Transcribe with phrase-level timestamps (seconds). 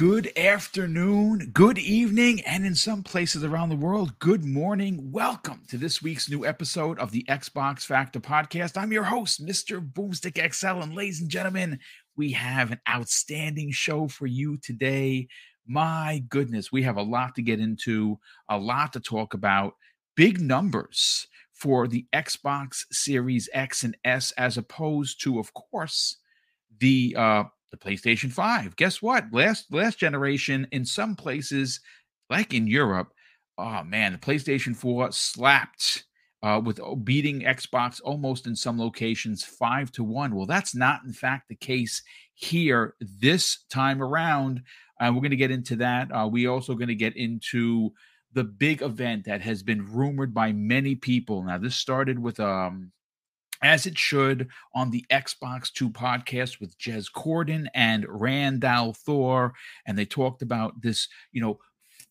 [0.00, 4.98] good afternoon, good evening, and in some places around the world, good morning.
[5.12, 8.78] Welcome to this week's new episode of the Xbox Factor podcast.
[8.78, 9.78] I'm your host, Mr.
[9.86, 11.78] Boomstick XL, and ladies and gentlemen,
[12.16, 15.28] we have an outstanding show for you today.
[15.66, 19.74] My goodness, we have a lot to get into, a lot to talk about,
[20.16, 26.16] big numbers for the Xbox Series X and S, as opposed to, of course,
[26.78, 28.76] the uh, the PlayStation 5.
[28.76, 29.26] Guess what?
[29.32, 31.80] Last last generation in some places
[32.28, 33.12] like in Europe,
[33.58, 36.04] oh man, the PlayStation 4 slapped
[36.42, 40.34] uh, with beating Xbox almost in some locations 5 to 1.
[40.34, 42.02] Well, that's not in fact the case
[42.34, 44.62] here this time around.
[45.00, 46.10] Uh, we're going to get into that.
[46.12, 47.92] Uh, we also going to get into
[48.32, 51.42] the big event that has been rumored by many people.
[51.42, 52.92] Now, this started with um,
[53.62, 59.52] as it should on the Xbox 2 podcast with Jez Corden and Rand al'Thor.
[59.86, 61.58] And they talked about this, you know,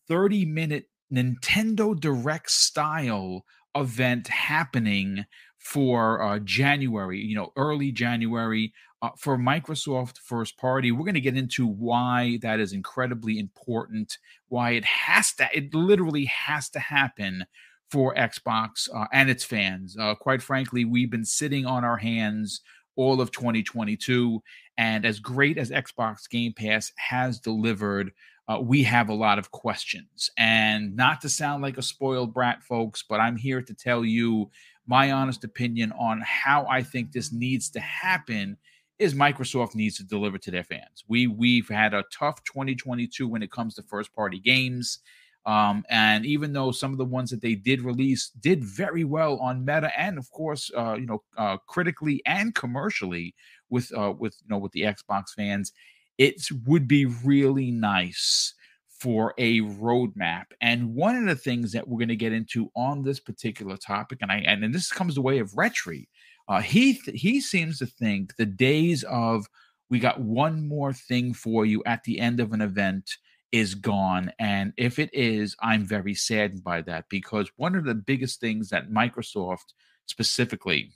[0.08, 5.24] 30 minute Nintendo Direct style event happening
[5.58, 10.92] for uh, January, you know, early January uh, for Microsoft first party.
[10.92, 15.74] We're going to get into why that is incredibly important, why it has to, it
[15.74, 17.44] literally has to happen
[17.90, 19.96] for Xbox uh, and its fans.
[19.98, 22.60] Uh, quite frankly, we've been sitting on our hands
[22.96, 24.42] all of 2022.
[24.78, 28.12] And as great as Xbox Game Pass has delivered,
[28.48, 30.30] uh, we have a lot of questions.
[30.36, 34.50] And not to sound like a spoiled brat, folks, but I'm here to tell you
[34.86, 38.56] my honest opinion on how I think this needs to happen
[38.98, 41.04] is Microsoft needs to deliver to their fans.
[41.08, 44.98] We we've had a tough 2022 when it comes to first party games.
[45.46, 49.38] Um, and even though some of the ones that they did release did very well
[49.38, 53.34] on Meta and of course, uh, you know, uh, critically and commercially
[53.70, 55.72] with uh, with you know with the Xbox fans,
[56.18, 58.54] it would be really nice
[58.88, 60.44] for a roadmap.
[60.60, 64.18] And one of the things that we're going to get into on this particular topic,
[64.20, 66.06] and I and, and this comes the way of Retri,
[66.48, 69.46] uh, he th- he seems to think the days of
[69.88, 73.16] we got one more thing for you at the end of an event
[73.52, 74.32] is gone.
[74.38, 78.68] And if it is, I'm very saddened by that because one of the biggest things
[78.70, 79.74] that Microsoft
[80.06, 80.92] specifically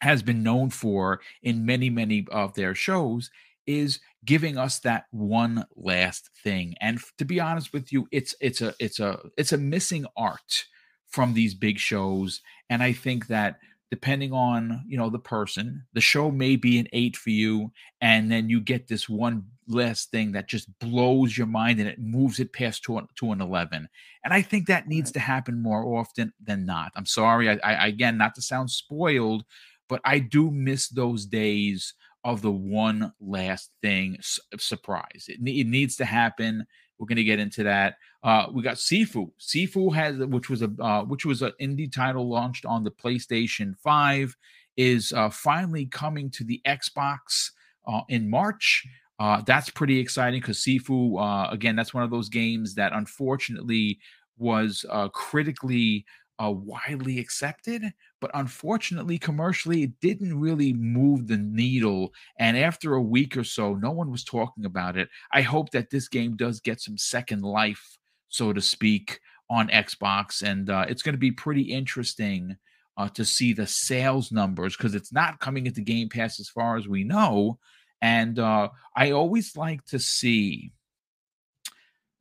[0.00, 3.30] has been known for in many, many of their shows
[3.66, 6.74] is giving us that one last thing.
[6.80, 10.64] And to be honest with you, it's it's a it's a it's a missing art
[11.08, 12.40] from these big shows.
[12.68, 13.58] And I think that
[13.94, 18.28] depending on you know the person the show may be an eight for you and
[18.28, 22.40] then you get this one last thing that just blows your mind and it moves
[22.40, 23.88] it past to, an, to an 11
[24.24, 26.90] and i think that needs to happen more often than not.
[26.96, 29.44] I'm sorry I, I again not to sound spoiled
[29.88, 31.94] but i do miss those days
[32.24, 34.18] of the one last thing
[34.58, 35.26] surprise.
[35.28, 36.66] It, it needs to happen.
[36.98, 37.96] We're going to get into that.
[38.24, 39.30] Uh, we got Sifu.
[39.38, 43.74] Sifu has, which was a, uh, which was an indie title launched on the PlayStation
[43.78, 44.34] Five,
[44.78, 47.50] is uh, finally coming to the Xbox
[47.86, 48.82] uh, in March.
[49.20, 54.00] Uh, that's pretty exciting because Sifu, again, that's one of those games that unfortunately
[54.38, 56.04] was critically
[56.40, 57.82] widely accepted,
[58.20, 62.12] but unfortunately, commercially, it didn't really move the needle.
[62.40, 65.08] And after a week or so, no one was talking about it.
[65.30, 67.98] I hope that this game does get some second life,
[68.34, 72.56] so to speak, on Xbox, and uh, it's going to be pretty interesting.
[72.96, 76.76] Uh, to see the sales numbers because it's not coming into Game Pass as far
[76.76, 77.58] as we know.
[78.00, 80.70] And uh, I always like to see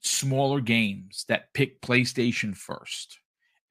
[0.02, 3.20] smaller games that pick PlayStation first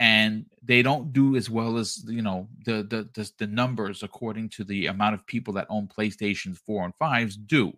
[0.03, 4.49] and they don't do as well as you know the, the the the, numbers according
[4.49, 7.73] to the amount of people that own playstations 4 and 5s do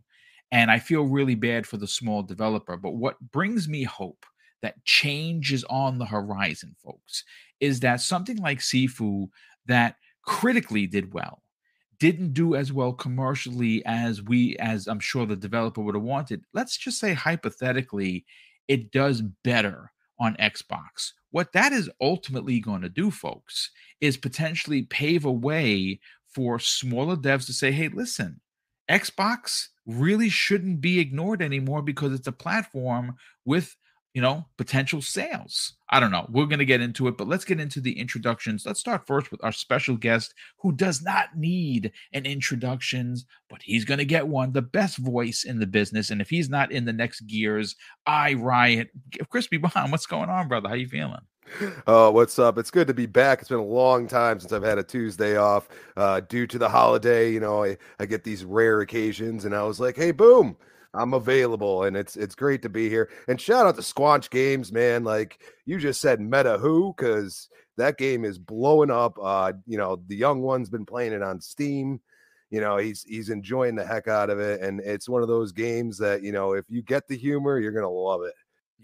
[0.50, 4.24] and i feel really bad for the small developer but what brings me hope
[4.64, 7.24] that change is on the horizon folks
[7.60, 9.28] is that something like sifu
[9.66, 11.42] that critically did well
[11.98, 16.44] didn't do as well commercially as we as i'm sure the developer would have wanted.
[16.52, 18.24] Let's just say hypothetically
[18.68, 21.12] it does better on xbox.
[21.30, 23.70] What that is ultimately going to do, folks,
[24.00, 28.40] is potentially pave a way for smaller devs to say, hey, listen,
[28.90, 33.76] Xbox really shouldn't be ignored anymore because it's a platform with
[34.14, 35.74] you know potential sales.
[35.90, 36.26] I don't know.
[36.30, 38.64] We're going to get into it but let's get into the introductions.
[38.64, 43.84] Let's start first with our special guest who does not need an introductions but he's
[43.84, 46.10] going to get one the best voice in the business.
[46.10, 47.76] And if he's not in the next gears
[48.06, 48.88] i riot
[49.28, 50.68] crispy bomb what's going on brother?
[50.68, 51.20] How you feeling?
[51.86, 52.56] Oh, what's up?
[52.56, 53.40] It's good to be back.
[53.40, 56.68] It's been a long time since I've had a Tuesday off uh, due to the
[56.68, 57.30] holiday.
[57.30, 60.56] You know, I, I get these rare occasions, and I was like, hey, boom,
[60.94, 63.10] I'm available, and it's it's great to be here.
[63.28, 65.04] And shout out to Squanch Games, man.
[65.04, 69.18] Like you just said, Meta Who, because that game is blowing up.
[69.20, 72.00] Uh, you know, the young one's been playing it on Steam.
[72.50, 75.52] You know, he's he's enjoying the heck out of it, and it's one of those
[75.52, 78.34] games that you know, if you get the humor, you're gonna love it.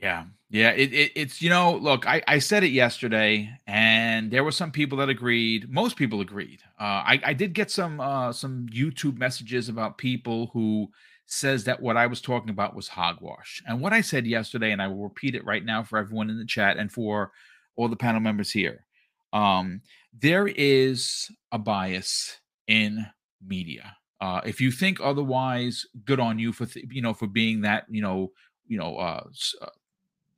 [0.01, 0.71] Yeah, yeah.
[0.71, 4.73] It, it, it's you know, look, I, I said it yesterday, and there were some
[4.73, 5.71] people that agreed.
[5.71, 6.63] Most people agreed.
[6.81, 10.91] Uh, I I did get some uh, some YouTube messages about people who
[11.33, 13.63] says that what I was talking about was hogwash.
[13.67, 16.39] And what I said yesterday, and I will repeat it right now for everyone in
[16.39, 17.31] the chat and for
[17.77, 18.85] all the panel members here.
[19.33, 19.81] Um,
[20.19, 23.07] there is a bias in
[23.47, 23.97] media.
[24.21, 27.85] Uh, if you think otherwise, good on you for th- you know for being that
[27.89, 28.33] you know
[28.67, 29.23] you know uh,
[29.63, 29.67] uh,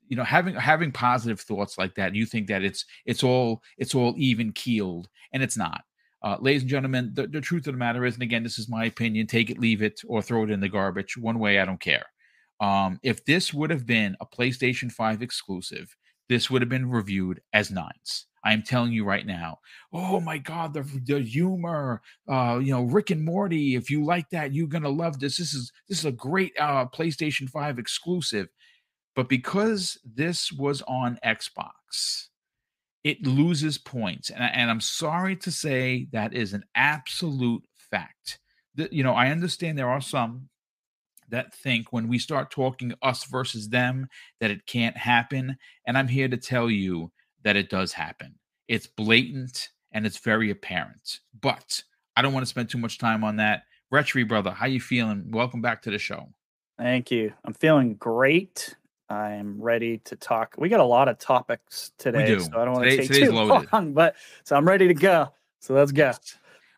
[0.09, 2.15] you know having having positive thoughts like that.
[2.15, 5.85] You think that it's it's all it's all even keeled, and it's not.
[6.25, 8.69] Uh, ladies and gentlemen, the, the truth of the matter is, and again, this is
[8.69, 9.27] my opinion.
[9.27, 11.17] Take it, leave it, or throw it in the garbage.
[11.17, 12.05] One way, I don't care.
[12.61, 15.97] Um, if this would have been a PlayStation 5 exclusive,
[16.29, 18.27] this would have been reviewed as nines.
[18.45, 19.59] I am telling you right now.
[19.93, 23.75] Oh my God, the, the humor, uh, you know, Rick and Morty.
[23.75, 25.37] If you like that, you're gonna love this.
[25.37, 28.49] This is this is a great uh, PlayStation Five exclusive.
[29.15, 32.29] But because this was on Xbox,
[33.05, 38.39] it loses points, and, I, I'm sorry to say that is an absolute fact.
[38.77, 40.49] That you know, I understand there are some
[41.29, 44.07] that think when we start talking us versus them
[44.41, 45.57] that it can't happen,
[45.87, 47.11] and I'm here to tell you
[47.43, 48.35] that it does happen.
[48.69, 51.21] It's blatant and it's very apparent.
[51.41, 51.83] But
[52.17, 53.65] I don't want to spend too much time on that.
[53.93, 55.31] Retri brother, how you feeling?
[55.31, 56.29] Welcome back to the show.
[56.79, 57.33] Thank you.
[57.45, 58.75] I'm feeling great.
[59.13, 60.55] I'm ready to talk.
[60.57, 63.33] We got a lot of topics today, so I don't want Today, to take too
[63.33, 63.69] loaded.
[63.73, 65.29] long, but so I'm ready to go.
[65.61, 66.13] So let's go.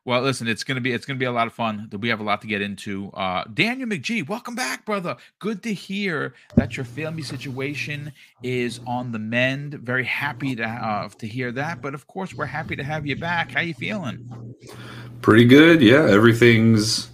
[0.04, 1.88] Well, listen, it's gonna be it's gonna be a lot of fun.
[1.98, 3.10] We have a lot to get into.
[3.12, 5.16] Uh, Daniel McGee, welcome back, brother.
[5.38, 9.75] Good to hear that your family situation is on the mend.
[9.75, 11.80] Very happy to uh, to hear that.
[11.80, 13.52] But of course, we're happy to have you back.
[13.52, 14.28] How you feeling?
[15.22, 15.80] Pretty good.
[15.80, 17.10] Yeah, everything's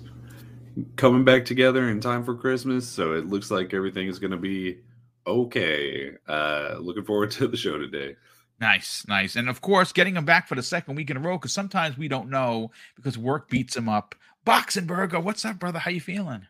[0.96, 4.78] coming back together in time for Christmas, so it looks like everything is gonna be
[5.26, 6.12] okay.
[6.28, 8.16] Uh, looking forward to the show today.
[8.60, 9.36] Nice, nice.
[9.36, 11.96] And of course, getting him back for the second week in a row because sometimes
[11.96, 14.14] we don't know because work beats him up.
[14.46, 15.78] Boxenberger, what's up, brother?
[15.78, 16.46] How you feeling?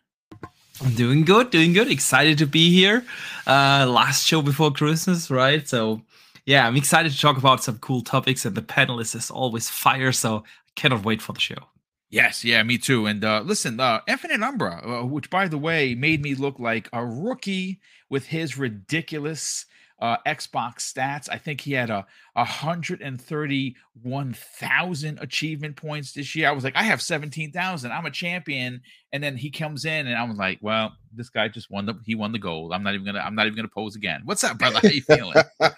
[0.83, 1.91] I'm doing good, doing good.
[1.91, 3.05] Excited to be here.
[3.47, 5.69] Uh last show before Christmas, right?
[5.69, 6.03] So
[6.47, 10.11] yeah, I'm excited to talk about some cool topics and the panelists is always fire,
[10.11, 11.69] so I cannot wait for the show.
[12.11, 13.07] Yes, yeah, me too.
[13.07, 16.89] And uh listen, uh Infinite Umbra, uh, which by the way made me look like
[16.93, 19.67] a rookie with his ridiculous
[20.01, 21.29] uh, Xbox stats.
[21.31, 26.49] I think he had a 131,000 achievement points this year.
[26.49, 27.93] I was like, I have 17,000.
[27.93, 28.81] I'm a champion.
[29.13, 31.95] And then he comes in, and I was like, well, this guy just won the
[32.05, 32.73] he won the gold.
[32.73, 34.23] I'm not even gonna I'm not even gonna pose again.
[34.25, 34.81] What's up, brother?
[34.83, 35.37] How you feeling?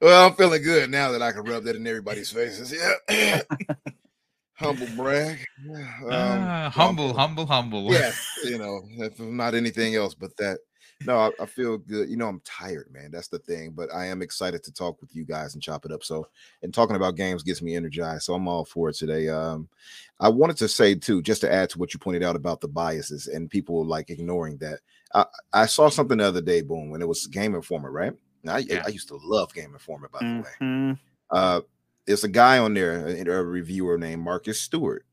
[0.00, 2.74] well, I'm feeling good now that I can rub that in everybody's faces.
[3.08, 3.42] Yeah.
[4.64, 5.38] humble brag.
[6.04, 7.92] Um, uh, humble, humble, humble.
[7.92, 8.12] Yeah,
[8.44, 10.58] you know, if not anything else but that
[11.06, 12.08] no, I, I, feel good.
[12.08, 13.10] You know, I'm tired, man.
[13.10, 13.72] That's the thing.
[13.72, 16.04] But I am excited to talk with you guys and chop it up.
[16.04, 16.26] So,
[16.62, 18.22] and talking about games gets me energized.
[18.24, 19.28] So I'm all for it today.
[19.28, 19.68] Um,
[20.20, 22.68] I wanted to say too, just to add to what you pointed out about the
[22.68, 24.80] biases and people like ignoring that.
[25.14, 28.12] I, I saw something the other day, boom, when it was Game Informer, right?
[28.46, 28.82] I, yeah.
[28.84, 30.38] I, used to love Game Informer, by mm-hmm.
[30.60, 30.98] the way.
[31.30, 31.60] Uh,
[32.06, 35.04] there's a guy on there, a reviewer named Marcus Stewart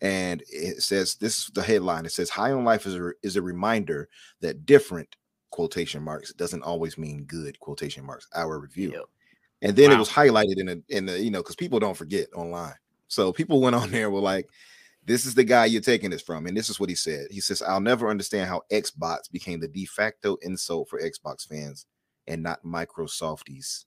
[0.00, 3.36] and it says this is the headline it says high on life is a, is
[3.36, 4.08] a reminder
[4.40, 5.16] that different
[5.50, 9.04] quotation marks doesn't always mean good quotation marks our review yep.
[9.62, 9.96] and then wow.
[9.96, 12.74] it was highlighted in a in the you know because people don't forget online
[13.08, 14.48] so people went on there were like
[15.04, 17.40] this is the guy you're taking this from and this is what he said he
[17.40, 21.86] says i'll never understand how xbox became the de facto insult for xbox fans
[22.26, 23.86] and not microsofties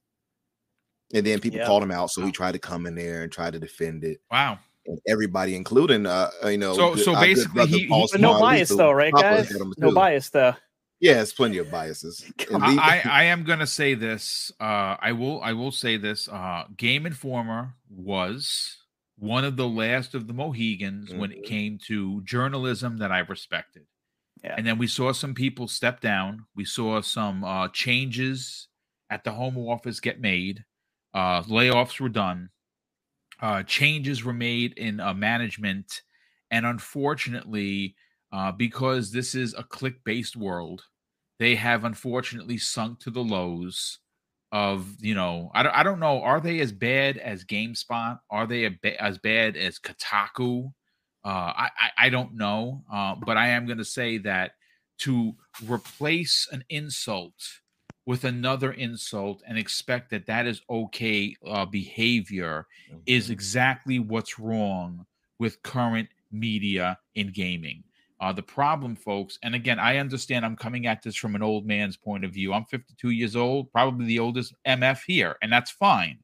[1.14, 1.68] and then people yep.
[1.68, 4.22] called him out so he tried to come in there and try to defend it
[4.32, 6.74] wow and everybody, including uh, you know.
[6.74, 9.52] So so basically, he, he no bias though, right, guys?
[9.78, 10.56] No bias though.
[11.00, 12.24] Yeah, it's plenty of biases.
[12.54, 14.52] I, I am gonna say this.
[14.60, 16.28] Uh, I will I will say this.
[16.28, 18.78] Uh, Game Informer was
[19.18, 21.20] one of the last of the Mohicans mm-hmm.
[21.20, 21.46] when it mm-hmm.
[21.46, 23.86] came to journalism that I respected.
[24.44, 24.56] Yeah.
[24.58, 26.46] And then we saw some people step down.
[26.56, 28.68] We saw some uh, changes
[29.10, 30.66] at the home office get made.
[31.14, 32.50] Uh, layoffs were done.
[33.42, 36.04] Uh, changes were made in uh, management,
[36.52, 37.96] and unfortunately,
[38.32, 40.84] uh, because this is a click-based world,
[41.40, 44.00] they have unfortunately sunk to the lows
[44.52, 48.20] of you know I don't, I don't know are they as bad as GameSpot?
[48.30, 50.72] Are they ba- as bad as Kotaku?
[51.24, 52.84] Uh, I, I, I don't know.
[52.92, 54.52] Uh, but I am going to say that
[55.00, 55.34] to
[55.68, 57.34] replace an insult
[58.06, 63.00] with another insult and expect that that is okay uh, behavior mm-hmm.
[63.06, 65.06] is exactly what's wrong
[65.40, 67.84] with current media in gaming.
[68.20, 71.66] Uh, the problem, folks, and again, I understand I'm coming at this from an old
[71.66, 72.54] man's point of view.
[72.54, 76.20] I'm 52 years old, probably the oldest MF here, and that's fine.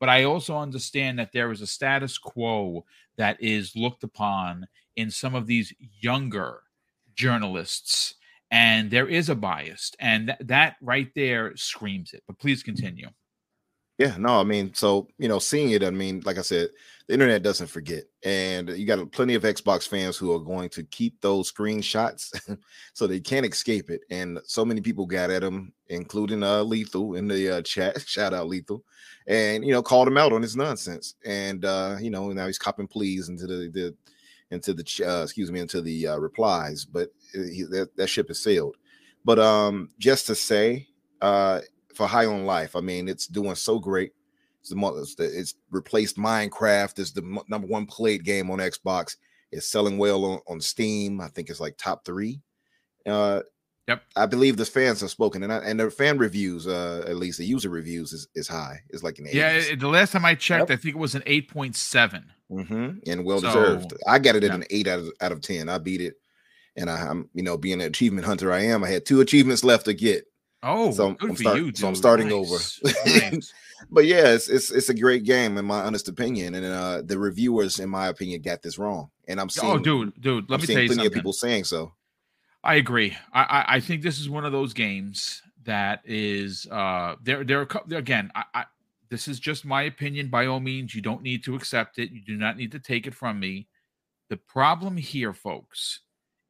[0.00, 2.84] But I also understand that there is a status quo
[3.16, 6.62] that is looked upon in some of these younger
[7.14, 8.16] journalists,
[8.50, 12.22] and there is a bias, and th- that right there screams it.
[12.26, 13.08] But please continue.
[14.00, 16.70] Yeah, no, I mean, so you know, seeing it, I mean, like I said,
[17.06, 20.84] the internet doesn't forget, and you got plenty of Xbox fans who are going to
[20.84, 22.30] keep those screenshots,
[22.94, 24.00] so they can't escape it.
[24.08, 28.00] And so many people got at him, including uh Lethal in the uh, chat.
[28.06, 28.82] Shout out Lethal,
[29.26, 31.16] and you know, called him out on his nonsense.
[31.26, 33.94] And uh, you know, now he's copping pleas into the the
[34.50, 38.28] into the uh, excuse me into the uh, replies, but uh, he, that that ship
[38.28, 38.76] has sailed.
[39.24, 40.88] But um, just to say,
[41.20, 41.60] uh
[41.94, 42.76] for High on Life.
[42.76, 44.12] I mean, it's doing so great.
[44.62, 49.16] It's, the, it's replaced Minecraft as the number one played game on Xbox.
[49.52, 51.20] It's selling well on, on Steam.
[51.20, 52.40] I think it's like top three.
[53.06, 53.40] Uh,
[53.88, 54.02] yep.
[54.16, 57.38] I believe the fans have spoken, and I, and the fan reviews, uh, at least
[57.38, 58.80] the user reviews, is, is high.
[58.90, 59.74] It's like an yeah.
[59.76, 60.78] The last time I checked, yep.
[60.78, 62.32] I think it was an eight point seven.
[62.50, 63.10] Mm-hmm.
[63.10, 63.92] And well deserved.
[63.92, 64.56] So, I got it at yeah.
[64.56, 65.68] an eight out of out of ten.
[65.68, 66.14] I beat it,
[66.76, 68.82] and I, am you know being an achievement hunter I am.
[68.82, 70.26] I had two achievements left to get,
[70.62, 72.80] Oh, so I'm, start, you, so I'm starting nice.
[72.84, 72.98] over.
[73.06, 73.52] nice.
[73.90, 77.18] but yeah, it's, it's, it's a great game in my honest opinion, and uh, the
[77.18, 79.10] reviewers, in my opinion, got this wrong.
[79.26, 81.06] And I'm oh, seeing, oh, dude, dude, let I'm me tell you plenty something.
[81.06, 81.92] of people saying so.
[82.62, 83.16] I agree.
[83.32, 87.60] I, I, I think this is one of those games that is uh there there
[87.60, 88.64] are again I, I
[89.10, 92.22] this is just my opinion by all means you don't need to accept it you
[92.22, 93.66] do not need to take it from me
[94.28, 96.00] the problem here folks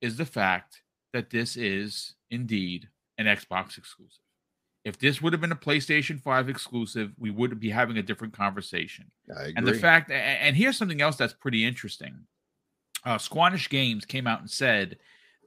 [0.01, 2.89] is the fact that this is indeed
[3.19, 4.25] an Xbox exclusive.
[4.85, 8.33] If this would have been a PlayStation 5 exclusive, we would be having a different
[8.33, 9.11] conversation.
[9.57, 12.15] And the fact, and here's something else that's pretty interesting.
[13.05, 14.99] Uh, Squanch Games came out and said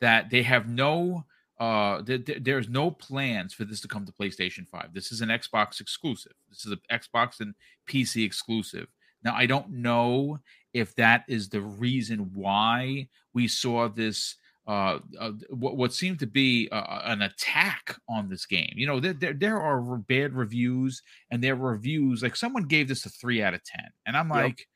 [0.01, 1.25] that they have no,
[1.63, 4.93] uh, th- th- there's no plans for this to come to PlayStation 5.
[4.93, 6.33] This is an Xbox exclusive.
[6.49, 7.55] This is an Xbox and
[7.89, 8.87] PC exclusive.
[9.23, 10.39] Now, I don't know
[10.73, 14.35] if that is the reason why we saw this
[14.67, 18.73] uh, uh, what, what seemed to be uh, an attack on this game.
[18.75, 21.01] You know, there, there, there are bad reviews,
[21.31, 24.29] and there were reviews like someone gave this a three out of ten, and I'm
[24.29, 24.67] like, yep.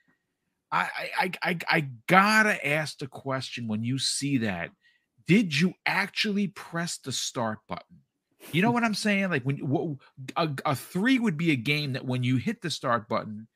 [0.71, 4.71] I, I I I gotta ask the question when you see that,
[5.27, 7.97] did you actually press the start button?
[8.51, 9.29] You know what I'm saying?
[9.29, 9.97] Like when
[10.35, 13.47] a, a three would be a game that when you hit the start button,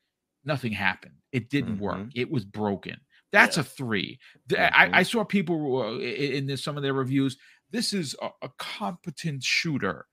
[0.44, 1.14] nothing happened.
[1.32, 1.84] It didn't mm-hmm.
[1.84, 2.06] work.
[2.14, 2.96] It was broken.
[3.30, 3.62] That's yeah.
[3.62, 4.74] a 3 mm-hmm.
[4.74, 7.38] I, I, saw people uh, in this, some of their reviews.
[7.70, 10.06] This is a, a competent shooter.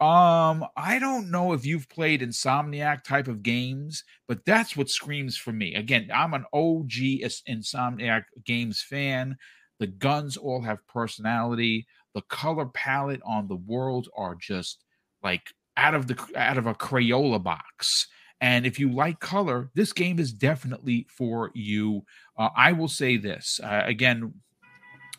[0.00, 5.36] Um, I don't know if you've played Insomniac type of games, but that's what screams
[5.36, 5.74] for me.
[5.74, 6.92] Again, I'm an OG
[7.48, 9.36] Insomniac games fan.
[9.78, 11.86] The guns all have personality.
[12.14, 14.84] The color palette on the world are just
[15.22, 18.08] like out of the out of a Crayola box.
[18.40, 22.04] And if you like color, this game is definitely for you.
[22.36, 24.32] Uh, I will say this uh, again,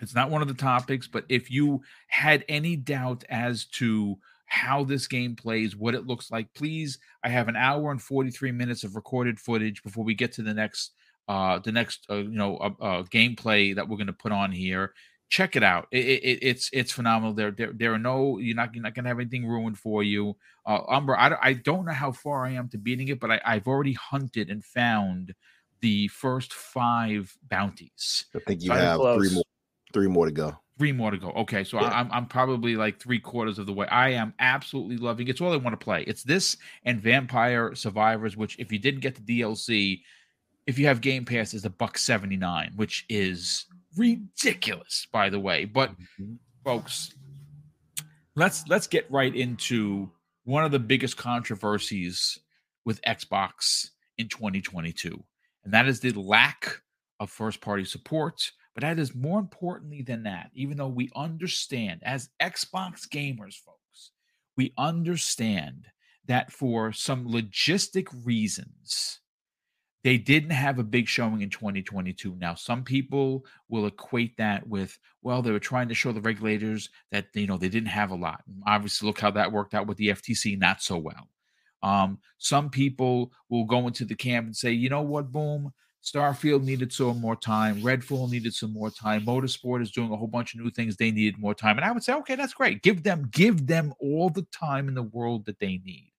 [0.02, 4.84] it's not one of the topics, but if you had any doubt as to how
[4.84, 8.84] this game plays, what it looks like, please, I have an hour and 43 minutes
[8.84, 10.94] of recorded footage before we get to the next
[11.30, 14.52] uh the next uh, you know uh, uh, gameplay that we're going to put on
[14.52, 14.94] here
[15.30, 15.88] check it out.
[15.92, 17.34] It, it, it's it's phenomenal.
[17.34, 20.36] There, there there are no you're not you're not gonna have anything ruined for you.
[20.66, 23.42] Uh, Umbra, I, I don't know how far I am to beating it, but I,
[23.46, 25.34] I've already hunted and found
[25.82, 28.26] the first five bounties.
[28.36, 29.44] I think you so have three more
[29.94, 30.58] three more to go.
[30.78, 31.32] Three more to go.
[31.32, 31.90] Okay, so yeah.
[31.90, 33.88] I'm I'm probably like three quarters of the way.
[33.88, 35.32] I am absolutely loving it.
[35.32, 36.04] It's all I want to play.
[36.08, 40.02] It's this and Vampire Survivors, which if you didn't get the DLC,
[40.70, 43.66] if you have Game Pass, is a buck seventy nine, which is
[43.98, 45.66] ridiculous, by the way.
[45.66, 46.36] But mm-hmm.
[46.64, 47.16] folks,
[48.36, 50.12] let's let's get right into
[50.44, 52.38] one of the biggest controversies
[52.86, 55.24] with Xbox in 2022,
[55.64, 56.82] and that is the lack
[57.20, 58.52] of first party support.
[58.76, 64.12] But that is more importantly than that, even though we understand as Xbox gamers, folks,
[64.56, 65.88] we understand
[66.28, 69.20] that for some logistic reasons,
[70.04, 72.36] they didn't have a big showing in 2022.
[72.36, 76.90] Now, some people will equate that with, well, they were trying to show the regulators
[77.12, 78.44] that you know they didn't have a lot.
[78.66, 81.28] Obviously, look how that worked out with the FTC, not so well.
[81.82, 86.64] Um, some people will go into the camp and say, you know what, boom, Starfield
[86.64, 87.82] needed some more time.
[87.82, 89.26] Redfall needed some more time.
[89.26, 90.96] Motorsport is doing a whole bunch of new things.
[90.96, 91.78] They needed more time.
[91.78, 92.82] And I would say, okay, that's great.
[92.82, 96.12] Give them, give them all the time in the world that they need.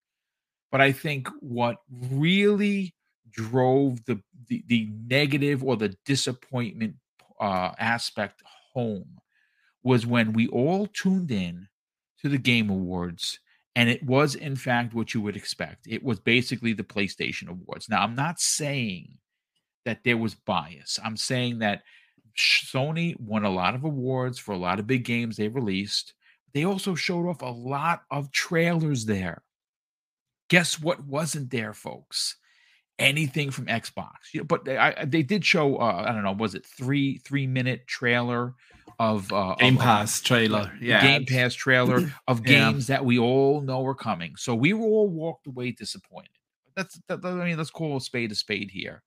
[0.71, 2.93] But I think what really
[3.31, 6.95] drove the the, the negative or the disappointment
[7.39, 8.41] uh, aspect
[8.73, 9.19] home
[9.83, 11.67] was when we all tuned in
[12.21, 13.39] to the Game Awards
[13.75, 15.87] and it was in fact what you would expect.
[15.87, 17.87] It was basically the PlayStation Awards.
[17.89, 19.17] Now, I'm not saying
[19.85, 20.99] that there was bias.
[21.03, 21.83] I'm saying that
[22.37, 26.13] Sony won a lot of awards for a lot of big games they released.
[26.53, 29.43] They also showed off a lot of trailers there.
[30.49, 32.35] Guess what wasn't there, folks?
[33.01, 34.33] Anything from Xbox.
[34.33, 35.77] You know, but they, I, they did show.
[35.77, 36.33] Uh, I don't know.
[36.33, 38.53] Was it three three minute trailer
[38.99, 40.71] of uh, Game of, Pass uh, trailer?
[40.79, 42.97] Yeah, Game Pass trailer of games yeah.
[42.97, 44.35] that we all know are coming.
[44.37, 46.29] So we were all walked away disappointed.
[46.75, 49.03] That's that, I mean, let's call a spade a spade here.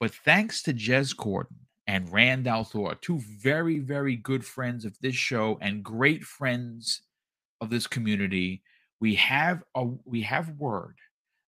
[0.00, 5.16] But thanks to Jez Corden and Rand al'Thor, two very, very good friends of this
[5.16, 7.02] show and great friends
[7.60, 8.62] of this community,
[9.00, 10.96] we have a we have word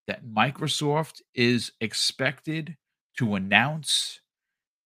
[0.06, 2.76] that Microsoft is expected
[3.18, 4.20] to announce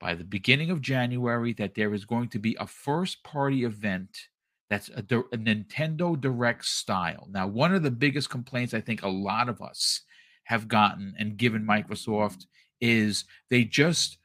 [0.00, 4.28] by the beginning of January that there is going to be a first party event
[4.68, 7.28] that's a, a, Nintendo Direct style.
[7.30, 10.02] Now, one of the biggest complaints I think a lot of us
[10.44, 12.46] have gotten and given Microsoft
[12.80, 14.18] is they just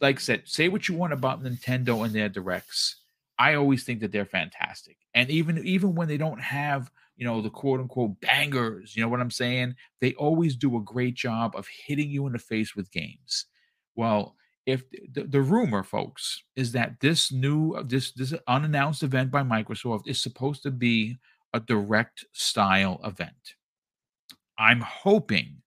[0.00, 2.96] like I said, say what you want about Nintendo and their directs.
[3.38, 4.96] I always think that they're fantastic.
[5.14, 9.08] And even even when they don't have, you know, the quote unquote bangers, you know
[9.08, 9.74] what I'm saying?
[10.00, 13.46] They always do a great job of hitting you in the face with games.
[13.94, 19.30] Well, if the, the rumor, folks, is that this new uh, this this unannounced event
[19.30, 21.18] by Microsoft is supposed to be
[21.52, 23.54] a direct style event.
[24.58, 25.62] I'm hoping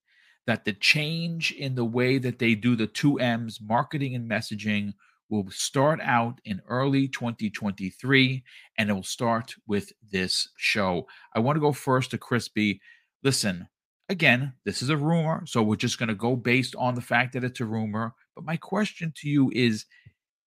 [0.46, 4.94] that the change in the way that they do the two M's, marketing and messaging,
[5.28, 8.42] will start out in early 2023
[8.78, 11.06] and it will start with this show.
[11.34, 12.80] I want to go first to Crispy.
[13.22, 13.68] Listen,
[14.08, 17.32] again, this is a rumor, so we're just going to go based on the fact
[17.34, 18.14] that it's a rumor.
[18.34, 19.84] But my question to you is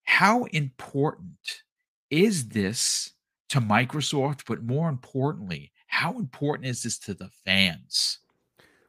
[0.04, 1.64] how important
[2.10, 3.12] is this
[3.50, 4.44] to Microsoft?
[4.48, 8.21] But more importantly, how important is this to the fans?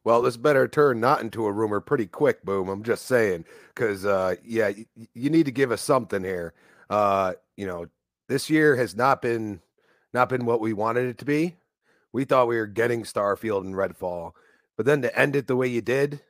[0.04, 2.68] Well, this better turn not into a rumor pretty quick, boom.
[2.68, 6.54] I'm just saying, because uh, yeah, y- you need to give us something here.
[6.90, 7.86] Uh, you know,
[8.28, 9.60] this year has not been
[10.12, 11.56] not been what we wanted it to be.
[12.12, 14.32] We thought we were getting Starfield and Redfall,
[14.76, 16.20] but then to end it the way you did,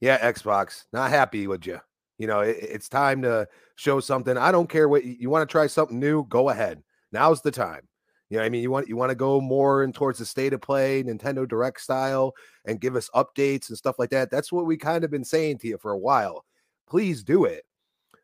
[0.00, 1.80] yeah, Xbox, not happy with you.
[2.18, 4.36] You know, it, it's time to show something.
[4.36, 6.24] I don't care what you want to try something new.
[6.24, 6.82] Go ahead.
[7.12, 7.82] Now's the time.
[8.30, 10.52] You know, I mean, you want you want to go more in towards the state
[10.52, 12.32] of play, Nintendo Direct style,
[12.64, 14.30] and give us updates and stuff like that.
[14.30, 16.44] That's what we kind of been saying to you for a while.
[16.88, 17.64] Please do it.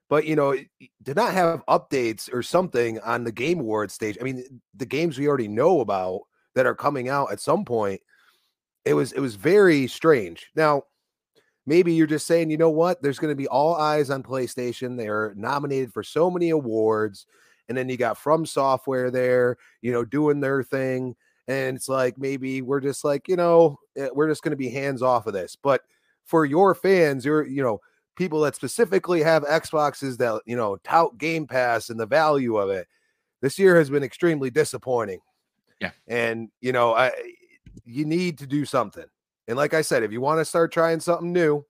[0.09, 0.57] But you know,
[1.05, 4.17] to not have updates or something on the Game Awards stage.
[4.21, 6.21] I mean, the games we already know about
[6.55, 8.01] that are coming out at some point.
[8.85, 10.47] It was it was very strange.
[10.55, 10.85] Now,
[11.67, 13.03] maybe you're just saying, you know what?
[13.03, 14.97] There's going to be all eyes on PlayStation.
[14.97, 17.27] They're nominated for so many awards
[17.69, 21.17] and then you got From Software there, you know, doing their thing.
[21.49, 24.69] And it's like maybe we're just like, you know, eh, we're just going to be
[24.69, 25.57] hands off of this.
[25.57, 25.83] But
[26.25, 27.81] for your fans, you're, you know,
[28.17, 32.71] people that specifically have Xboxes that, you know, tout Game Pass and the value of
[32.71, 32.89] it,
[33.43, 35.21] this year has been extremely disappointing.
[35.81, 35.91] Yeah.
[36.09, 37.13] And, you know, I,
[37.85, 39.05] you need to do something.
[39.47, 41.65] And like I said, if you want to start trying something new,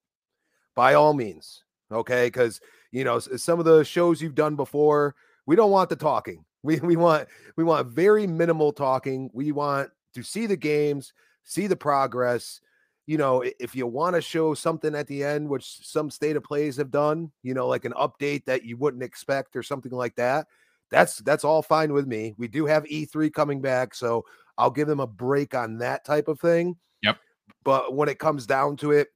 [0.75, 2.27] by all means, okay?
[2.27, 2.61] Because,
[2.93, 5.15] you know, some of the shows you've done before,
[5.47, 6.45] we don't want the talking.
[6.63, 9.31] We we want we want very minimal talking.
[9.33, 11.13] We want to see the games,
[11.45, 12.61] see the progress.
[13.07, 16.43] You know, if you want to show something at the end, which some state of
[16.43, 20.17] plays have done, you know, like an update that you wouldn't expect or something like
[20.17, 20.49] that,
[20.91, 22.35] that's that's all fine with me.
[22.37, 24.25] We do have E3 coming back, so
[24.59, 26.77] I'll give them a break on that type of thing.
[27.03, 27.19] Yep.
[27.63, 29.09] But when it comes down to it,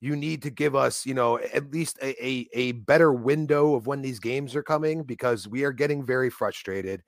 [0.00, 3.86] you need to give us, you know, at least a, a, a better window of
[3.86, 7.02] when these games are coming because we are getting very frustrated.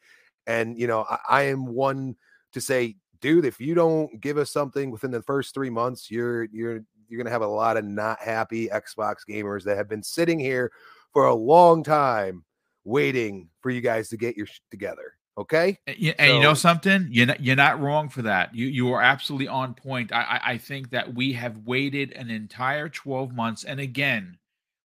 [0.47, 2.17] And, you know, I, I am one
[2.53, 6.45] to say, dude, if you don't give us something within the first three months, you're
[6.45, 10.39] you're you're gonna have a lot of not happy Xbox gamers that have been sitting
[10.39, 10.71] here
[11.13, 12.45] for a long time
[12.85, 15.15] waiting for you guys to get your together.
[15.39, 15.79] Okay.
[15.87, 17.09] And, you, and so, you know something?
[17.11, 18.55] You're not you're not wrong for that.
[18.55, 20.13] You you are absolutely on point.
[20.13, 23.65] I, I I think that we have waited an entire 12 months.
[23.65, 24.39] And again,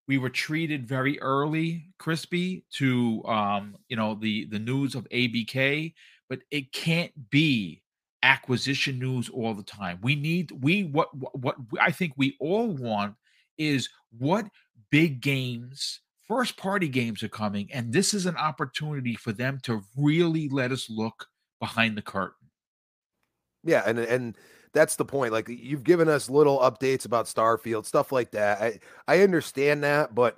[0.08, 5.94] we were treated very early, crispy, to um, you know, the the news of ABK,
[6.30, 7.82] but it can't be
[8.24, 10.00] acquisition news all the time.
[10.02, 13.16] We need we what what, what I think we all want
[13.58, 14.46] is what
[14.92, 19.82] big games, first party games are coming, and this is an opportunity for them to
[19.96, 21.28] really let us look
[21.60, 22.50] behind the curtain.
[23.63, 24.38] Yeah, and and
[24.74, 25.34] that's the point.
[25.34, 28.62] Like you've given us little updates about Starfield, stuff like that.
[28.62, 30.38] I I understand that, but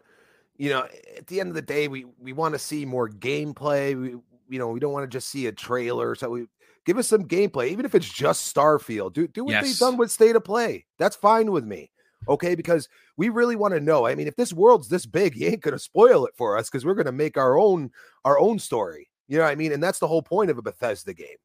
[0.57, 3.99] you know, at the end of the day, we we want to see more gameplay.
[3.99, 4.15] We
[4.49, 6.15] you know, we don't want to just see a trailer.
[6.15, 6.45] So we
[6.85, 9.13] give us some gameplay, even if it's just Starfield.
[9.13, 9.65] Do do what yes.
[9.65, 10.85] they've done with State of Play.
[10.97, 11.91] That's fine with me.
[12.27, 14.05] Okay, because we really want to know.
[14.05, 16.85] I mean, if this world's this big, you ain't gonna spoil it for us because
[16.85, 17.91] we're gonna make our own
[18.25, 19.09] our own story.
[19.27, 19.71] You know what I mean?
[19.71, 21.37] And that's the whole point of a Bethesda game.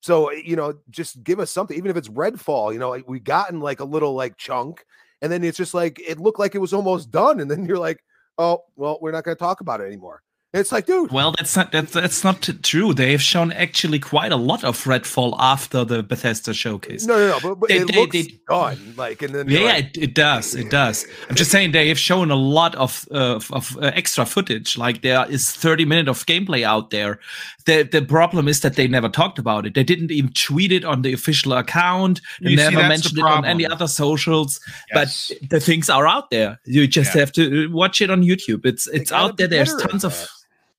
[0.00, 3.18] So, eh, you know, just give us something, even if it's Redfall, you know, we
[3.20, 4.84] gotten like a little like chunk,
[5.22, 7.40] and then it's just like it looked like it was almost done.
[7.40, 8.02] And then you're like,
[8.38, 10.22] oh, well, we're not to talk about it anymore.
[10.56, 11.12] It's like, dude.
[11.12, 12.94] Well, that's not that's that's not true.
[12.94, 17.04] They have shown actually quite a lot of Redfall after the Bethesda showcase.
[17.04, 17.40] No, no, no.
[17.42, 18.94] But, but they, it they, looks they, done.
[18.96, 20.54] Like, and then yeah, like, it, it, does.
[20.54, 21.06] It does.
[21.28, 24.78] I'm just saying they have shown a lot of uh, of uh, extra footage.
[24.78, 27.20] Like there is 30 minutes of gameplay out there.
[27.66, 29.74] The the problem is that they never talked about it.
[29.74, 32.22] They didn't even tweet it on the official account.
[32.40, 34.58] They you never see, mentioned the it on any other socials.
[34.94, 35.32] Yes.
[35.40, 36.58] But the things are out there.
[36.64, 37.20] You just yeah.
[37.20, 38.64] have to watch it on YouTube.
[38.64, 39.48] It's it's out there.
[39.48, 40.28] There's tons of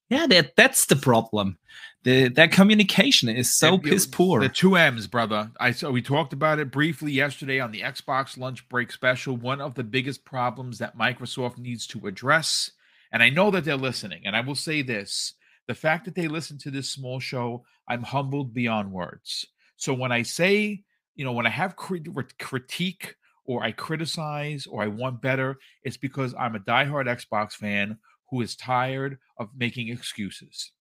[0.10, 1.58] yeah, that that's the problem.
[2.04, 4.40] The that communication is so it, piss poor.
[4.40, 5.52] The two M's, brother.
[5.60, 9.36] I so we talked about it briefly yesterday on the Xbox lunch break special.
[9.36, 12.72] One of the biggest problems that Microsoft needs to address,
[13.12, 14.22] and I know that they're listening.
[14.26, 15.34] And I will say this:
[15.68, 19.46] the fact that they listen to this small show, I'm humbled beyond words.
[19.76, 20.84] So when I say,
[21.16, 23.16] you know, when I have critique
[23.46, 27.98] or I criticize or I want better, it's because I'm a diehard Xbox fan
[28.30, 30.72] who is tired of making excuses.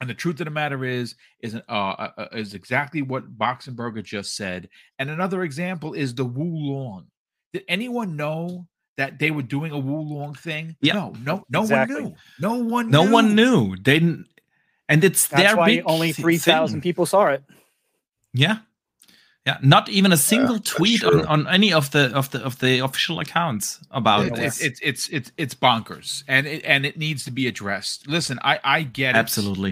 [0.00, 4.02] And the truth of the matter is, is uh, uh, uh, is exactly what Boxenberger
[4.04, 4.68] just said.
[4.98, 7.06] And another example is the Wo Long.
[7.52, 10.76] Did anyone know that they were doing a Wo Long thing?
[10.80, 10.94] Yeah.
[10.94, 11.94] No, no, no exactly.
[11.96, 12.16] one knew.
[12.40, 12.90] No one.
[12.90, 13.12] No knew.
[13.12, 13.76] one knew.
[13.76, 14.26] They didn't.
[14.88, 17.42] And it's That's their why only three thousand people saw it.
[18.32, 18.58] Yeah,
[19.48, 22.58] yeah, not even a single yeah, tweet on, on any of the of the of
[22.58, 24.38] the official accounts about it.
[24.38, 28.06] It's it's it's it's, it's bonkers, and it, and it needs to be addressed.
[28.06, 29.70] Listen, I I get absolutely.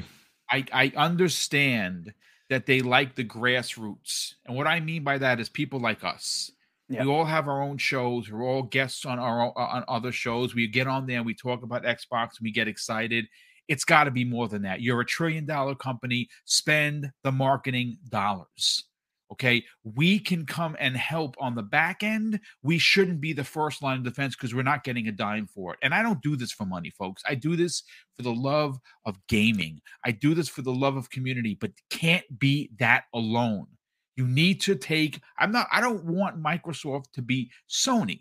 [0.50, 0.70] It.
[0.72, 2.14] I I understand
[2.48, 6.50] that they like the grassroots, and what I mean by that is people like us.
[6.88, 7.04] Yep.
[7.04, 8.30] We all have our own shows.
[8.30, 10.54] We're all guests on our on other shows.
[10.54, 12.40] We get on there and we talk about Xbox.
[12.40, 13.26] We get excited.
[13.68, 14.80] It's got to be more than that.
[14.80, 16.28] You're a trillion dollar company.
[16.46, 18.84] Spend the marketing dollars.
[19.32, 22.38] Okay, we can come and help on the back end.
[22.62, 25.72] We shouldn't be the first line of defense because we're not getting a dime for
[25.72, 25.80] it.
[25.82, 27.22] And I don't do this for money, folks.
[27.28, 27.82] I do this
[28.14, 29.80] for the love of gaming.
[30.04, 33.66] I do this for the love of community, but can't be that alone.
[34.14, 38.20] You need to take, I'm not, I don't want Microsoft to be Sony.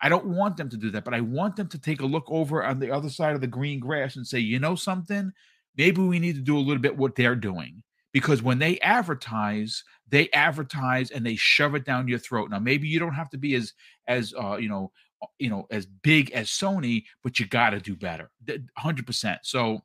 [0.00, 2.24] I don't want them to do that, but I want them to take a look
[2.28, 5.32] over on the other side of the green grass and say, you know something?
[5.76, 7.82] Maybe we need to do a little bit what they're doing
[8.20, 12.50] because when they advertise they advertise and they shove it down your throat.
[12.50, 13.72] Now maybe you don't have to be as
[14.06, 17.80] as uh you know uh, you know as big as sony but you got to
[17.80, 18.30] do better.
[18.46, 19.82] 100% so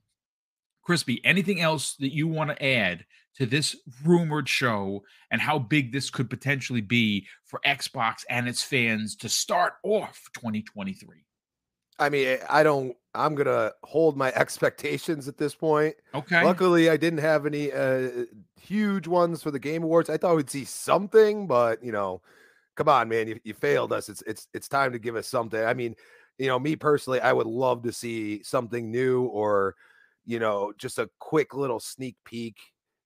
[0.81, 5.91] crispy anything else that you want to add to this rumored show and how big
[5.91, 11.23] this could potentially be for xbox and its fans to start off 2023
[11.99, 12.95] I mean, I don't.
[13.15, 15.95] I'm gonna hold my expectations at this point.
[16.13, 16.43] Okay.
[16.43, 18.25] Luckily, I didn't have any uh,
[18.59, 20.09] huge ones for the Game Awards.
[20.09, 22.21] I thought we'd see something, but you know,
[22.75, 24.09] come on, man, you, you failed us.
[24.09, 25.63] It's it's it's time to give us something.
[25.63, 25.95] I mean,
[26.37, 29.75] you know, me personally, I would love to see something new or,
[30.25, 32.57] you know, just a quick little sneak peek.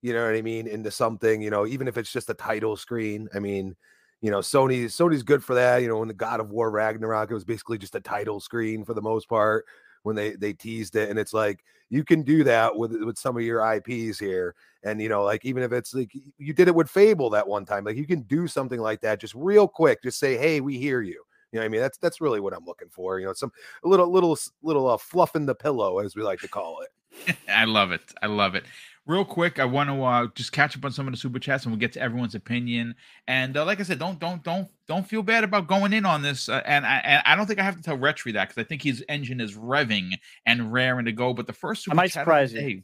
[0.01, 0.67] You know what I mean?
[0.67, 1.41] Into something.
[1.41, 3.27] You know, even if it's just a title screen.
[3.33, 3.75] I mean
[4.21, 5.81] you know, Sony Sony's good for that.
[5.81, 8.83] You know, in the God of War Ragnarok, it was basically just a title screen
[8.83, 9.65] for the most part
[10.03, 13.37] when they they teased it, and it's like you can do that with with some
[13.37, 16.75] of your IPs here, and you know, like even if it's like you did it
[16.75, 20.01] with Fable that one time, like you can do something like that just real quick,
[20.01, 21.23] just say, hey, we hear you.
[21.51, 23.19] You know, I mean, that's that's really what I'm looking for.
[23.19, 23.51] You know, some
[23.83, 27.37] a little little little uh, fluff in the pillow, as we like to call it.
[27.49, 28.01] I love it.
[28.21, 28.65] I love it
[29.07, 31.63] real quick, I want to uh, just catch up on some of the super chats,
[31.63, 32.95] and we'll get to everyone's opinion.
[33.27, 36.21] And uh, like I said, don't don't don't don't feel bad about going in on
[36.21, 36.49] this.
[36.49, 38.67] Uh, and I and I don't think I have to tell Retri that because I
[38.67, 40.11] think his engine is revving
[40.45, 41.33] and raring to go.
[41.33, 42.83] But the first super I might surprise you.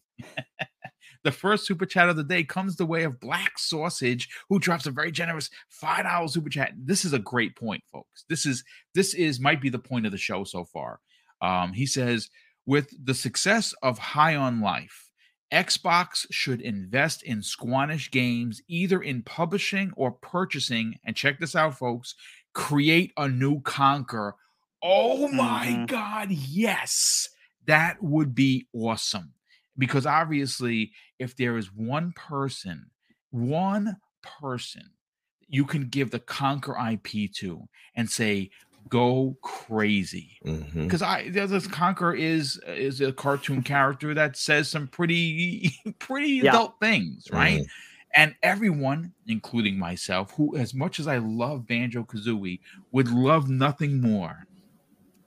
[1.24, 4.86] the first super chat of the day comes the way of Black Sausage, who drops
[4.86, 6.72] a very generous five dollars super chat.
[6.78, 8.26] This is a great point, folks.
[8.30, 8.64] This is
[8.96, 11.00] this is might be the point of the show so far.
[11.42, 12.30] Um, he says,
[12.66, 15.03] with the success of High on Life
[15.54, 20.96] Xbox should invest in Squanch games either in publishing or purchasing.
[21.06, 22.16] And check this out, folks
[22.54, 24.34] create a new Conker.
[24.82, 25.86] Oh my mm-hmm.
[25.86, 27.30] God, yes,
[27.66, 29.34] that would be awesome.
[29.78, 32.92] Because obviously, if there is one person,
[33.32, 34.92] one person
[35.48, 38.52] you can give the Conker IP to and say,
[38.94, 41.04] go crazy because mm-hmm.
[41.04, 46.52] I this Conker is is a cartoon character that says some pretty pretty yeah.
[46.52, 47.62] adult things, right?
[47.62, 48.16] Mm-hmm.
[48.16, 52.60] And everyone, including myself, who as much as I love Banjo Kazooie,
[52.92, 54.46] would love nothing more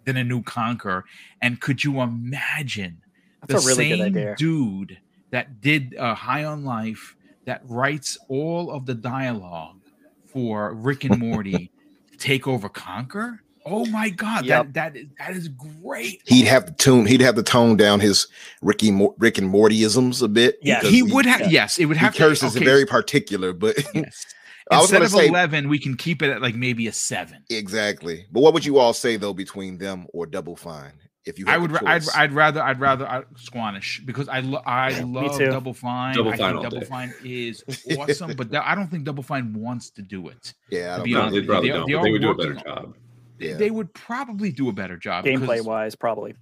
[0.04, 1.02] than a new Conker.
[1.42, 3.02] And could you imagine
[3.48, 4.96] That's the really same dude
[5.32, 9.80] that did uh, High on Life that writes all of the dialogue
[10.24, 11.72] for Rick and Morty
[12.18, 13.40] take over Conker?
[13.68, 14.66] Oh my god, yep.
[14.66, 16.22] that that is, that is great.
[16.24, 17.04] He'd have to tune.
[17.04, 18.28] He'd have to tone down his
[18.62, 20.58] Ricky Rick and Mortyisms a bit.
[20.62, 21.40] Yeah, he, he would have.
[21.40, 21.48] Yeah.
[21.48, 22.14] Yes, it would have.
[22.14, 22.64] He curses okay.
[22.64, 24.24] very particular, but yes.
[24.70, 27.42] Instead of say, eleven, we can keep it at like maybe a seven.
[27.50, 28.26] Exactly.
[28.30, 30.92] But what would you all say though between them or Double Fine?
[31.24, 34.90] If you, I would, I'd, I'd rather, I'd rather uh, Squanch because I, lo- I
[34.90, 36.14] yeah, love Double Fine.
[36.14, 36.86] Double I Fine, think Double day.
[36.86, 37.64] Fine is
[37.98, 40.54] awesome, but I don't think Double Fine wants to do it.
[40.70, 41.30] Yeah, I don't know.
[41.30, 42.94] They, probably they, don't, they, they would do a better job
[43.38, 43.56] yeah.
[43.56, 46.34] they would probably do a better job gameplay wise probably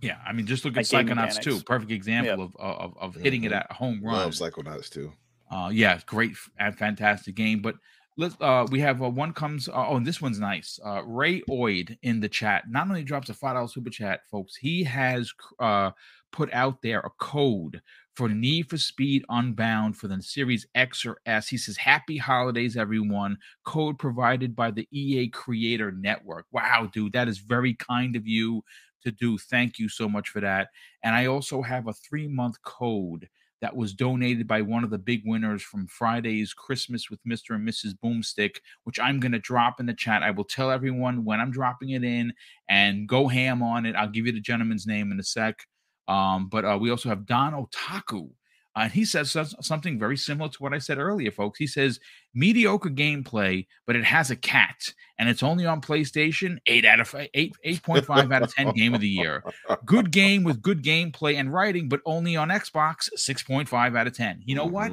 [0.00, 2.50] yeah i mean just look at like psychonauts 2 perfect example yep.
[2.58, 3.52] of, of of hitting mm-hmm.
[3.52, 5.12] it at home run love psychonauts 2
[5.50, 7.74] uh yeah great and fantastic game but
[8.16, 11.40] let's uh we have uh, one comes uh, oh and this one's nice uh ray
[11.48, 15.32] oid in the chat not only drops a five dollar super chat folks he has
[15.60, 15.90] uh
[16.32, 17.80] put out there a code
[18.18, 21.46] for Need for Speed Unbound for the Series X or S.
[21.46, 23.38] He says, Happy holidays, everyone.
[23.64, 26.46] Code provided by the EA Creator Network.
[26.50, 28.64] Wow, dude, that is very kind of you
[29.04, 29.38] to do.
[29.38, 30.70] Thank you so much for that.
[31.04, 33.28] And I also have a three month code
[33.60, 37.54] that was donated by one of the big winners from Friday's Christmas with Mr.
[37.54, 37.92] and Mrs.
[38.04, 40.24] Boomstick, which I'm going to drop in the chat.
[40.24, 42.32] I will tell everyone when I'm dropping it in
[42.68, 43.94] and go ham on it.
[43.94, 45.68] I'll give you the gentleman's name in a sec.
[46.08, 48.30] Um, but uh, we also have Don Otaku.
[48.76, 51.58] Uh, and he says something very similar to what I said earlier, folks.
[51.58, 51.98] He says
[52.34, 56.58] mediocre gameplay, but it has a cat, and it's only on PlayStation.
[56.66, 59.42] Eight out of eight, eight point five out of ten game of the year.
[59.84, 63.08] Good game with good gameplay and writing, but only on Xbox.
[63.16, 64.42] Six point five out of ten.
[64.44, 64.74] You know mm-hmm.
[64.74, 64.92] what?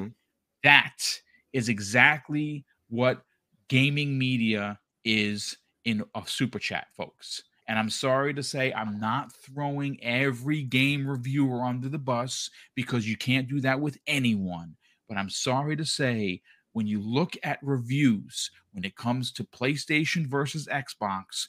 [0.64, 1.20] That
[1.52, 3.22] is exactly what
[3.68, 7.44] gaming media is in a super chat, folks.
[7.68, 13.08] And I'm sorry to say, I'm not throwing every game reviewer under the bus because
[13.08, 14.76] you can't do that with anyone.
[15.08, 20.26] But I'm sorry to say, when you look at reviews, when it comes to PlayStation
[20.26, 21.46] versus Xbox,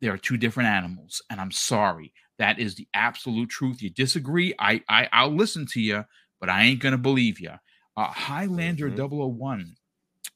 [0.00, 1.22] there are two different animals.
[1.30, 2.12] And I'm sorry.
[2.38, 3.82] That is the absolute truth.
[3.82, 6.04] You disagree, I, I I'll listen to you,
[6.40, 7.52] but I ain't gonna believe you.
[7.96, 9.14] Uh, Highlander mm-hmm.
[9.14, 9.76] 001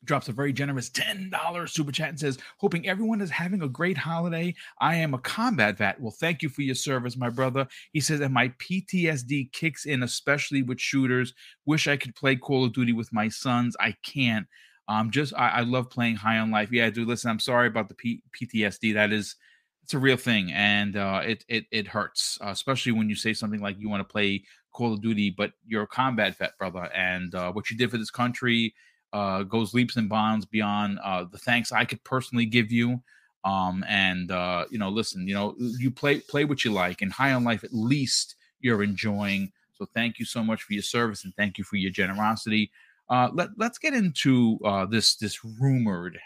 [0.05, 3.99] drops a very generous $10 super chat and says, Hoping everyone is having a great
[3.99, 4.55] holiday.
[4.81, 6.01] I am a combat vet.
[6.01, 7.67] Well, thank you for your service, my brother.
[7.93, 11.35] He says, And my PTSD kicks in, especially with shooters.
[11.67, 13.77] Wish I could play Call of Duty with my sons.
[13.81, 14.47] I can't.
[14.89, 16.71] Um, just I, I love playing High on Life.
[16.71, 17.09] Yeah, dude.
[17.09, 18.95] Listen, I'm sorry about the P- PTSD.
[18.95, 19.35] That is,
[19.83, 23.33] it's a real thing, and uh, it it it hurts, uh, especially when you say
[23.33, 26.89] something like you want to play Call of Duty, but you're a combat vet, brother,
[26.95, 28.75] and uh, what you did for this country
[29.13, 33.01] uh, goes leaps and bounds beyond uh, the thanks I could personally give you.
[33.45, 37.13] Um, and uh, you know, listen, you know, you play play what you like, and
[37.13, 39.53] high on life, at least you're enjoying.
[39.75, 42.71] So thank you so much for your service, and thank you for your generosity.
[43.09, 46.19] Uh, let Let's get into uh, this this rumored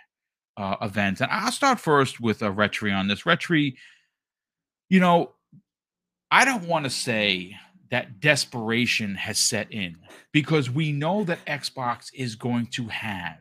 [0.57, 3.23] uh, event, and I'll start first with a uh, Retri on this.
[3.23, 3.77] Retri,
[4.88, 5.33] you know,
[6.31, 7.57] I don't want to say
[7.90, 9.96] that desperation has set in
[10.33, 13.38] because we know that Xbox is going to have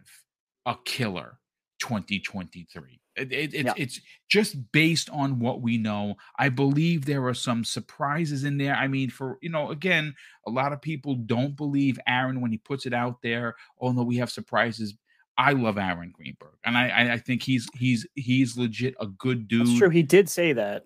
[0.65, 1.39] a killer
[1.79, 2.99] 2023.
[3.15, 3.73] It, it, yeah.
[3.75, 6.15] It's just based on what we know.
[6.37, 8.75] I believe there are some surprises in there.
[8.75, 10.15] I mean, for you know, again,
[10.47, 13.55] a lot of people don't believe Aaron when he puts it out there.
[13.79, 14.95] Oh no, we have surprises.
[15.37, 19.67] I love Aaron Greenberg, and I, I think he's he's he's legit a good dude.
[19.67, 19.89] That's true.
[19.89, 20.85] He did say that.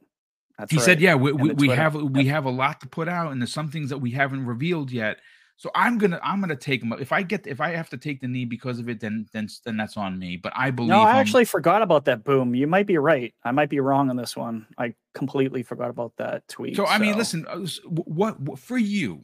[0.58, 0.86] That's he right.
[0.86, 3.54] said, "Yeah, we, we, we have we have a lot to put out, and there's
[3.54, 5.18] some things that we haven't revealed yet.
[5.56, 6.94] So I'm gonna I'm gonna take him.
[7.00, 9.48] If I get if I have to take the knee because of it, then then
[9.66, 10.38] then that's on me.
[10.38, 10.90] But I believe.
[10.90, 12.56] No, I actually forgot about that boom.
[12.56, 13.34] You might be right.
[13.44, 14.68] I might be wrong on this one.
[14.78, 16.76] I completely forgot about that tweet.
[16.76, 16.92] So, so.
[16.92, 17.46] I mean, listen.
[17.48, 19.22] Uh, what, what for you?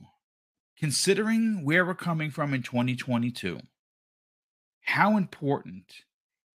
[0.78, 3.60] Considering where we're coming from in 2022,
[4.82, 5.84] how important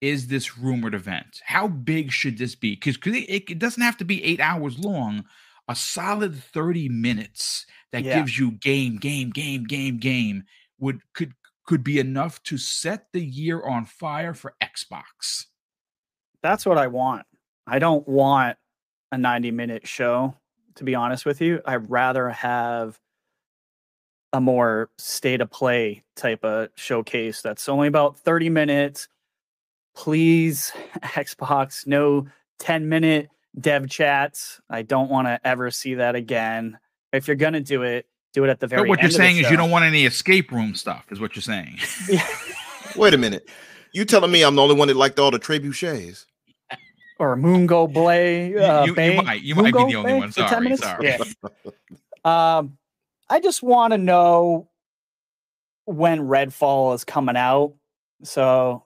[0.04, 1.40] is this rumored event?
[1.46, 2.74] How big should this be?
[2.74, 5.24] Because it, it, doesn't have to be eight hours long.
[5.66, 8.18] A solid 30 minutes that yeah.
[8.18, 10.44] gives you game, game, game, game, game
[10.78, 11.32] would could
[11.64, 15.46] could be enough to set the year on fire for Xbox.
[16.42, 17.24] That's what I want.
[17.66, 18.58] I don't want
[19.10, 20.36] a 90 minute show,
[20.74, 21.62] to be honest with you.
[21.64, 23.00] I'd rather have
[24.34, 29.08] a more state of play type of showcase that's only about 30 minutes.
[29.94, 32.26] Please, Xbox, no
[32.59, 33.28] 10 minute
[33.59, 34.61] dev chats.
[34.68, 36.78] I don't want to ever see that again.
[37.12, 39.38] If you're going to do it, do it at the very but what you're saying
[39.38, 41.78] is you don't want any escape room stuff, is what you're saying.
[42.09, 42.26] Yeah.
[42.96, 43.48] Wait a minute.
[43.92, 46.26] You telling me I'm the only one that liked all the trebuchets?
[47.20, 48.57] Or Moongo Blay?
[48.57, 50.33] Uh, you, you, you, might, you might be the only Bay one.
[50.33, 51.07] Sorry, sorry.
[51.07, 51.18] Yeah.
[52.59, 52.76] um,
[53.30, 54.68] I just want to know
[55.85, 57.74] when Redfall is coming out.
[58.24, 58.83] So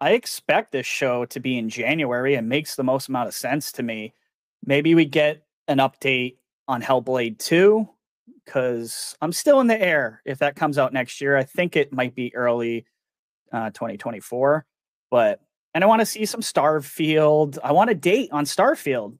[0.00, 2.34] I expect this show to be in January.
[2.34, 4.14] It makes the most amount of sense to me.
[4.64, 6.36] Maybe we get an update
[6.66, 7.88] on Hellblade 2
[8.44, 11.36] because I'm still in the air if that comes out next year.
[11.36, 12.86] I think it might be early
[13.52, 14.64] uh, 2024,
[15.10, 15.40] but
[15.74, 17.58] and I want to see some Starfield.
[17.62, 19.18] I want a date on Starfield.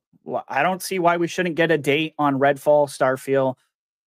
[0.49, 3.55] I don't see why we shouldn't get a date on Redfall, Starfield,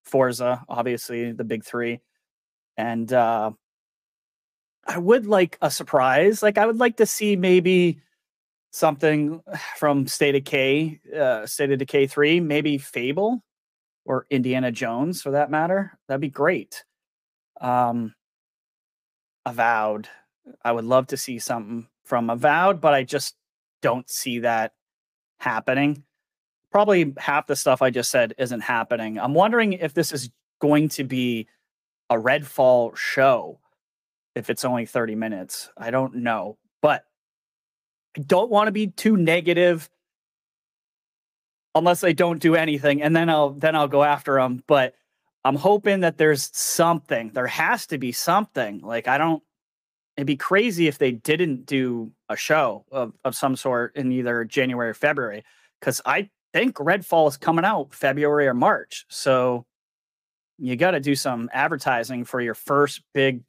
[0.03, 2.01] Forza, obviously the big three.
[2.77, 3.51] And uh,
[4.85, 6.43] I would like a surprise.
[6.43, 8.01] Like I would like to see maybe
[8.71, 9.41] something
[9.77, 13.43] from State of K, uh, State of Decay 3, maybe Fable
[14.05, 15.97] or Indiana Jones for that matter.
[16.07, 16.83] That'd be great.
[17.61, 18.13] Um,
[19.45, 20.09] Avowed.
[20.63, 23.35] I would love to see something from Avowed, but I just
[23.81, 24.73] don't see that
[25.39, 26.03] happening.
[26.71, 29.19] Probably half the stuff I just said isn't happening.
[29.19, 31.47] I'm wondering if this is going to be
[32.09, 33.59] a Redfall show
[34.35, 35.69] if it's only 30 minutes.
[35.77, 36.57] I don't know.
[36.81, 37.05] But
[38.17, 39.89] I don't want to be too negative
[41.75, 44.93] unless they don't do anything and then I'll then I'll go after them, but
[45.43, 47.31] I'm hoping that there's something.
[47.33, 48.81] There has to be something.
[48.81, 49.41] Like I don't
[50.15, 54.45] it'd be crazy if they didn't do a show of, of some sort in either
[54.45, 55.43] January or February
[55.81, 59.05] cuz I think Redfall is coming out February or March.
[59.09, 59.65] So
[60.59, 63.43] you got to do some advertising for your first big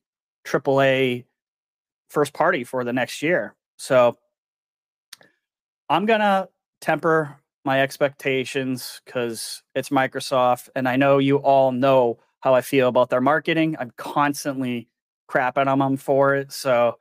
[0.44, 1.24] AAA
[2.08, 3.54] first party for the next year.
[3.76, 4.16] So
[5.88, 6.48] I'm going to
[6.80, 10.68] temper my expectations because it's Microsoft.
[10.76, 13.76] And I know you all know how I feel about their marketing.
[13.78, 14.88] I'm constantly
[15.30, 16.52] crapping on them for it.
[16.52, 16.98] So,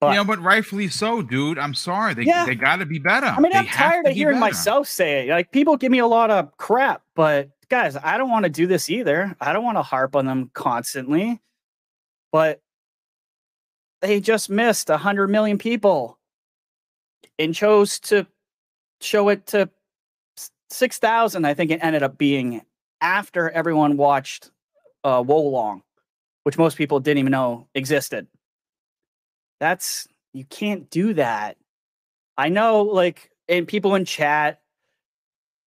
[0.00, 1.58] but, yeah, but rightfully so, dude.
[1.58, 2.14] I'm sorry.
[2.14, 2.46] They, yeah.
[2.46, 3.26] they got to be better.
[3.26, 4.40] I mean, they I'm tired of hearing better.
[4.40, 5.30] myself say it.
[5.30, 8.66] Like, people give me a lot of crap, but guys, I don't want to do
[8.66, 9.36] this either.
[9.40, 11.40] I don't want to harp on them constantly.
[12.32, 12.60] But
[14.00, 16.18] they just missed 100 million people
[17.38, 18.26] and chose to
[19.00, 19.68] show it to
[20.70, 22.62] 6,000, I think it ended up being
[23.00, 24.50] after everyone watched
[25.04, 25.82] uh, Wo Long,
[26.44, 28.26] which most people didn't even know existed.
[29.58, 31.56] That's, you can't do that.
[32.38, 34.60] I know, like, and people in chat,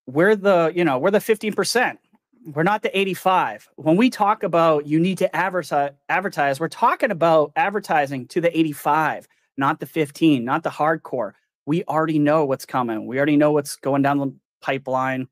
[0.08, 1.97] we're the, you know, we're the 15%.
[2.46, 3.70] We're not the 85.
[3.76, 9.28] When we talk about you need to advertise, we're talking about advertising to the 85,
[9.58, 11.34] not the 15, not the hardcore.
[11.66, 13.08] We already know what's coming.
[13.08, 15.28] We already know what's going down the pipeline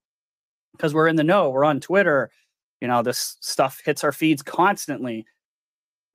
[0.71, 1.49] because we're in the know.
[1.49, 2.31] We're on Twitter.
[2.79, 5.25] You know, this stuff hits our feeds constantly.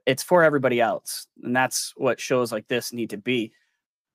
[0.06, 1.26] It's for everybody else.
[1.42, 3.52] And that's what shows like this need to be.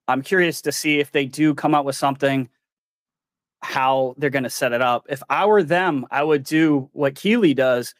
[0.07, 2.49] I'm curious to see if they do come out with something
[3.61, 5.05] how they're going to set it up.
[5.09, 7.93] If I were them, I would do what Keighley does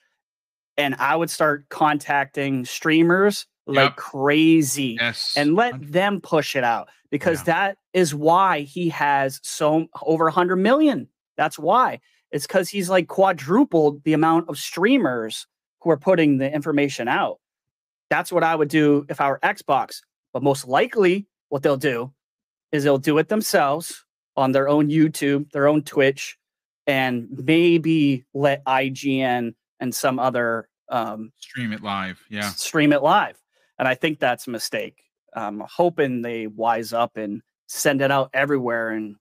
[0.78, 3.76] and I would start contacting streamers yep.
[3.76, 5.36] like crazy yes.
[5.38, 7.54] and let them push it out because yeah.
[7.54, 11.08] that is why he has so over 100 million.
[11.38, 12.00] That's why.
[12.32, 15.45] It's because he's like quadrupled the amount of streamers
[15.82, 17.39] who are putting the information out.
[18.10, 20.02] That's what I would do if I were Xbox.
[20.34, 22.13] But most likely, what they'll do
[22.71, 26.38] is they'll do it themselves on their own YouTube, their own Twitch,
[26.88, 32.23] and maybe let IGN and some other um, stream it live.
[32.29, 32.50] Yeah.
[32.50, 33.38] Stream it live.
[33.79, 35.04] And I think that's a mistake.
[35.34, 39.15] I'm hoping they wise up and send it out everywhere and,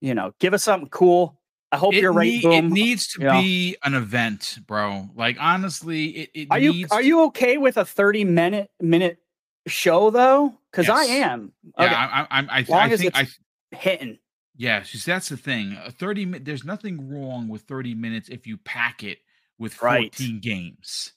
[0.00, 1.38] you know, give us something cool.
[1.72, 2.26] I hope it you're right.
[2.26, 3.76] Need, it needs to be know.
[3.84, 5.08] an event, bro.
[5.14, 9.18] Like honestly, it, it are you are you okay with a 30 minute minute
[9.66, 10.54] show though?
[10.70, 10.98] Because yes.
[10.98, 11.52] I am.
[11.78, 11.90] Okay.
[11.90, 13.26] Yeah, I, I, I, Long I think I
[13.72, 14.18] hitting.
[14.56, 15.78] Yeah, she's, that's the thing.
[15.84, 19.18] A 30 minute there's nothing wrong with 30 minutes if you pack it
[19.58, 20.40] with 14 right.
[20.40, 21.12] games.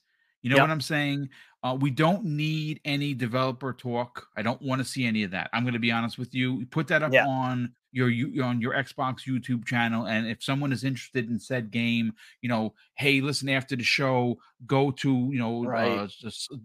[0.45, 0.65] You know yep.
[0.65, 1.29] what I'm saying?
[1.63, 4.27] Uh, we don't need any developer talk.
[4.37, 5.49] I don't want to see any of that.
[5.53, 6.67] I'm going to be honest with you.
[6.67, 7.25] Put that up yeah.
[7.25, 8.09] on your
[8.45, 12.75] on your Xbox YouTube channel, and if someone is interested in said game, you know,
[12.93, 14.37] hey, listen, after the show,
[14.67, 16.07] go to you know right.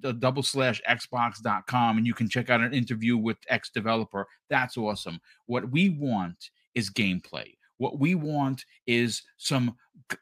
[0.05, 4.27] uh, double slash Xbox.com, and you can check out an interview with X developer.
[4.51, 5.21] That's awesome.
[5.47, 7.55] What we want is gameplay.
[7.79, 9.75] What we want is some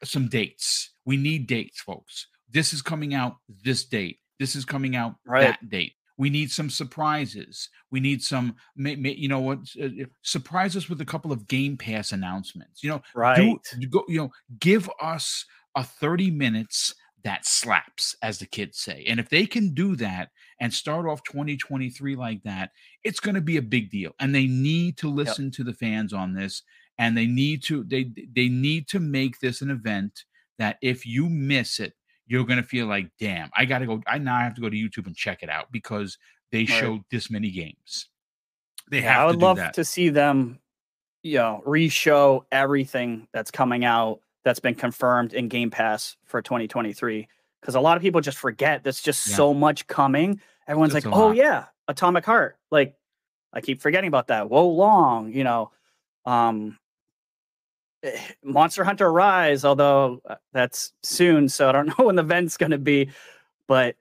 [0.05, 0.91] some dates.
[1.03, 2.27] We need dates, folks.
[2.51, 4.19] This is coming out this date.
[4.39, 5.41] This is coming out Right.
[5.41, 5.93] that date.
[6.17, 7.69] We need some surprises.
[7.91, 9.59] We need some, you know what?
[9.81, 9.87] Uh,
[10.21, 12.83] surprise us with a couple of Game Pass announcements.
[12.83, 13.37] You know, Right.
[13.79, 15.45] do, go, you know, give us
[15.75, 16.93] a 30 minutes
[17.23, 19.05] that slaps, as the kids say.
[19.07, 20.29] And if they can do that
[20.59, 22.71] and start off 2023 like that,
[23.03, 24.13] it's going to be a big deal.
[24.19, 26.63] And they need to listen to the fans on this.
[26.97, 30.25] And they need to they they need to make this an event
[30.57, 31.93] that if you miss it,
[32.29, 34.01] you're going to feel like, damn, I got to go.
[34.07, 36.17] I now have to go to YouTube and check it out because
[36.51, 36.69] they Right.
[36.69, 38.07] showed this many games.
[38.89, 39.73] They Yeah, have I would to love that.
[39.73, 40.59] to see them,
[41.23, 47.27] you know, re-show everything that's coming out that's been confirmed in Game Pass for 2023.
[47.61, 49.35] Because a lot of people just forget there's just Yeah.
[49.35, 50.39] so much coming.
[50.67, 51.35] Everyone's like, "Oh lot.
[51.35, 52.95] yeah, Atomic Heart." Like,
[53.51, 54.49] I keep forgetting about that.
[54.49, 55.71] Wo Long, you know.
[56.25, 56.77] Um,
[58.43, 62.71] Monster Hunter Rise, although uh, that's soon, so I don't know when the event's going
[62.71, 63.09] to be,
[63.67, 63.95] but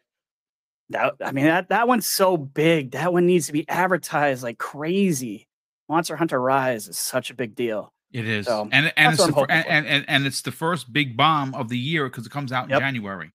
[0.90, 2.92] that I mean that that one's so big.
[2.92, 5.46] That one needs to be advertised like crazy.
[5.88, 7.92] Monster Hunter Rise is such a big deal.
[8.12, 10.90] It is, So, and and it's the, fir- and, and and and it's the first
[10.92, 12.80] big bomb of the year because it comes out in Yep.
[12.80, 13.32] January.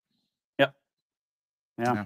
[0.57, 0.73] Yep.
[1.79, 1.93] Yeah.
[1.93, 2.05] Yeah.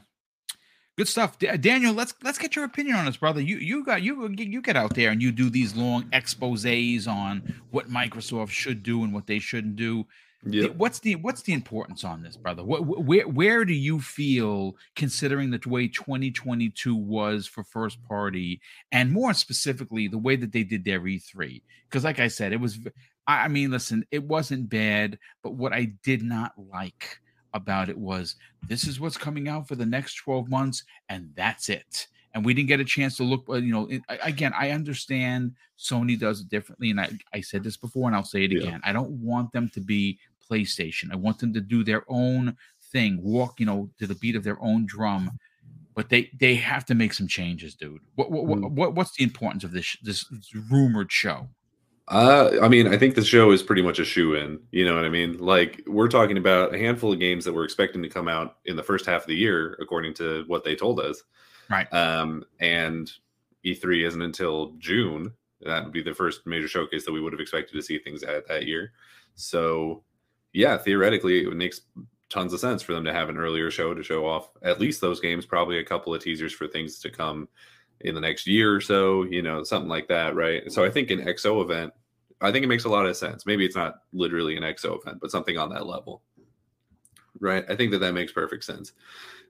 [0.98, 1.94] Good stuff, Da- Daniel.
[1.94, 3.40] Let's let's get your opinion on this, brother.
[3.40, 7.54] You you got you you get out there and you do these long exposés on
[7.70, 10.08] what Microsoft should do and what they shouldn't do.
[10.44, 10.76] Yep.
[10.76, 12.64] What's the what's the importance on this, brother?
[12.64, 18.60] What, where where do you feel, considering the way 2022 was for first party,
[18.92, 21.62] and more specifically the way that they did their E3?
[21.90, 22.80] Because, like I said, it was.
[23.28, 27.20] I mean, listen, it wasn't bad, but what I did not like
[27.54, 28.36] about it was
[28.68, 32.08] this is what's coming out for the next 12 months, and that's it.
[32.34, 33.46] And we didn't get a chance to look.
[33.50, 37.64] uh, You know, it, again, I understand Sony does it differently, and I, I said
[37.64, 38.60] this before, and I'll say it Yeah.
[38.60, 38.82] again.
[38.84, 40.20] I don't want them to be
[40.50, 41.12] PlayStation.
[41.12, 42.56] I want them to do their own
[42.92, 45.32] thing, walk, you know, to the beat of their own drum.
[45.96, 48.02] But they they have to make some changes, dude.
[48.16, 48.72] What what, what, Mm.
[48.72, 50.26] what what's the importance of this this
[50.70, 51.50] rumored show?
[52.08, 54.60] Uh, I mean, I think the show is pretty much a shoe in.
[54.72, 55.38] You know what I mean?
[55.40, 58.78] Like we're talking about a handful of games that we're expecting to come out in
[58.78, 61.24] the first half of the year, according to what they told us.
[61.70, 61.92] Right.
[61.94, 63.12] Um, and
[63.66, 65.34] E3 isn't until June.
[65.62, 68.24] That would be the first major showcase that we would have expected to see things
[68.24, 68.94] at that year.
[69.36, 70.04] So,
[70.54, 71.82] yeah, theoretically, it makes
[72.30, 75.02] tons of sense for them to have an earlier show to show off at least
[75.02, 77.50] those games, probably a couple of teasers for things to come
[78.02, 80.72] in the next year or so, you know, something like that, right?
[80.72, 81.94] So I think an XO event,
[82.42, 83.46] I think it makes a lot of sense.
[83.46, 86.22] Maybe it's not literally an XO event, but something on that level,
[87.40, 87.66] right?
[87.68, 88.94] I think that that makes perfect sense.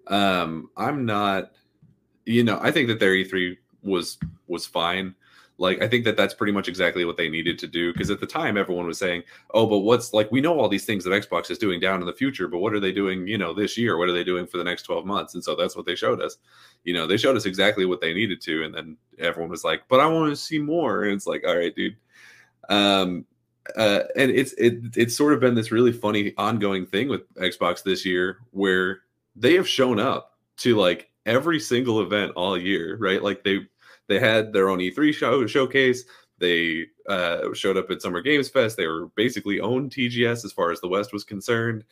[0.07, 1.51] Um, I'm not,
[2.25, 4.17] you know, I think that their E3 was
[4.47, 5.15] was fine.
[5.57, 8.19] Like I think that that's pretty much exactly what they needed to do because at
[8.19, 11.09] the time everyone was saying, "Oh, but what's like we know all these things that
[11.11, 13.77] Xbox is doing down in the future, but what are they doing, you know, this
[13.77, 13.97] year?
[13.97, 16.21] What are they doing for the next 12 months?" And so that's what they showed
[16.21, 16.37] us.
[16.83, 19.83] You know, they showed us exactly what they needed to and then everyone was like,
[19.87, 21.97] "But I want to see more." And it's like, "All right, dude."
[22.69, 23.25] Um
[23.75, 27.83] uh, and it's it it's sort of been this really funny ongoing thing with Xbox
[27.83, 29.01] this year where
[29.35, 33.21] they have shown up to like every single event all year, right?
[33.21, 33.67] Like they
[34.07, 36.03] they had their own E3 show showcase.
[36.39, 38.77] They uh, showed up at Summer Games Fest.
[38.77, 41.83] They were basically owned TGS as far as the West was concerned.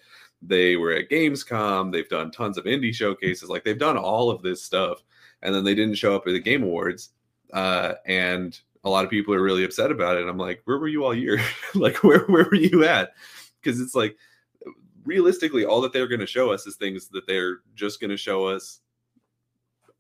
[0.42, 1.92] They were at Gamescom.
[1.92, 3.50] They've done tons of indie showcases.
[3.50, 5.04] Like they've done all of this stuff,
[5.42, 7.10] and then they didn't show up at the Game Awards.
[7.54, 10.22] Uh, and a lot of people are really upset about it.
[10.22, 11.42] And I'm like, where were you all year?
[11.76, 13.14] like, where where were you at?
[13.62, 14.16] Because it's like,
[15.06, 18.18] realistically, all that they're going to show us is things that they're just going to
[18.18, 18.82] show us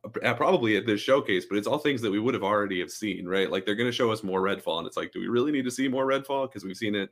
[0.09, 3.27] probably at this showcase, but it's all things that we would have already have seen,
[3.27, 3.49] right?
[3.49, 5.65] Like they're going to show us more Redfall, and it's like, do we really need
[5.65, 6.49] to see more Redfall?
[6.49, 7.09] Because we've seen it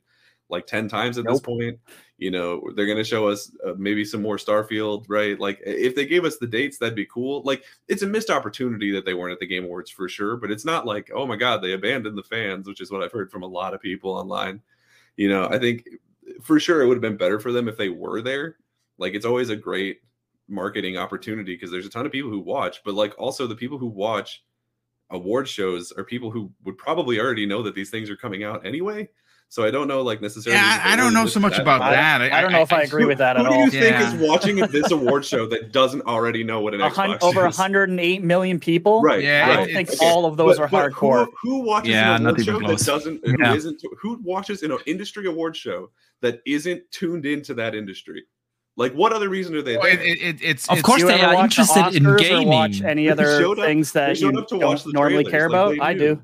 [0.49, 1.79] like ten times at this point.
[2.17, 5.39] You know, they're going to show us uh, maybe some more Starfield, right?
[5.39, 7.41] Like if they gave us the dates, that'd be cool.
[7.43, 10.51] Like it's a missed opportunity that they weren't at the Game Awards for sure, but
[10.51, 13.31] it's not like, oh my god, they abandoned the fans, which is what I've heard
[13.31, 14.61] from a lot of people online.
[15.17, 15.87] You know, I think
[16.41, 18.57] for sure it would have been better for them if they were there.
[18.97, 20.01] Like it's always a great
[20.49, 23.77] marketing opportunity because there's a ton of people who watch, but like also the people
[23.77, 24.43] who watch
[25.09, 28.65] award shows are people who would probably already know that these things are coming out
[28.65, 29.07] anyway.
[29.49, 30.59] So I don't know, like necessarily.
[30.59, 32.21] Yeah, I, I don't know so much about I- that.
[32.33, 33.65] I don't know if I agree with that Who at do all.
[33.65, 34.07] you think Yeah.
[34.11, 37.47] is watching this award show that doesn't already know what an A hun- Xbox over
[37.47, 37.55] is?
[37.59, 39.01] 108 million people.
[39.03, 39.21] Right.
[39.23, 41.25] Yeah, I don't think it's- all of those But- are but hardcore.
[41.43, 43.21] Who, who watches Yeah, an not award even show that doesn't?
[43.39, 43.49] Yeah.
[43.51, 43.83] Who isn't?
[44.01, 45.91] Who watches in an industry award show
[46.21, 48.23] that isn't tuned into that industry?
[48.75, 50.01] Like, what other reason are they Well, there?
[50.01, 52.47] it, it, it, it's Of it's- course they are watch the interested in Oscars or
[52.47, 52.89] watch gaming.
[52.89, 55.69] any other up- things that you up to watch don't normally trailers, care like about?
[55.75, 56.21] they I do.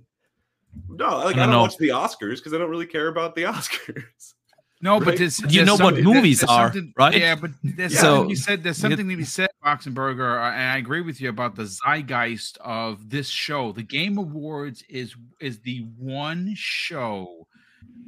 [0.89, 3.35] No, like I I don't don't, watch the Oscars because I don't really care about
[3.35, 4.33] the Oscars.
[4.81, 5.17] No, but Right?
[5.19, 7.15] there's, You there's know what movies there's are, right?
[7.15, 7.99] Yeah, but there's Yeah.
[7.99, 8.63] something So- you said.
[8.63, 11.65] There's you- something to be said, Boxenberger, uh, and I agree with you about the
[11.65, 13.73] zeitgeist of this show.
[13.73, 17.45] The Game Awards is is the one show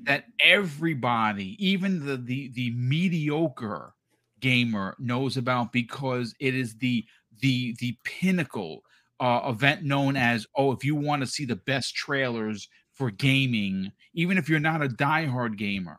[0.03, 3.93] that everybody, even the the the mediocre
[4.41, 7.05] gamer, knows about because it is the
[7.39, 8.83] the the pinnacle
[9.19, 13.91] uh, event known as oh, if you want to see the best trailers for gaming,
[14.13, 15.97] even if you're not a diehard gamer.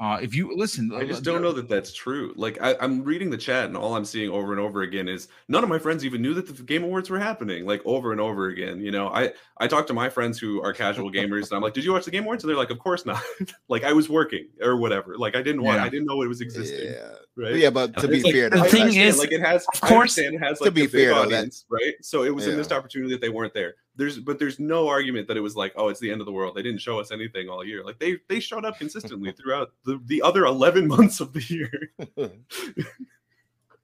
[0.00, 2.32] Uh, if you listen, I just don't know that that's true.
[2.34, 5.28] Like I, I'm reading the chat, and all I'm seeing over and over again is
[5.48, 7.66] none of my friends even knew that the Game Awards were happening.
[7.66, 9.08] Like over and over again, you know.
[9.08, 11.92] I I talk to my friends who are casual gamers, and I'm like, "Did you
[11.92, 13.22] watch the Game Awards?" And they're like, "Of course not."
[13.68, 15.18] like I was working or whatever.
[15.18, 15.76] Like I didn't want.
[15.80, 15.84] Yeah.
[15.84, 16.92] I didn't know it was existing.
[16.94, 17.56] Yeah, Right.
[17.56, 19.66] yeah, but to be like- fair, the I thing that's- is, like it has.
[19.74, 21.92] of course- understand it has to like be the fair, though, that- audience, right?
[22.00, 23.74] So it was a missed opportunity that they weren't there.
[24.00, 26.32] There's, but there's no argument that it was like, oh, it's the end of the
[26.32, 26.54] world.
[26.54, 27.84] They didn't show us anything all year.
[27.84, 31.92] Like they they showed up consistently throughout the the other 11 months of the year.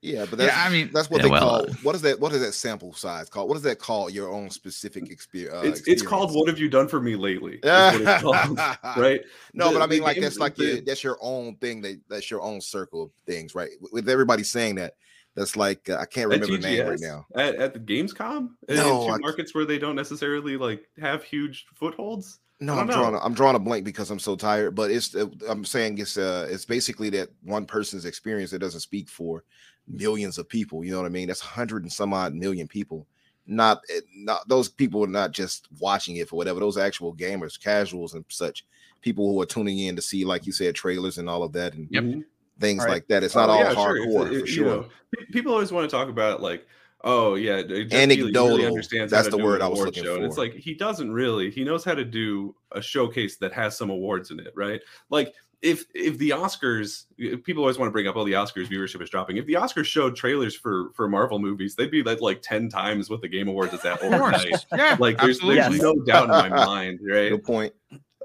[0.00, 2.02] yeah, but that's yeah, I mean, that's what Yeah, they well, call uh, what is
[2.02, 3.48] that what is that sample size called?
[3.48, 4.12] What is that called?
[4.12, 5.54] Your own specific experience.
[5.54, 7.56] Uh, it's it's called what have you done for me lately?
[7.56, 8.58] is what it's called,
[8.96, 9.20] right?
[9.52, 11.82] No, The- but I mean, like that's like the- that's your own thing.
[11.82, 13.70] That that's your own circle of things, right?
[13.80, 14.94] With- With everybody saying that,
[15.37, 17.26] that's like uh, I can't remember the name right now.
[17.37, 21.66] At, at the Gamescom, in- No, I- markets where they don't necessarily like have huge
[21.74, 22.41] footholds.
[22.59, 23.14] No, I'm drawing.
[23.14, 24.74] A, I'm drawing a blank because I'm so tired.
[24.74, 25.14] But it's.
[25.14, 26.16] uh, I'm saying it's.
[26.16, 29.45] Uh, it's basically that one person's experience that doesn't speak for
[29.87, 30.82] millions of people.
[30.82, 31.28] You know what I mean?
[31.28, 33.07] That's hundred and some odd million people.
[33.47, 33.82] Not.
[33.95, 36.59] eh, Not those people are not just watching it for whatever.
[36.59, 38.64] Those actual gamers, casuals, and such.
[39.03, 41.74] People who are tuning in to see, like you said, trailers and all of that,
[41.74, 42.24] and Yep.
[42.61, 42.90] Things Right.
[42.90, 43.22] like that.
[43.22, 43.98] It's not Oh, all yeah, sure.
[43.98, 44.64] Hardcore it- for you sure.
[44.66, 44.88] know,
[45.32, 46.66] people always want to talk about like,
[47.04, 48.66] oh yeah, Jeff Keighley really Anecdotal.
[48.66, 50.16] understands That's the word I was award looking show.
[50.16, 51.50] And it's like he doesn't really.
[51.50, 54.80] He knows how to do a showcase that has some awards in it, right?
[55.11, 58.66] Like if if the Oscars, if people always want to bring up, oh, the Oscars
[58.66, 59.36] viewership is dropping.
[59.38, 63.09] If the Oscars showed trailers for for Marvel movies, they'd be like like ten times
[63.09, 64.64] what the Game Awards is at of overnight.
[64.72, 65.80] yeah, Like there's, there's Yes.
[65.80, 67.30] no doubt in my mind, right?
[67.30, 67.72] Good point.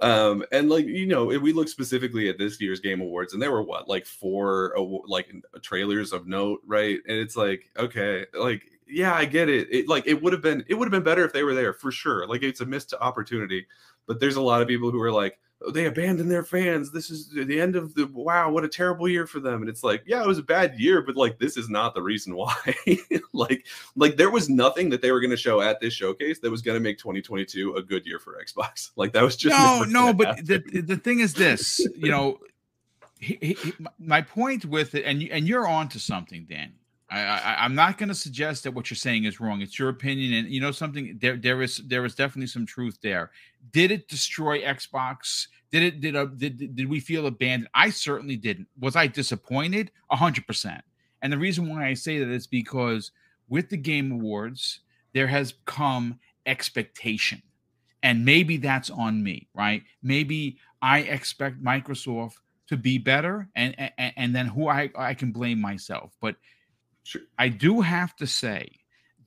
[0.02, 3.42] Um and like you know if we look specifically at this year's game awards and
[3.42, 4.74] there were what like four
[5.08, 5.32] like
[5.62, 7.00] trailers of note right?
[7.08, 9.68] And it's like okay like yeah i get it.
[9.72, 11.74] It like it would have been it would have been better if they were there
[11.74, 12.28] for sure.
[12.28, 13.66] Like it's a missed opportunity
[14.08, 15.40] but there's a lot of people who are like
[15.74, 19.28] they abandoned their fans this is the end of the wow what a terrible year
[19.28, 21.70] for them and it's like yeah it was a bad year but like this is
[21.70, 22.56] not the reason why
[23.34, 26.50] like like there was nothing that they were going to show at this showcase that
[26.50, 29.84] was going to make 2022 a good year for xbox like that was just no,
[29.84, 30.46] no, but happen.
[30.46, 32.40] the the thing is this, you know,
[33.20, 36.74] he, he, my point with it, and you, and you're on to something, Dan.
[37.12, 39.62] I, I'm not going to suggest that what you're saying is wrong.
[39.62, 41.18] It's your opinion, and you know something.
[41.22, 43.32] There there is there is definitely some truth there.
[43.72, 45.48] Did it destroy Xbox?
[45.72, 47.70] Did it did uh, a, did did we feel abandoned?
[47.74, 48.68] I certainly didn't.
[48.80, 49.92] Was I disappointed?
[50.10, 50.82] Hundred percent.
[51.22, 53.12] And the reason why I say that is because
[53.50, 54.80] with the Game Awards,
[55.14, 57.42] there has come expectation
[58.04, 62.34] and maybe that's on me right maybe i expect microsoft
[62.68, 66.36] to be better and and, and then who i i can blame myself but
[67.04, 67.22] Sure.
[67.38, 68.70] i do have to say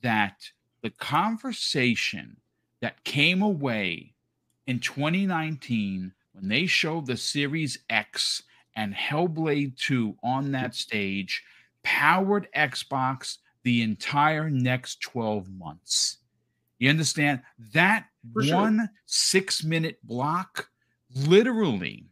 [0.03, 0.51] that
[0.83, 2.37] the conversation
[2.81, 4.15] that came away
[4.67, 8.43] in 2019 when they showed the series x
[8.77, 11.43] and hellblade 2 on that stage
[11.83, 16.19] powered xbox the entire next 12 months
[16.79, 17.41] you understand
[17.73, 18.57] that For sure.
[18.57, 20.69] one six minute block
[21.15, 22.07] literally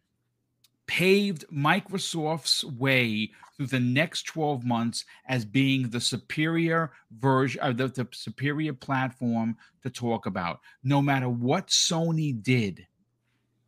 [0.92, 7.88] paved Microsoft's way through the next 12 months as being the superior version of the,
[7.88, 10.60] the superior platform to talk about.
[10.84, 12.86] No matter what Sony did,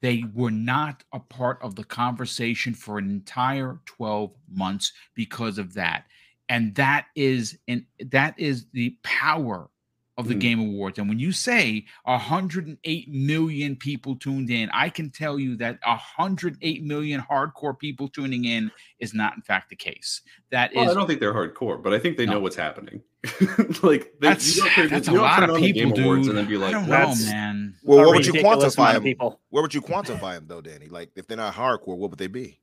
[0.03, 5.73] they were not a part of the conversation for an entire 12 months because of
[5.73, 6.05] that.
[6.51, 9.71] And that is and that is the power
[10.17, 10.41] of the Mm.
[10.41, 10.99] Game Awards.
[10.99, 16.85] And when you say 108 million people tuned in, I can tell you that 108
[16.85, 20.21] million hardcore people tuning in is not, in fact, the case.
[20.51, 22.35] That is Well, I don't think they're hardcore, but I think they No.
[22.35, 23.03] know what's happening.
[23.83, 25.93] like they, That's- you don't turn- that's a you don't lot of on the people,
[25.93, 26.37] Game Awards dude.
[26.37, 27.75] and then be I like, don't know, that's- man.
[27.83, 29.03] Well, A what would you quantify them?
[29.03, 29.41] people?
[29.51, 30.87] Where would you quantify them though, Danny?
[30.87, 32.61] Like if they're not hardcore, what would they be?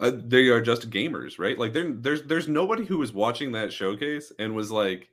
[0.00, 1.58] uh, they are just gamers, right?
[1.58, 5.08] Like there's there's nobody who was watching that showcase and was like,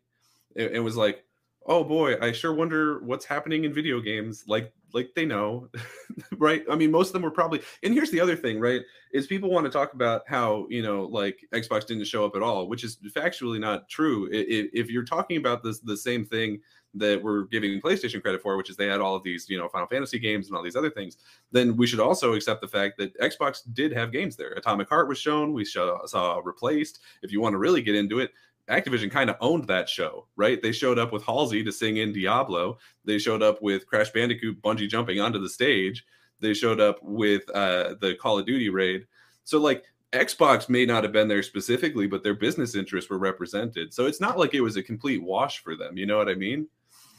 [0.56, 1.24] it, it was like,
[1.66, 4.44] oh boy, I sure wonder what's happening in video games.
[4.48, 5.70] Like like they know,
[6.38, 6.64] right?
[6.70, 7.62] I mean, most of them were probably.
[7.84, 8.82] And here's the other thing, right?
[9.14, 12.42] Is people want to talk about how you know like Xbox didn't show up at
[12.42, 14.28] all, which is factually not true.
[14.34, 16.62] I- i- If you're talking about this the same thing
[16.96, 19.70] that we're giving PlayStation credit for, which is they had all of these, you know,
[19.70, 21.18] Final Fantasy games and all these other things,
[21.52, 24.54] then we should also accept the fact that Xbox did have games there.
[24.54, 27.00] Atomic Heart was shown, we saw, saw replaced.
[27.22, 28.32] If you want to really get into it,
[28.70, 30.62] Activision kind of owned that show, right?
[30.62, 32.78] They showed up with Halsey to sing in Diablo.
[33.06, 36.06] They showed up with Crash Bandicoot bungee jumping onto the stage.
[36.40, 39.08] They showed up with uh, the Call of Duty raid.
[39.44, 43.94] So like Xbox may not have been there specifically, but their business interests were represented.
[43.94, 45.98] So it's not like it was a complete wash for them.
[45.98, 46.68] You know what I mean?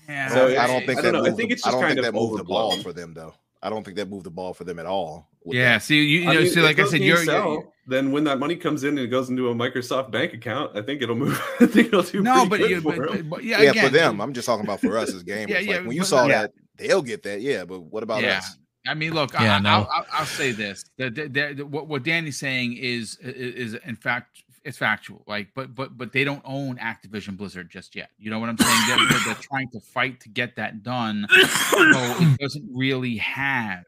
[0.09, 0.29] Yeah.
[0.29, 1.21] So don't, I don't think I that don't know.
[1.21, 2.69] I moved think the- it's I just don't kind think of that moved the ball
[2.73, 2.83] overblown.
[2.83, 3.35] for them though.
[3.63, 5.29] I don't think that moved the ball for them at all.
[5.45, 5.83] Yeah, that.
[5.83, 8.25] see, you, you I know, mean, see, like I said, you're, sell, you're then when
[8.25, 11.17] that money comes in and it goes into a Microsoft bank account, I think it'll
[11.17, 11.41] move.
[11.61, 13.29] I think it'll do no, but, good yeah, for but, 'em.
[13.29, 14.21] but yeah, yeah, again, for them.
[14.21, 15.49] I'm just talking about for us as gamers.
[15.49, 16.43] Yeah, yeah, like when you but- saw Yeah.
[16.43, 17.41] that, they'll get that.
[17.41, 18.39] Yeah, but what about Yeah.
[18.39, 18.57] us?
[18.87, 19.69] I mean, look, Yeah, I, no.
[19.71, 23.75] I'll, I'll, I'll say this: the, the, the, the- what what Danny's saying is is
[23.85, 25.25] in fact it's factual.
[25.27, 28.11] Like, but but but they don't own Activision Blizzard just yet.
[28.19, 28.83] You know what I'm saying?
[28.89, 31.27] They're, they're, they're trying to fight to get that done.
[31.31, 31.39] So
[31.83, 33.85] it doesn't really have,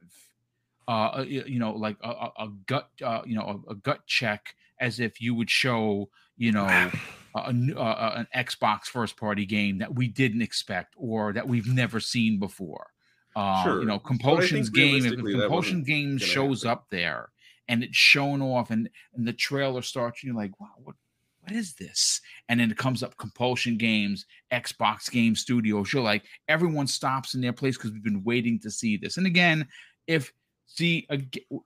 [0.88, 2.08] uh, a- you know, like a,
[2.38, 6.52] a, gut, uh, you know, a, a gut check as if you would show, you
[6.52, 6.66] know.
[6.66, 6.92] a-
[7.34, 7.38] a,
[7.80, 12.38] uh, an Xbox first party game that we didn't expect or that we've never seen
[12.38, 12.88] before.
[13.34, 13.80] Uh, Sure.
[13.80, 16.70] You know, Compulsion's game, if Compulsion game shows happen.
[16.72, 17.30] up there
[17.72, 20.94] and it's shown off and, and the trailer starts, and you're like, wow, what,
[21.40, 22.20] what is this?
[22.50, 25.90] And then it comes up Compulsion Games, Xbox Game Studios.
[25.90, 29.16] You're like, everyone stops in their place because we've been waiting to see this.
[29.16, 29.66] And again,
[30.06, 30.30] if
[30.66, 31.08] see,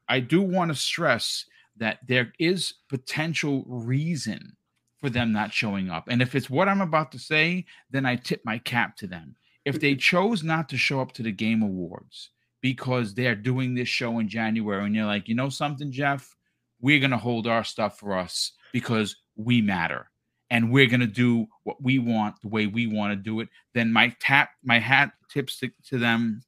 [0.09, 1.45] I do want to stress
[1.77, 4.57] that there is potential reason
[5.01, 6.05] for them not showing up.
[6.09, 9.35] And if it's what I'm about to say, then I tip my cap to them.
[9.65, 12.31] If they chose not to show up to the Game Awards
[12.61, 16.35] because they're doing this show in January and you're like, you know something, Jeff,
[16.81, 20.11] we're going to hold our stuff for us because we matter
[20.51, 23.49] and we're going to do what we want the way we want to do it,
[23.75, 26.43] then my tap, my hat tips to, to them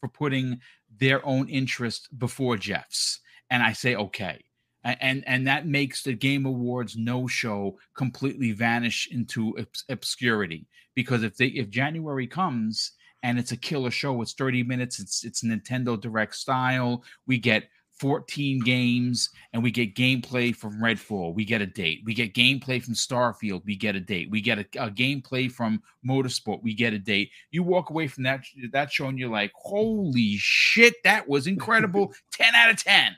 [0.00, 0.60] for putting
[0.98, 3.20] their own interest before Jeff's.
[3.50, 4.44] And I say, okay.
[4.84, 11.22] And and that makes the Game Awards no show completely vanish into obs- obscurity because
[11.22, 12.92] if they if January comes
[13.24, 17.64] and it's a killer show, it's 30 minutes, it's it's Nintendo Direct style, we get
[17.98, 22.02] 14 games and we get gameplay from Redfall, we get a date.
[22.04, 24.30] We get gameplay from Starfield, we get a date.
[24.30, 27.30] We get a, a gameplay from Motorsport, we get a date.
[27.50, 32.12] You walk away from that that show and you're like, "Holy shit, that was incredible."
[32.32, 33.16] 10 out of 10.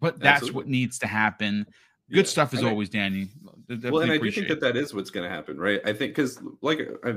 [0.00, 0.56] But that's Absolutely.
[0.56, 1.66] what needs to happen.
[2.10, 2.22] Good Yeah.
[2.24, 3.28] stuff as And I- always, Danny.
[3.68, 5.80] De- well, and I do think that that is what's going to happen, right?
[5.84, 7.16] I think because like I,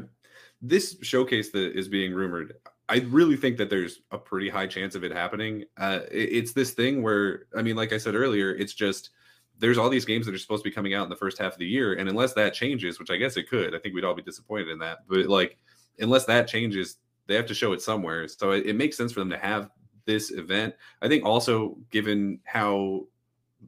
[0.64, 2.56] this showcase that is being rumored,
[2.90, 5.66] I really think that there's a pretty high chance of it happening.
[5.78, 9.12] Uh, it- it's this thing where, I mean, like I said earlier, it's just
[9.60, 11.54] there's all these games that are supposed to be coming out in the first half
[11.54, 14.04] of the year, and unless that changes, which I guess it could, I think we'd
[14.04, 15.00] all be disappointed in that.
[15.08, 15.58] But like,
[16.00, 16.98] unless that changes,
[17.28, 18.28] they have to show it somewhere.
[18.28, 19.70] So it, it makes sense for them to have
[20.06, 20.74] this event.
[21.02, 23.08] I think also given how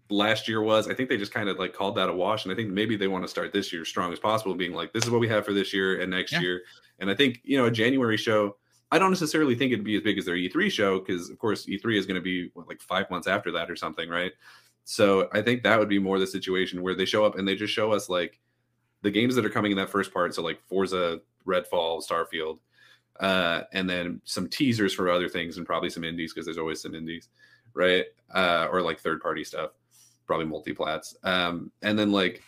[0.09, 0.87] last year was.
[0.87, 2.95] I think they just kind of like called that a wash, and I think maybe
[2.95, 5.27] they want to start this year strong as possible, being like, this is what we
[5.29, 6.41] have for this year and next Yeah.
[6.41, 6.61] year.
[6.99, 8.57] And I think you know a January show.
[8.91, 11.65] I don't necessarily think it'd be as big as their E3 show because, of course,
[11.65, 14.31] E3 is going to be what, like five months after that or something, right?
[14.83, 17.55] So I think that would be more the situation where they show up and they
[17.55, 18.39] just show us like
[19.01, 20.35] the games that are coming in that first part.
[20.35, 22.59] So like Forza, Redfall, Starfield,
[23.19, 26.79] uh, and then some teasers for other things and probably some indies because there's always
[26.81, 27.29] some indies,
[27.73, 28.05] right?
[28.33, 29.71] Uh, or like third party stuff,
[30.25, 31.15] probably multi-plats.
[31.23, 32.41] Um, and then like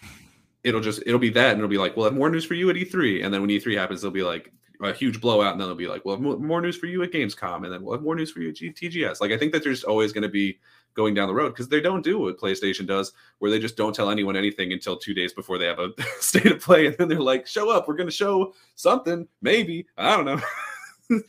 [0.63, 2.69] it'll just it'll be that and it'll be like, we'll have more news for you
[2.69, 3.23] at E3.
[3.23, 4.51] And then when E3 happens, it'll be like
[4.82, 7.11] a huge blowout, and then they'll be like, we'll have more news for you at
[7.11, 9.21] Gamescom, and then we'll have more news for you at G- TGS.
[9.21, 10.59] Like I think that there's always going to be
[10.93, 13.95] going down the road because they don't do what PlayStation does, where they just don't
[13.95, 17.07] tell anyone anything until two days before they have a state of play, and then
[17.07, 21.21] they're like, show up, we're going to show something, maybe I don't know.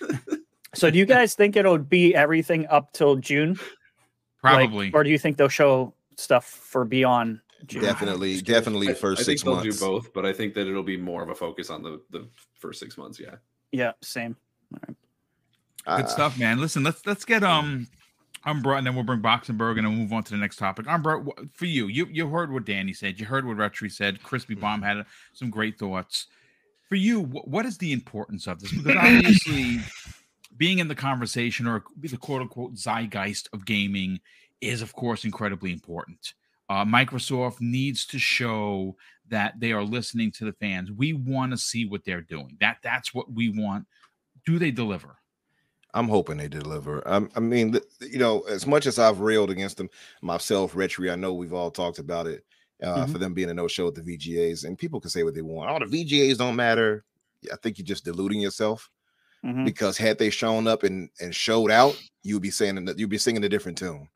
[0.74, 3.58] So do you guys think it'll be everything up till June?
[4.44, 4.90] Like, Probably.
[4.92, 7.82] or do you think they'll show stuff for beyond June?
[7.82, 9.78] Definitely, definitely I- first I six think they'll months.
[9.80, 12.28] do both, but I think that it'll be more of a focus on the the
[12.58, 13.18] first six months.
[13.18, 13.36] Yeah.
[13.72, 14.36] Yeah, same.
[15.86, 16.58] Uh, Good stuff, man.
[16.60, 17.86] Listen, let's let's get um
[18.44, 20.86] Umbra, and then we'll bring Boxenberg, and then we'll move on to the next topic.
[20.88, 23.18] Umbra, wh- for you, you you heard what Danny said.
[23.18, 24.22] You heard what Retri said.
[24.22, 26.26] Crispy Bomb had uh, some great thoughts.
[26.88, 28.72] For you, what is the importance of this?
[28.72, 29.80] Because obviously,
[30.56, 34.20] being in the conversation or the quote unquote zeitgeist of gaming
[34.60, 36.34] is, of course, incredibly important.
[36.68, 38.96] Uh, Microsoft needs to show
[39.28, 40.90] that they are listening to the fans.
[40.90, 42.56] We want to see what they're doing.
[42.60, 43.86] That that's what we want.
[44.44, 45.16] Do they deliver?
[45.94, 47.06] I'm hoping they deliver.
[47.08, 49.88] Um, I mean, you know, as much as I've railed against them
[50.20, 52.44] myself, Retri, I know we've all talked about it
[52.82, 53.12] uh, Mhm.
[53.12, 55.42] for them being a no show at the VGAs, and people can say what they
[55.42, 55.70] want.
[55.70, 57.04] Oh, the VGAs don't matter.
[57.52, 58.90] I think you're just deluding yourself
[59.44, 59.64] Mhm.
[59.64, 63.42] because had they shown up and and showed out, you'd be saying you'd be singing
[63.44, 64.08] a different tune.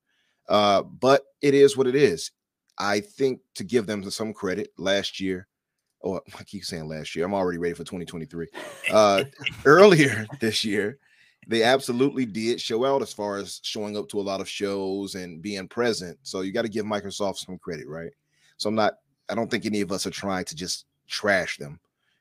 [0.48, 2.30] Uh, but it is what it is.
[2.78, 5.48] I think to give them some credit, last year,
[6.00, 8.48] or I keep saying last year, I'm already ready for 2023.
[8.88, 9.24] Uh,
[9.64, 10.98] earlier this year,
[11.46, 15.14] they absolutely did show out as far as showing up to a lot of shows
[15.16, 16.18] and being present.
[16.22, 18.12] So you got to give Microsoft some credit, right?
[18.58, 18.94] So I'm not,
[19.28, 21.80] I don't think any of us are trying to just trash them.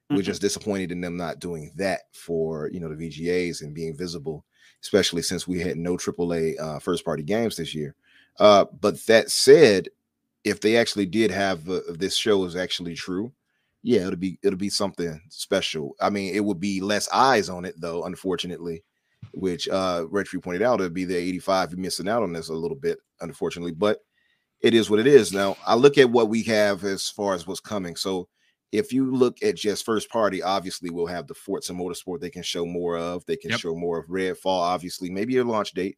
[0.10, 0.26] We're Mhm.
[0.26, 4.46] just disappointed in them not doing that for you know the VGAs and being visible,
[4.82, 7.96] especially since we had no AAA uh, first party games this year.
[8.42, 9.90] Uh, but that said,
[10.44, 13.32] if they actually did have uh, this show is actually true,
[13.84, 15.96] yeah, it'll be it'll be something special.
[16.02, 18.84] I mean, it would be less eyes on it though, unfortunately,
[19.34, 22.54] which uh Red Tree pointed out it'd be the 85 missing out on this a
[22.56, 24.00] little bit, unfortunately, but
[24.62, 25.34] it is what it is.
[25.34, 27.96] Now, I look at what we have as far as what's coming.
[27.96, 28.28] So
[28.72, 32.44] if you look at just first party, obviously we'll have the Forza Motorsport they can
[32.44, 33.26] show more of.
[33.26, 33.60] They can Yep.
[33.60, 35.98] show more of Redfall, obviously, maybe a launch date,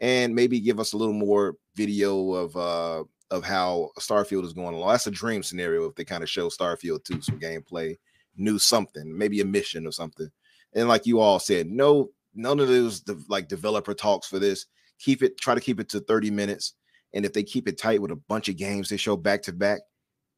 [0.00, 4.74] and maybe give us a little more video of uh of how Starfield is going
[4.74, 4.90] along.
[4.90, 7.96] That's a dream scenario if they kind of show Starfield 2 some gameplay,
[8.36, 10.28] new something, maybe a mission or something.
[10.74, 14.66] And like you all said, no, none of those like developer talks for this.
[14.98, 16.74] Keep it, try to keep it to 30 minutes.
[17.14, 19.52] And if they keep it tight with a bunch of games they show back to
[19.52, 19.80] back,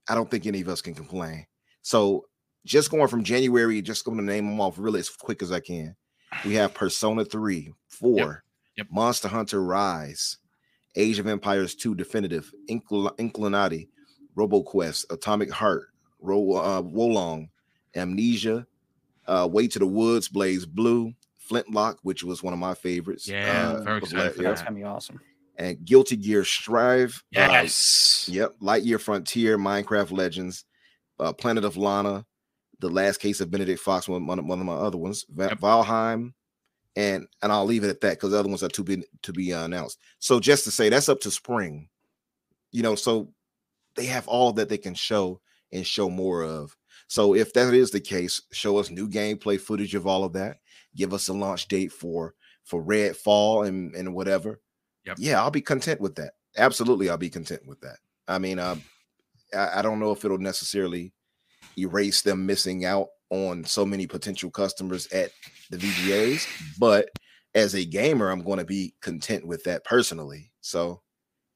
[0.09, 1.47] I don't think any of us can complain.
[1.81, 2.27] So
[2.65, 5.61] just going from January, just going to name them off really as quick as I
[5.61, 5.97] can.
[6.45, 8.29] We have Persona 3, 4, Yep.
[8.91, 10.39] Monster Hunter Rise,
[10.97, 13.89] Age of Empires 2 Definitive, Incl- Inkulinati,
[14.37, 15.89] RoboQuest, Atomic Heart,
[16.21, 17.49] Ro- uh, Wo Long,
[17.95, 18.67] Amnesia,
[19.27, 21.15] uh, Way to the Woods, BlazBlue,
[21.51, 23.29] Flintlock, which was one of my favorites.
[23.29, 25.21] Yeah, uh, very of excited la- yeah, That's gonna be awesome.
[25.59, 27.23] And Guilty Gear Strive.
[27.37, 28.27] uh, Yes.
[28.31, 30.65] Yep, Lightyear Frontier, Minecraft Legends,
[31.21, 32.25] uh, Planet of Lana,
[32.81, 35.49] The Last Case of Benedict Fox, one, one of one of my other ones, Va-
[35.51, 35.61] Yep.
[35.61, 36.33] Valheim,
[36.97, 39.33] and and I'll leave it at that because the other ones are to be to
[39.33, 39.99] be announced.
[40.19, 41.89] So just to say, that's up to spring,
[42.71, 42.95] you know.
[42.95, 43.33] So
[43.97, 45.41] they have all that they can show
[45.73, 46.77] and show more of.
[47.09, 50.59] So if that is the case, show us new gameplay footage of all of that.
[50.95, 52.35] Give us a launch date for
[52.65, 54.61] for Redfall and and whatever.
[55.05, 55.17] Yep.
[55.19, 56.35] Yeah, I'll be content with that.
[56.57, 57.97] Absolutely, I'll be content with that.
[58.29, 58.83] I mean, um,
[59.55, 61.13] I, I don't know if it'll necessarily
[61.77, 65.33] erase them missing out on so many potential customers at
[65.71, 66.47] the VGAs,
[66.79, 67.09] but
[67.55, 70.53] as a gamer, I'm going to be content with that personally.
[70.61, 71.01] So,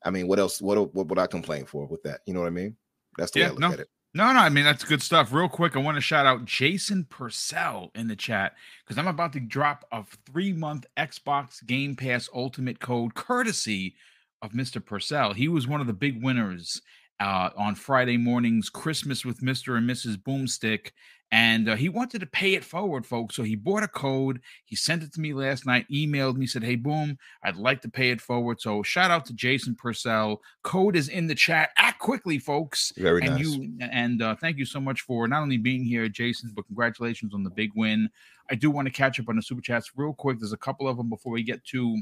[0.04, 0.60] I mean, what else?
[0.60, 2.20] What what would I complain for with that?
[2.26, 2.76] You know what I mean?
[3.18, 3.72] That's the Yeah, way I look no.
[3.72, 3.88] at it.
[4.14, 5.30] No, no, I mean that's good stuff.
[5.30, 9.34] Real quick, I want to shout out Jason Purcell in the chat because I'm about
[9.34, 13.94] to drop a three month Xbox Game Pass Ultimate code courtesy
[14.40, 14.82] of Mr.
[14.82, 15.34] Purcell.
[15.34, 16.80] He was one of the big winners
[17.20, 19.76] uh, on Friday morning's Christmas with Mr.
[19.76, 20.16] and Mrs.
[20.16, 20.92] Boomstick,
[21.32, 23.34] and uh, he wanted to pay it forward, folks.
[23.34, 24.40] So he bought a code.
[24.64, 27.88] He sent it to me last night, emailed me, said, "Hey, Boom, I'd like to
[27.88, 30.40] pay it forward." So shout out to Jason Purcell.
[30.62, 31.70] Code is in the chat.
[31.76, 33.46] Act quickly, folks Very and nice.
[33.46, 37.34] you and uh, thank you so much for not only being here, Jason, but congratulations
[37.34, 38.08] on the big win.
[38.48, 40.38] I do want to catch up on the super chats real quick.
[40.38, 42.00] There's a couple of them before we get to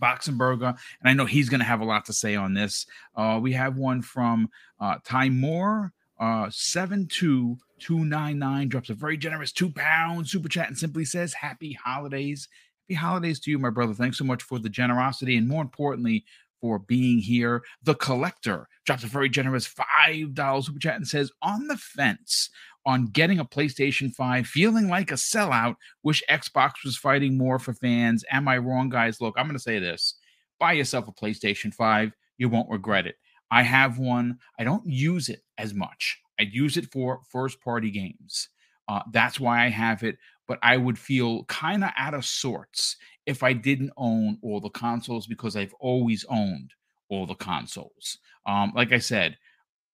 [0.00, 0.68] Boxenberger,
[1.00, 2.86] and I know he's going to have a lot to say on this.
[3.16, 8.90] Uh, we have one from uh, Ty Moore, uh, seven two two nine nine drops
[8.90, 12.48] a very generous two pound super chat and simply says, "Happy holidays."
[12.86, 13.94] Happy holidays to you, my brother.
[13.94, 16.22] Thanks so much for the generosity and more importantly,
[16.64, 17.62] for being here.
[17.82, 22.48] The collector drops a very generous $5 super chat and says, On the fence
[22.86, 27.74] on getting a PlayStation 5, feeling like a sellout, wish Xbox was fighting more for
[27.74, 28.24] fans.
[28.30, 29.20] Am I wrong, guys?
[29.20, 30.14] Look, I'm going to say this
[30.58, 33.16] buy yourself a PlayStation 5, you won't regret it.
[33.54, 36.18] I have one, I don't use it as much.
[36.40, 38.48] I use it for first party games.
[38.88, 40.18] Uh, that's why I have it.
[40.48, 42.96] But I would feel kind of out of sorts
[43.26, 46.72] if I didn't own all the consoles because I've always owned
[47.08, 48.18] all the consoles.
[48.44, 49.38] Um, like I said,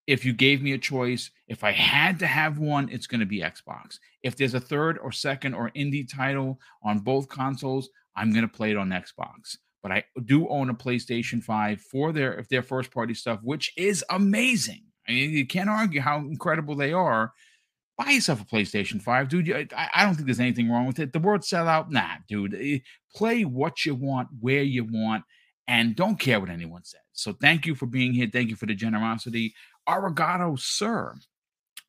[0.06, 3.26] if you gave me a choice, if I had to have one, it's going to
[3.26, 3.98] be Xbox.
[4.22, 8.56] If there's a third or second or indie title on both consoles, I'm going to
[8.56, 9.58] play it on Xbox.
[9.82, 14.04] But I do own a PlayStation 5 for their their first party stuff, which is
[14.10, 14.82] amazing.
[15.08, 17.32] I mean, you can't argue how incredible they are
[18.00, 19.72] buy yourself a PlayStation 5, dude.
[19.76, 21.12] I, I don't think there's anything wrong with it.
[21.12, 22.54] The word sellout, nah, dude.
[22.54, 22.78] Eh,
[23.14, 25.24] Play what you want, where you want,
[25.68, 27.00] and don't care what anyone says.
[27.12, 28.28] So thank you for being here.
[28.32, 29.54] Thank you for the generosity.
[29.88, 31.14] Arigato, sir.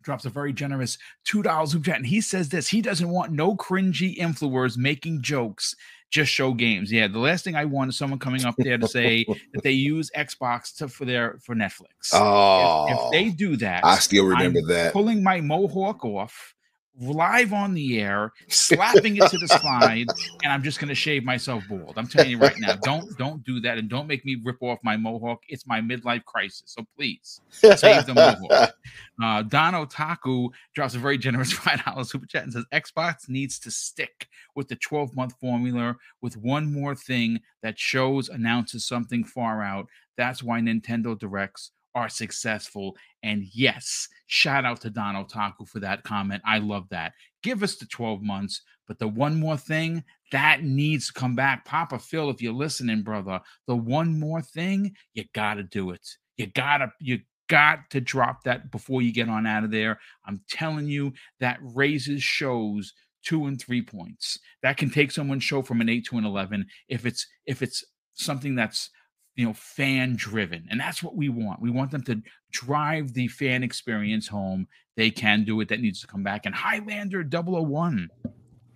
[0.01, 0.97] Drops a very generous
[1.31, 1.97] $2 super chat.
[1.97, 5.75] And he says this he doesn't want no cringy influencers making jokes,
[6.11, 6.91] just show games.
[6.91, 9.71] Yeah, the last thing I want is someone coming up there to say that they
[9.71, 12.11] use Xbox to, for their for Netflix.
[12.13, 14.93] Oh, if, if oh, they do that, I still remember I'm that.
[14.93, 16.53] Pulling my mohawk off,
[16.99, 20.07] live on the air, slapping it to the slide,
[20.43, 21.93] and I'm just gonna shave myself bald.
[21.97, 24.79] I'm telling you right now, don't don't do that, and don't make me rip off
[24.83, 25.41] my mohawk.
[25.47, 28.75] It's my midlife crisis, so please save the mohawk.
[29.21, 33.59] Uh, Don Otaku drops a very generous five dollars super chat and says Xbox needs
[33.59, 39.23] to stick with the 12 month formula with one more thing that shows announces something
[39.23, 39.87] far out.
[40.17, 42.95] That's why Nintendo Directs are successful.
[43.23, 46.41] And yes, shout out to Don Otaku for that comment.
[46.45, 47.13] I love that.
[47.43, 51.65] Give us the 12 months, but the one more thing that needs to come back.
[51.65, 56.07] Papa Phil, if you're listening, brother, the one more thing, you gotta do it.
[56.37, 57.19] You gotta, you
[57.49, 59.99] got to drop that before you get on out of there.
[60.25, 64.39] I'm telling you, that raises shows two and three points.
[64.63, 67.83] That can take someone's show from an eight to an eleven if it's if it's
[68.13, 68.89] something that's
[69.35, 72.21] you know fan driven and that's what we want we want them to
[72.51, 74.67] drive the fan experience home
[74.97, 78.09] they can do it that needs to come back and highlander 001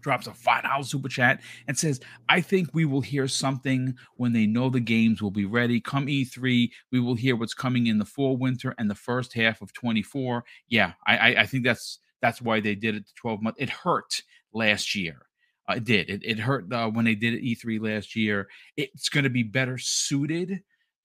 [0.05, 1.99] drops a five dollar super chat and says,
[2.29, 5.81] "I think we will hear something when they know the games will be ready.
[5.81, 9.63] Come E3, we will hear what's coming in the fall, winter, and the first half
[9.63, 10.45] of 24.
[10.69, 13.11] Yeah, I, I, I think that's that's why they did it.
[13.19, 13.59] 12 months.
[13.59, 14.21] It hurt
[14.53, 15.24] last year.
[15.69, 16.09] Uh, it did.
[16.09, 18.47] It, it hurt uh, when they did it E3 last year.
[18.77, 20.61] It's going to be better suited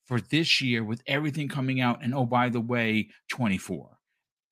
[0.06, 2.02] for this year with everything coming out.
[2.02, 3.96] And oh, by the way, 24.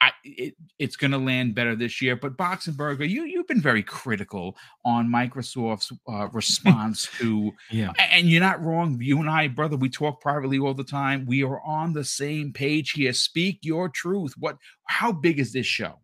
[0.01, 2.15] I, it, it's going to land better this year.
[2.15, 7.93] But Boxenberger, you you've been very critical on Microsoft's uh, response to, Yeah.
[7.99, 9.01] and you're not wrong.
[9.03, 11.27] You and I, brother, we talk privately all the time.
[11.27, 13.13] We are on the same page here.
[13.13, 14.35] Speak your truth.
[14.39, 14.59] What?
[14.85, 15.99] How big is this show?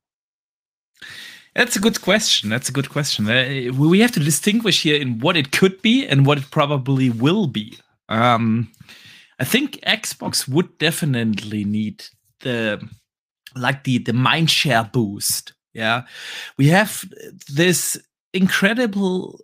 [1.55, 2.51] That's a good question.
[2.51, 3.29] That's a good question.
[3.29, 7.11] Uh, we have to distinguish here in what it could be and what it probably
[7.11, 7.79] will be.
[8.09, 8.73] Um,
[9.39, 12.05] I think Xbox would definitely need
[12.41, 12.83] the
[13.57, 15.53] like the the mindshare boost.
[15.73, 16.03] Yeah,
[16.59, 17.05] we have
[17.49, 17.97] this
[18.33, 19.39] incredible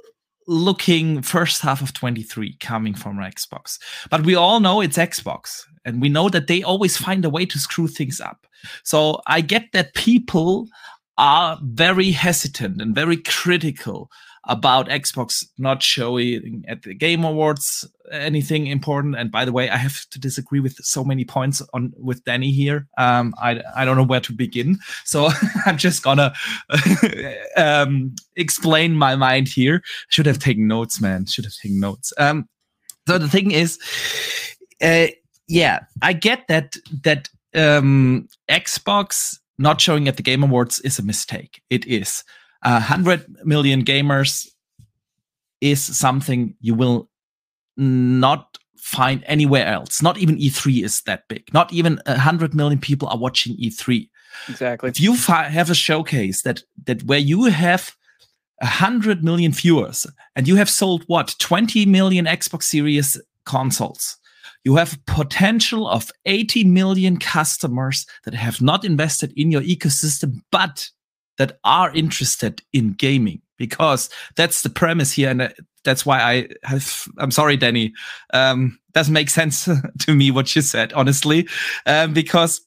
[0.47, 3.79] looking first half of 23 coming from Xbox.
[4.11, 7.47] But we all know it's Xbox and we know that they always find a way
[7.47, 8.47] to screw things up.
[8.83, 10.67] So I get that people
[11.21, 14.11] are very hesitant and very critical
[14.49, 19.17] about Xbox not showing at the Game Awards anything important.
[19.17, 22.51] And by the way, I have to disagree with so many points on with Danny
[22.51, 22.89] here.
[22.97, 25.29] Um, I I don't know where to begin, so
[25.67, 26.33] I'm just gonna
[27.59, 29.83] um, explain my mind here.
[30.09, 31.27] Should have taken notes, man.
[31.27, 32.15] Should have taken notes.
[32.17, 32.49] Um,
[33.07, 33.79] so the thing is,
[34.81, 35.09] uh,
[35.49, 41.03] yeah, I get that that um, Xbox not showing at the Game Awards is a
[41.03, 41.63] mistake.
[41.69, 42.25] It is.
[42.63, 44.49] Uh, 100 million gamers
[45.61, 47.11] is something you will
[47.77, 50.03] not find anywhere else.
[50.03, 51.53] Not even E3 is that big.
[51.53, 54.09] Not even 100 million people are watching E3.
[54.49, 54.89] Exactly.
[54.89, 57.95] If you fi- have a showcase that that where you have
[58.59, 64.17] 100 million viewers and you have sold what 20 million Xbox Series consoles,
[64.65, 70.41] you have a potential of 80 million customers that have not invested in your ecosystem
[70.51, 70.91] but
[71.39, 75.49] that are interested in gaming because that's the premise here and uh,
[75.85, 77.93] that's why i have i'm sorry danny
[78.35, 81.49] um doesn't make sense to me what you said honestly
[81.87, 82.61] um, because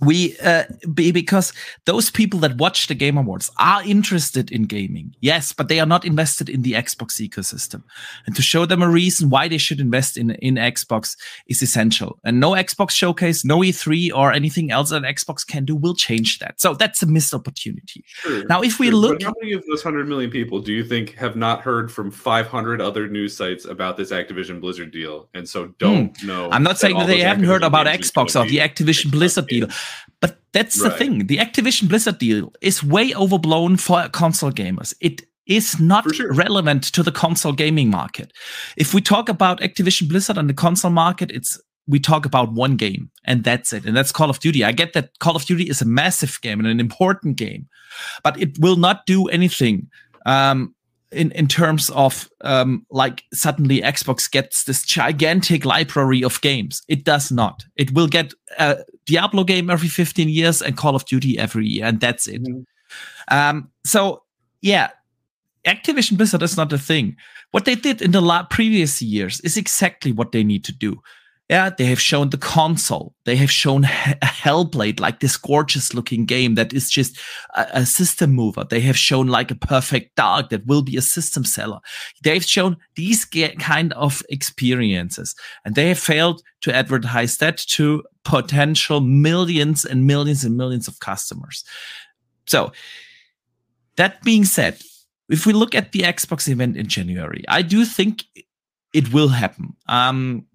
[0.00, 1.52] we uh, be, because
[1.84, 5.86] those people that watch the game awards are interested in gaming yes but they are
[5.86, 7.82] not invested in the xbox ecosystem
[8.26, 11.16] and to show them a reason why they should invest in in xbox
[11.46, 15.76] is essential and no xbox showcase no e3 or anything else that xbox can do
[15.76, 19.22] will change that so that's a missed opportunity Sure, now if we sure, but look
[19.22, 22.80] how many of those 100 million people do you think have not heard from 500
[22.80, 26.46] other news sites about this Activision Blizzard deal and so don't know?
[26.46, 26.52] Hmm.
[26.52, 29.68] I'm not saying that they haven't heard about Xbox or the Activision Blizzard deal.
[30.20, 31.26] But that's the thing.
[31.26, 34.94] The Activision Blizzard deal is way overblown for console gamers.
[35.00, 36.32] It is not sure.
[36.32, 38.32] relevant to the console gaming market.
[38.76, 42.76] If we talk about Activision Blizzard and the console market, it's we talk about one
[42.76, 43.84] game and that's it.
[43.84, 44.64] And that's Call of Duty.
[44.64, 47.68] I get that Call of Duty is a massive game and an important game,
[48.22, 49.88] but it will not do anything
[50.24, 50.74] um,
[51.14, 56.82] in, in terms of um, like suddenly Xbox gets this gigantic library of games.
[56.88, 57.64] It does not.
[57.76, 61.86] It will get a Diablo game every 15 years and Call of Duty every year,
[61.86, 62.42] and that's it.
[62.42, 62.64] Mhm.
[63.30, 64.22] Um, so
[64.60, 64.90] yeah,
[65.66, 67.16] Activision Blizzard is not a thing.
[67.52, 71.00] What they did in the la- previous years is exactly what they need to do.
[71.50, 73.14] Yeah, they have shown the console.
[73.26, 77.18] They have shown H- Hellblade, like this gorgeous looking game that is just
[77.54, 78.64] a, a system mover.
[78.64, 81.80] They have shown like a perfect dark that will be a system seller.
[82.22, 85.34] They've shown these ge- kind of experiences
[85.66, 90.98] and they have failed to advertise that to potential millions and millions and millions of
[91.00, 91.62] customers.
[92.46, 92.72] So
[93.96, 94.80] that being said,
[95.28, 98.24] if we look at the Xbox event in January, I do think
[98.94, 99.74] it will happen.
[99.88, 100.46] Um,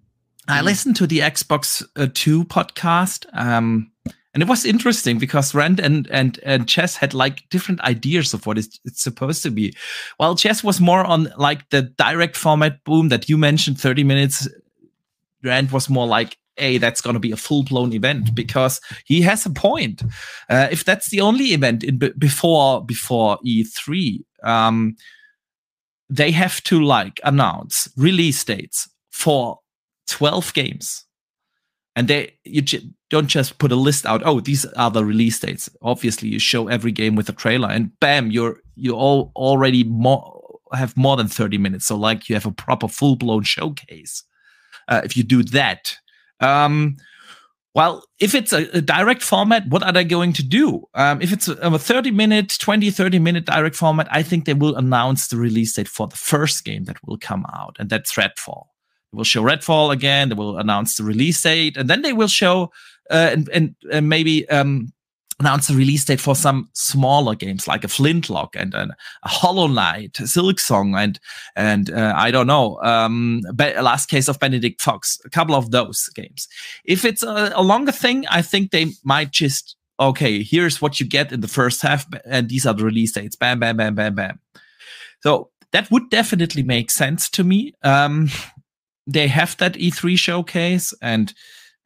[0.48, 0.64] I Mhm.
[0.64, 3.26] listened to the Xbox uh, 2 podcast.
[3.34, 3.90] Um,
[4.32, 8.46] and it was interesting because Rand and and and Jez had like different ideas of
[8.46, 9.74] what it's, it's supposed to be.
[10.18, 14.48] While Jez was more on like the direct format boom that you mentioned, 30 minutes.
[15.42, 19.22] Rand was more like, hey, that's going to be a full blown event because he
[19.22, 20.02] has a point.
[20.50, 24.94] Uh, if that's the only event in b- before before E3, um,
[26.08, 29.58] they have to like announce release dates for
[30.10, 31.04] 12 games.
[31.96, 35.40] And they you j- don't just put a list out oh these are the release
[35.40, 35.68] dates.
[35.82, 40.38] Obviously you show every game with a trailer and bam you're you all already more
[40.72, 41.86] have more than 30 minutes.
[41.86, 44.22] So like you have a proper full-blown showcase
[44.86, 45.96] uh, if you do that.
[46.38, 46.96] Um
[47.74, 50.86] well if it's a, a direct format what are they going to do?
[50.94, 54.54] Um, if it's a, a 30 minute 20 30 minute direct format i think they
[54.54, 58.14] will announce the release date for the first game that will come out and that's
[58.14, 58.69] redfall
[59.12, 62.28] they will show redfall again they will announce the release date and then they will
[62.28, 62.70] show
[63.10, 64.92] uh, and, and, and maybe um,
[65.40, 68.92] announce the release date for some smaller games like a Flintlock and, and
[69.24, 71.18] a Hollow Knight, Silksong, and
[71.56, 75.70] and uh, I don't know, um, Be- Last Case of Benedict Fox, a couple of
[75.70, 76.46] those games.
[76.84, 81.06] If it's a, a longer thing, I think they might just okay, here's what you
[81.06, 83.36] get in the first half, and these are the release dates.
[83.36, 84.40] Bam, bam, bam, bam, bam.
[85.22, 87.74] So that would definitely make sense to me.
[87.82, 88.28] Um,
[89.12, 91.32] they have that E3 showcase, and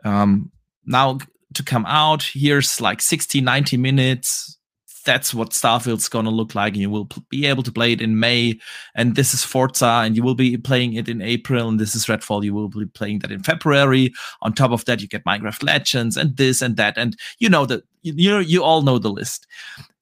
[0.04, 0.50] um,
[0.84, 1.18] now
[1.54, 4.58] to come out, here's like 60, 90 minutes.
[5.04, 6.72] That's what Starfield's going to look like.
[6.72, 8.58] And you will be able to play it in May.
[8.94, 11.68] And this is Forza, and you will be playing it in April.
[11.68, 12.42] And this is Redfall.
[12.42, 14.12] You will be playing that in February.
[14.40, 16.96] On top of that, you get Minecraft Legends and this and that.
[16.96, 19.46] And you know that you you all know the list.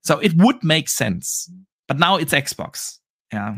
[0.03, 1.51] So it would make sense.
[1.89, 2.99] But now it's Xbox.
[3.33, 3.57] Yeah.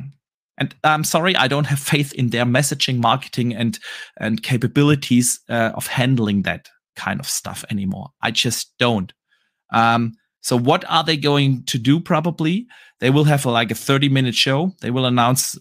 [0.59, 3.79] And I'm sorry, I don't have faith in their messaging, marketing, and
[4.19, 8.11] and capabilities uh, of handling that kind of stuff anymore.
[8.23, 9.13] I just don't.
[9.73, 11.99] Um, so what are they going to do?
[11.99, 12.67] Probably
[13.01, 14.73] they will have like a 30 minute show.
[14.81, 15.59] They will announce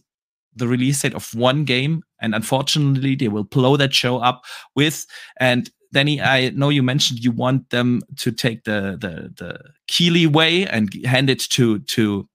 [0.56, 4.44] the release date of one game, and unfortunately, they will blow that show up
[4.76, 5.06] with.
[5.40, 10.28] And Danny, I know you mentioned you want them to take the the the Keighley
[10.28, 12.28] way and hand it to to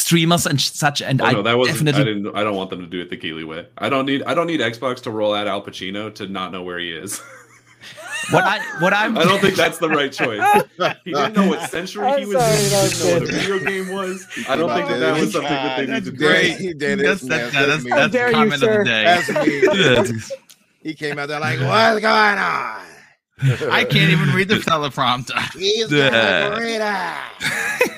[0.00, 1.02] streamers and such.
[1.02, 1.86] And Oh, I no, that wasn't.
[1.86, 2.36] definitely I didn't.
[2.36, 3.66] I don't want them to do it the Keighley way.
[3.78, 4.22] I don't need.
[4.24, 7.20] I don't need Xbox to roll out Al Pacino to not know where he is.
[8.30, 10.42] what I what I'm I don't think that's the right choice.
[11.04, 12.60] He didn't know what century I'm he was sorry, in.
[12.60, 14.26] He didn't know what a video game was.
[14.48, 16.78] I don't think that that was something that they That's needed to great.
[16.78, 16.96] do.
[16.96, 17.90] That's that, that's, me.
[17.90, 18.80] How that's dare the comment sir.
[18.80, 19.04] of the day.
[19.04, 20.36] That's me.
[20.82, 22.80] He came out there like, what's going on?
[23.70, 25.38] I can't even read the teleprompter.
[25.58, 26.50] He's Yeah.
[26.50, 26.80] gonna read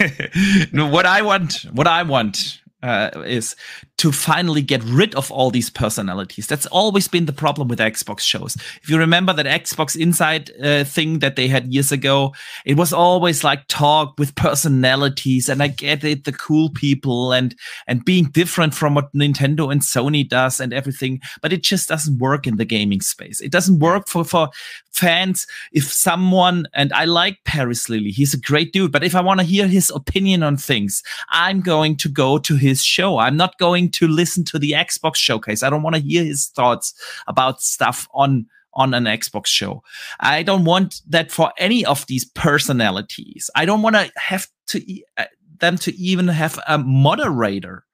[0.00, 0.72] it.
[0.72, 3.56] no, what I want, what I want uh, is
[3.98, 6.46] to finally get rid of all these personalities.
[6.46, 8.56] That's always been the problem with Xbox shows.
[8.82, 12.92] If you remember that Xbox Inside uh, thing that they had years ago, it was
[12.92, 17.54] always like talk with personalities, and I get it, the cool people, and
[17.86, 21.20] and being different from what Nintendo and Sony does and everything.
[21.40, 23.40] But it just doesn't work in the gaming space.
[23.40, 24.50] It doesn't work for for
[24.92, 29.20] fans if someone and I like Parris Lilly, he's a great dude, but if I
[29.20, 33.18] want to hear his opinion on things, I'm going to go to his show.
[33.18, 35.62] I'm not going to listen to the Xbox showcase.
[35.62, 36.94] I don't want to hear his thoughts
[37.26, 39.82] about stuff on on an Xbox show.
[40.20, 43.50] I don't want that for any of these personalities.
[43.54, 45.26] I don't want to have to e- uh,
[45.58, 47.84] them to even have a moderator.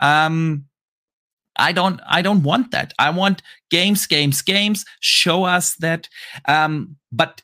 [0.00, 0.66] Um
[1.58, 2.92] I don't I don't want that.
[2.98, 4.84] I want games, games, games.
[5.00, 6.08] Show us that.
[6.46, 7.42] Um, but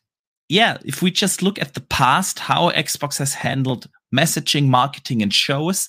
[0.48, 5.32] yeah, if we just look at the past, how Xbox has handled messaging, marketing, and
[5.32, 5.88] shows,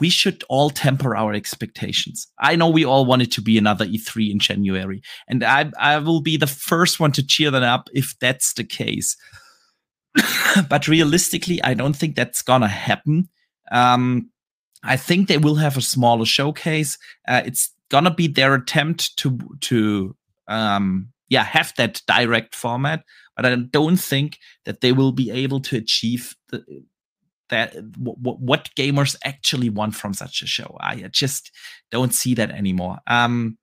[0.00, 2.26] we should all temper our expectations.
[2.38, 5.98] I know we all want it to be another E3 in January, and I I
[5.98, 9.16] will be the first one to cheer that up if that's the case.
[10.68, 13.28] but realistically, I don't think that's gonna happen.
[13.70, 14.30] Um,
[14.82, 16.98] I think they will have a smaller showcase.
[17.26, 23.02] Uh, it's gonna be their attempt to to um, yeah have that direct format,
[23.36, 26.64] but I don't think that they will be able to achieve the,
[27.50, 30.76] that w- w- what gamers actually want from such a show.
[30.80, 31.50] I just
[31.90, 32.98] don't see that anymore.
[33.06, 33.58] Um,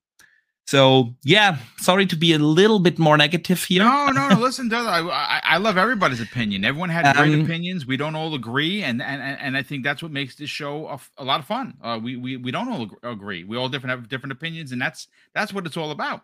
[0.67, 3.83] so yeah, sorry to be a little bit more negative here.
[3.83, 4.39] No, no, no.
[4.39, 6.65] Listen, Doug, I, I, I love everybody's opinion.
[6.65, 7.85] Everyone had great Um, opinions.
[7.85, 10.99] We don't all agree, and and and and I think that's what makes this show
[11.19, 11.75] a lot of fun.
[11.83, 13.43] Uh, we we we don't all agree.
[13.43, 16.21] We all different have different opinions, and that's that's what it's all about.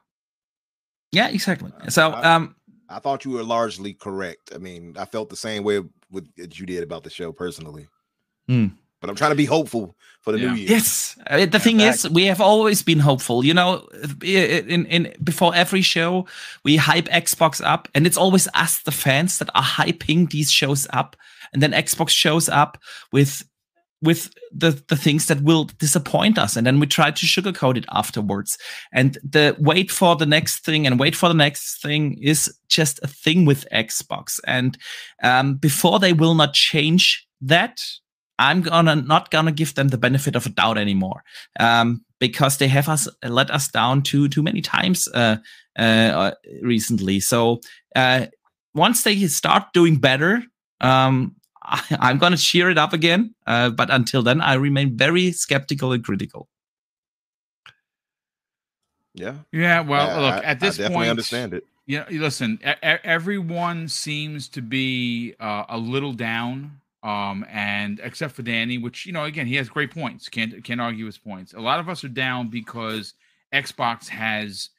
[1.12, 1.72] Yeah, exactly.
[1.90, 2.56] So I- um,
[2.90, 4.52] I thought you were largely correct.
[4.56, 5.82] I mean, I felt the same way
[6.12, 7.88] with as you did about the show personally.
[8.48, 8.68] Hmm.
[9.00, 10.52] but I'm trying to be hopeful for the Yeah.
[10.54, 10.70] new year.
[10.70, 13.44] Yes, uh, the thing is, we have always been hopeful.
[13.44, 13.88] You know,
[14.24, 16.28] eh, eh, in in before every show,
[16.64, 20.86] we hype Xbox up, and it's always us, the fans, that are hyping these shows
[20.94, 21.16] up,
[21.52, 22.78] and then Xbox shows up
[23.12, 23.44] with
[24.02, 27.86] with the the things that will disappoint us, and then we try to sugarcoat it
[27.92, 28.58] afterwards.
[28.92, 33.00] And the wait for the next thing and wait for the next thing is just
[33.04, 34.78] a thing with Xbox, and
[35.24, 37.82] um, before they will not change that
[38.42, 41.24] I'm gonna not gonna give them the benefit of a doubt anymore,
[41.60, 45.38] um, because they have us let us down too too many times uh,
[45.78, 46.32] uh,
[46.64, 47.20] recently.
[47.20, 47.62] So
[47.96, 48.26] uh,
[48.74, 50.44] once they start doing better,
[50.80, 53.34] um, I, I'm gonna cheer it up again.
[53.48, 56.48] Uh, but until then, I remain very skeptical and critical.
[59.14, 59.36] Yeah.
[59.52, 61.66] Yeah, well, Yeah, look, I- at this point I definitely point, understand it.
[61.88, 62.60] Yeah, you listen.
[62.66, 68.78] e- e- everyone seems to be uh, a little down, um, and except for Danny,
[68.78, 70.30] which you know, again, he has great points.
[70.30, 71.54] Can't can't argue his points.
[71.54, 73.16] A lot of us are down because
[73.54, 74.70] Xbox has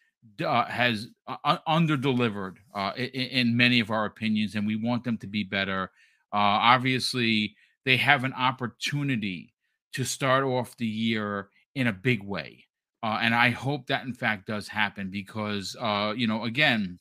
[0.43, 5.05] uh, has uh, under delivered uh, in, in many of our opinions, and we want
[5.05, 5.91] them to be better.
[6.33, 9.55] Uh, obviously, they have an opportunity
[9.95, 12.65] to start off the year in a big way.
[13.03, 16.99] Uh, and I hope that in fact does happen because, uh, you know, again,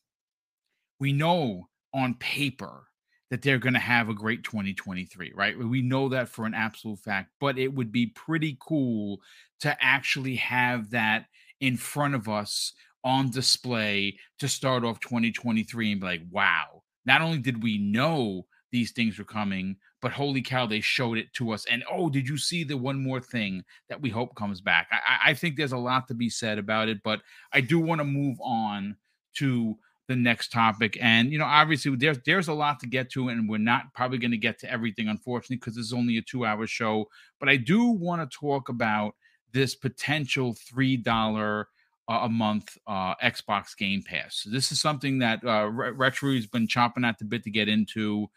[0.99, 2.87] we know on paper
[3.29, 5.57] that they're going to have a great 2023, right?
[5.57, 9.19] We know that for an absolute fact, but it would be pretty cool
[9.61, 11.25] to actually have that
[11.59, 12.73] in front of us
[13.03, 18.45] on display to start off 2023 and be like, wow, not only did we know
[18.71, 21.65] these things were coming, but holy cow, they showed it to us.
[21.69, 24.87] And oh, did you see the one more thing that we hope comes back?
[24.91, 27.99] I, I- think there's a lot to be said about it, but I do want
[27.99, 28.95] to move on
[29.35, 30.97] to the next topic.
[31.01, 34.17] And you know, obviously, there's there's a lot to get to, and we're not probably
[34.17, 37.05] going to get to everything, unfortunately, because this is only a two-hour show.
[37.39, 39.15] But I do want to talk about
[39.53, 41.67] this potential three dollar
[42.07, 44.45] a month uh, Xbox Game Pass.
[44.49, 48.29] This is something that uh, Retro has been chopping at the bit to get into.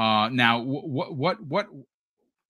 [0.00, 1.66] Uh, now, what what what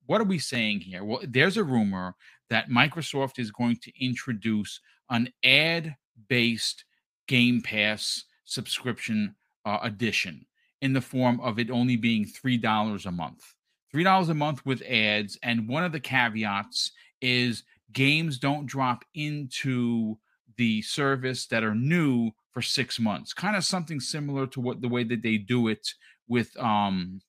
[0.07, 1.03] what are we saying here?
[1.03, 2.15] Well, there's a rumor
[2.49, 4.81] that Microsoft is going to introduce
[5.11, 6.85] an ad-based
[7.27, 9.35] Game Pass subscription
[9.65, 10.47] uh, edition
[10.81, 13.43] in the form of it only being three dollars a month.
[13.91, 19.05] Three dollars a month with ads, and one of the caveats is games don't drop
[19.15, 20.17] into
[20.57, 23.35] the service that are new for six months.
[23.35, 25.85] Kind of something similar to what the way that they do it
[26.29, 27.21] with um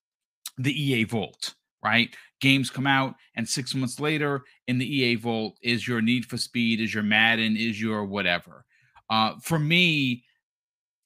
[0.64, 2.16] the EA Vault, right?
[2.40, 6.38] Games come out, and six months later, in the EA Vault is your Need for
[6.38, 8.66] Speed, is your Madden, is your whatever.
[9.10, 10.24] Uh, for me,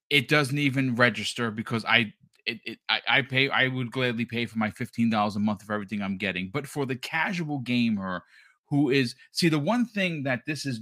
[0.09, 2.13] it doesn't even register because I
[2.45, 5.63] it, it I, I pay I would gladly pay for my fifteen dollars a month
[5.63, 6.49] for everything I'm getting.
[6.53, 8.23] But for the casual gamer
[8.67, 10.81] who is see the one thing that this is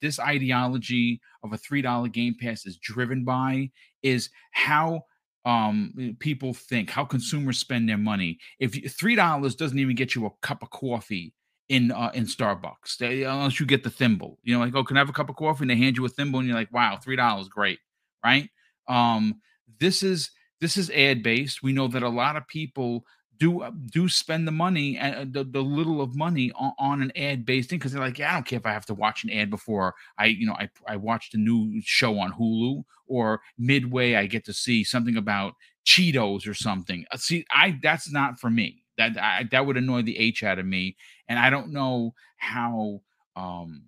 [0.00, 3.70] this ideology of a three dollar game pass is driven by
[4.02, 5.02] is how
[5.44, 8.38] um people think how consumers spend their money.
[8.58, 11.34] If three dollars doesn't even get you a cup of coffee
[11.68, 14.38] in uh in starbucks they, unless you get the thimble.
[14.42, 15.64] You know like oh can i have a cup of coffee?
[15.64, 17.78] And they hand you a thimble and you're like wow three dollars great.
[18.24, 18.48] Right?
[18.88, 19.40] Um
[19.80, 23.04] this is this is ad based we know that a lot of people
[23.38, 27.12] do uh, do spend the money and the, the little of money on, on an
[27.16, 29.24] ad based thing because they're like yeah i don't care if i have to watch
[29.24, 33.40] an ad before i you know i i watched a new show on hulu or
[33.58, 35.54] midway i get to see something about
[35.84, 37.04] cheetos or something.
[37.10, 38.78] Uh, see i that's not for me.
[38.98, 40.96] That I, that would annoy the h out of me
[41.28, 43.00] and i don't know how
[43.36, 43.84] um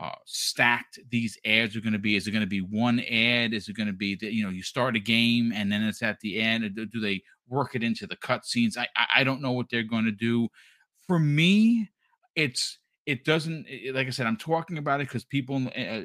[0.00, 2.16] uh, stacked these ads are going to be.
[2.16, 3.52] Is it going to be one ad?
[3.52, 6.02] Is it going to be that you know you start a game and then it's
[6.02, 6.74] at the end?
[6.74, 8.78] Do, do they work it into the cutscenes?
[8.78, 10.48] I, I I don't know what they're going to do.
[11.06, 11.90] For me,
[12.34, 14.26] it's it doesn't like I said.
[14.26, 16.04] I'm talking about it because people in, uh,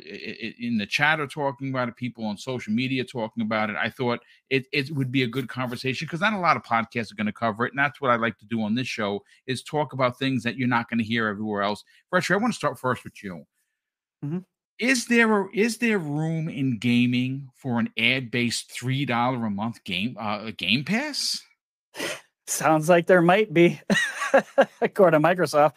[0.60, 1.96] in the chat are talking about it.
[1.96, 3.78] People on social media talking about it.
[3.78, 4.20] I thought
[4.50, 7.28] it it would be a good conversation because not a lot of podcasts are going
[7.28, 9.94] to cover it, and that's what I like to do on this show is talk
[9.94, 11.86] about things that you're not going to hear everywhere else.
[12.10, 13.46] Fresher, I want to start first with you
[14.26, 14.46] Mhm.
[14.80, 19.50] is there a, is there room in gaming for an ad based three dollar a
[19.50, 21.42] month game uh, a game pass?
[22.48, 23.80] Sounds like there might be,
[24.82, 25.74] according to Microsoft.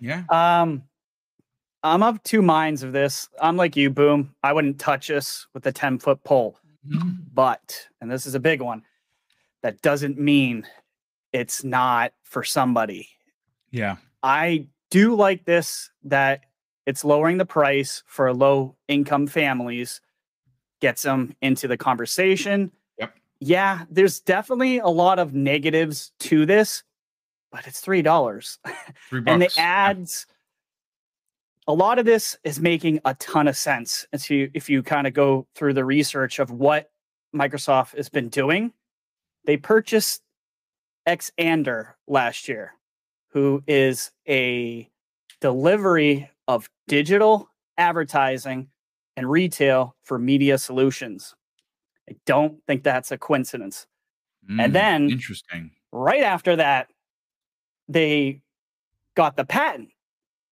[0.00, 0.82] Yeah, Um,
[1.82, 3.28] I'm of two minds of this.
[3.40, 4.34] I'm like you, Boom.
[4.42, 6.58] I wouldn't touch this with a 10 foot pole.
[6.88, 7.18] Mhm.
[7.34, 8.82] But, and this is a big one,
[9.62, 10.66] that doesn't mean
[11.32, 13.08] it's not for somebody.
[13.70, 16.44] yeah, I do like this that
[16.86, 20.00] it's lowering the price for low income families,
[20.80, 22.70] gets them into the conversation.
[22.98, 23.14] Yep.
[23.40, 26.82] Yeah, there's definitely a lot of negatives to this,
[27.50, 28.58] but it's three dollars.
[29.12, 29.88] And the Yeah.
[29.90, 30.26] ads
[31.68, 35.06] a lot of this is making a ton of sense as you if you kind
[35.06, 36.90] of go through the research of what
[37.34, 38.72] microsoft has been doing
[39.46, 40.22] they purchased
[41.08, 42.74] Xandr last year
[43.30, 44.88] who is a
[45.40, 47.48] delivery of digital
[47.78, 48.68] advertising
[49.16, 51.34] and retail for media solutions
[52.10, 53.86] i don't think that's a coincidence
[54.48, 55.72] Mm, then- interesting.
[55.90, 56.86] right after that,
[57.88, 58.42] they
[59.16, 59.88] got the patent.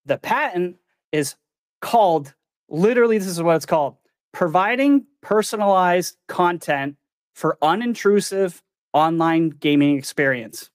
[0.05, 0.79] The patent
[1.13, 1.37] is
[1.81, 2.35] called
[2.69, 3.97] literally, this is what it's called
[4.33, 6.97] providing personalized content
[7.37, 8.61] for unintrusive
[8.93, 10.71] online gaming experience.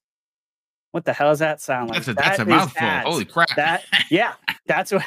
[0.92, 1.98] What the hell does that sound like?
[2.06, 2.82] That's a that's a mouthful.
[2.82, 3.06] ads.
[3.06, 3.54] Holy crap!
[3.58, 5.04] That yeah, that's what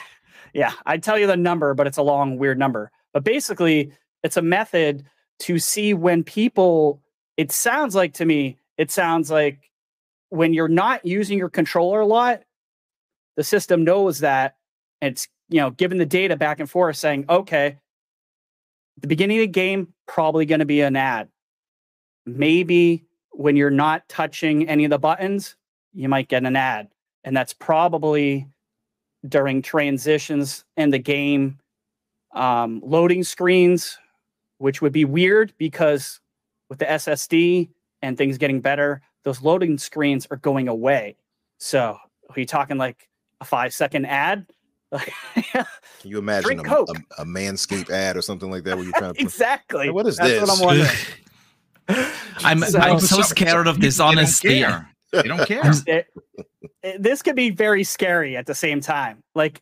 [0.53, 2.91] yeah, I'd tell you the number, but it's a long, weird number.
[3.13, 3.93] But basically,
[4.23, 5.05] it's a method
[5.41, 7.01] to see when people
[7.37, 9.71] it sounds like to me, it sounds like
[10.29, 12.43] when you're not using your controller a lot,
[13.37, 14.57] the system knows that
[15.01, 17.79] it's you know giving the data back and forth saying, okay,
[18.99, 21.29] the beginning of the game, probably going to be an ad.
[22.27, 25.57] Maybe when you're not touching any of the buttons,
[25.95, 26.89] you might get an ad.
[27.25, 28.47] And that's probably
[29.29, 31.59] during transitions in the game,
[32.35, 33.99] um, loading screens,
[34.59, 36.21] which would be weird because
[36.69, 37.69] with the SSD
[38.03, 41.17] and things getting better, those loading screens are going away.
[41.59, 41.97] So
[42.31, 43.09] are you talking like
[43.41, 44.47] a five second ad?
[44.93, 45.65] Can
[46.05, 46.89] you imagine a, Coke.
[47.19, 49.85] a, a Manscaped ad or something like that where you're trying to exactly.
[49.87, 50.41] Hey, what is That's this?
[50.49, 50.91] what I'm wondering.
[52.45, 54.61] I'm So- I'm so So- scared of this, They don't honestly.
[54.61, 54.89] care.
[55.13, 55.63] They don't care.
[55.87, 56.07] it,
[56.37, 56.47] it-
[56.83, 59.23] eh, this could be very scary at the same time.
[59.35, 59.61] Like,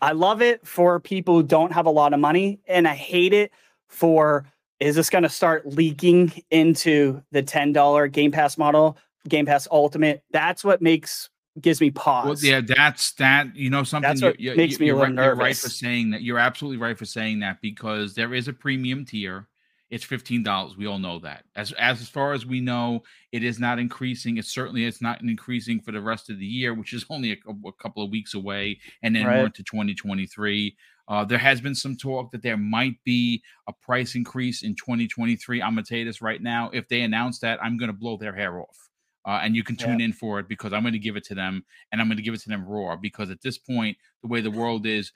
[0.00, 3.32] I love it for people who don't have a lot of money, and I hate
[3.32, 3.52] it
[3.88, 4.46] for
[4.80, 8.96] is this going to start leaking into the ten dollar Game Pass model,
[9.28, 10.24] Game Pass Ultimate?
[10.32, 11.28] That's what makes
[11.60, 12.26] gives me pause.
[12.26, 13.54] Well, yeah, that's that.
[13.54, 14.08] You know something.
[14.08, 16.22] That's you- what you- makes me a you're right, You're right for saying that.
[16.22, 19.46] You're absolutely right for saying that because there is a premium tier.
[19.92, 20.76] It's fifteen dollars.
[20.76, 21.44] We all know that.
[21.56, 23.02] As as far as we know,
[23.32, 24.38] it is not increasing.
[24.38, 27.36] It certainly it's not increasing for the rest of the year, which is only a,
[27.68, 29.34] a couple of weeks away, and then Right.
[29.34, 30.76] we're into 2023.
[31.08, 35.62] Uh, there has been some talk that there might be a price increase in 2023.
[35.62, 36.70] I'm gonna tell you this right now.
[36.72, 38.90] If they announce that, I'm gonna blow their hair off.
[39.26, 39.84] Uh, and you can Yeah.
[39.84, 42.16] tune in for it because I'm going to give it to them and I'm going
[42.16, 45.12] to give it to them raw because at this point, the way the world is,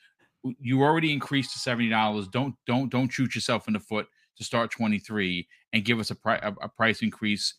[0.60, 2.28] you already increased to seventy dollars.
[2.28, 4.06] Don't don't don't shoot yourself in the foot
[4.36, 7.54] to start twenty three and give us a, pri- a, a price increase.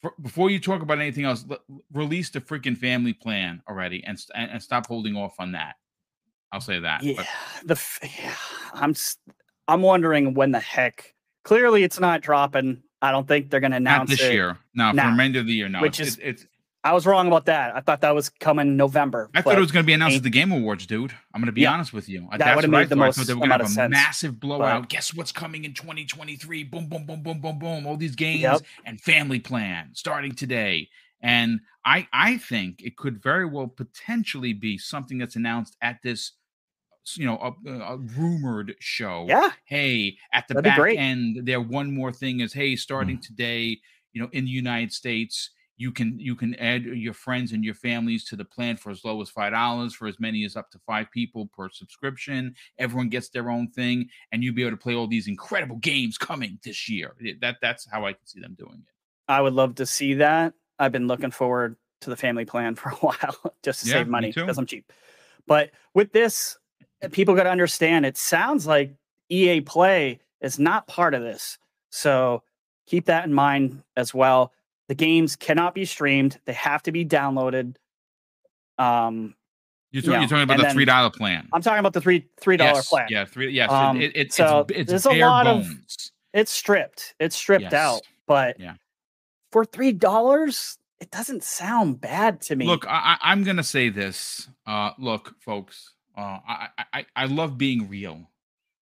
[0.00, 1.58] For, before you talk about anything else, l-
[1.92, 5.74] release the freaking family plan already and, st- and and stop holding off on that.
[6.52, 7.02] I'll say that.
[7.02, 7.26] yeah, But
[7.66, 8.34] the f- yeah,
[8.74, 8.94] I'm
[9.66, 11.14] I'm wondering when the heck.
[11.44, 12.82] Clearly, it's not dropping.
[13.00, 14.32] I don't think they're going to not announce this it.
[14.32, 14.58] year.
[14.74, 15.68] No, for the remainder of the year.
[15.68, 16.46] No, Which it's, is- it's
[16.88, 17.76] I was wrong about that.
[17.76, 19.28] I thought that was coming November.
[19.34, 21.12] I thought it was going to be announced at the Game Awards, dude.
[21.34, 21.74] I'm going to be Yeah.
[21.74, 22.26] honest with you.
[22.30, 23.02] That That's would've what I made the thought.
[23.02, 24.88] I most thought they were going to have of a sense, massive blowout.
[24.88, 26.64] Guess what's coming in 2023?
[26.64, 27.86] Boom, boom, boom, boom, boom, boom.
[27.86, 28.62] All these games Yep.
[28.86, 30.88] and Family Plan starting today.
[31.20, 36.32] And I, I think it could very well potentially be something that's announced at this,
[37.16, 41.92] you know, a, a rumored show Yeah, hey, at the That'd back end, there one
[41.92, 43.26] more thing is, hey, starting mm.
[43.26, 43.78] today,
[44.14, 47.72] you know, in the United States, you can you can add your friends and your
[47.72, 50.70] families to the plan for as low as five dollars, for as many as up
[50.72, 52.54] to five people per subscription.
[52.78, 56.18] Everyone gets their own thing, and you'll be able to play all these incredible games
[56.18, 57.14] coming this year.
[57.40, 58.92] That that's how I can see them doing it.
[59.28, 60.52] I would love to see that.
[60.80, 64.08] I've been looking forward to the family plan for a while just to Yeah, save
[64.08, 64.92] money because I'm cheap.
[65.46, 66.58] But with this,
[67.12, 68.94] people got to understand it sounds like
[69.28, 71.58] EA Play is not part of this.
[71.90, 72.42] So
[72.86, 74.52] keep that in mind as well.
[74.88, 77.76] The games cannot be streamed, they have to be downloaded.
[78.78, 79.34] Um,
[79.90, 81.48] You're, You talking, know, you're talking about the then three dollar plan.
[81.52, 83.06] I'm talking about the three three dollar yes, plan.
[83.10, 83.50] Yeah, three.
[83.50, 86.12] Yes, Um, it, it, so it's it's there's a lot of- bones.
[86.34, 87.14] It's stripped.
[87.18, 87.72] It's stripped Yes.
[87.72, 88.02] out.
[88.26, 88.74] But Yeah.
[89.50, 92.66] for three dollars, it doesn't sound bad to me.
[92.66, 94.48] Look, I, I, I'm gonna say this.
[94.66, 95.94] Uh, look, folks.
[96.16, 98.30] Uh, I, I, I- I love being real.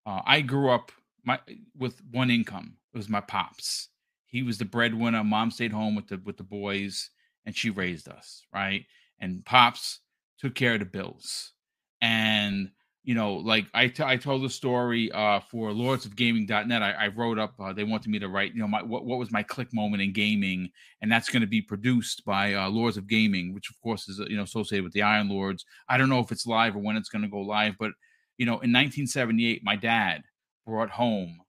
[0.05, 0.91] Uh, I grew up
[1.23, 1.39] my
[1.77, 2.77] with one income.
[2.93, 3.88] It was my pops.
[4.29, 5.23] He was the breadwinner.
[5.23, 7.09] Mom stayed home with the with the boys,
[7.45, 8.85] and she raised us, right?
[9.19, 9.99] And pops
[10.39, 11.53] took care of the bills.
[12.01, 12.71] And
[13.03, 16.83] you know, like I, t- I told the story uh, for Lords of Gaming.net.
[16.83, 17.55] I, I wrote up.
[17.59, 18.53] Uh, they wanted me to write.
[18.53, 20.69] You know, my what, what was my click moment in gaming,
[21.01, 24.19] and that's going to be produced by uh, Lords of Gaming, which of course is
[24.19, 25.65] uh, you know associated with the Iron Lords.
[25.87, 27.91] I don't know if it's live or when it's going to go live, but
[28.37, 30.21] you know, in 1978, my dad
[30.65, 31.39] brought home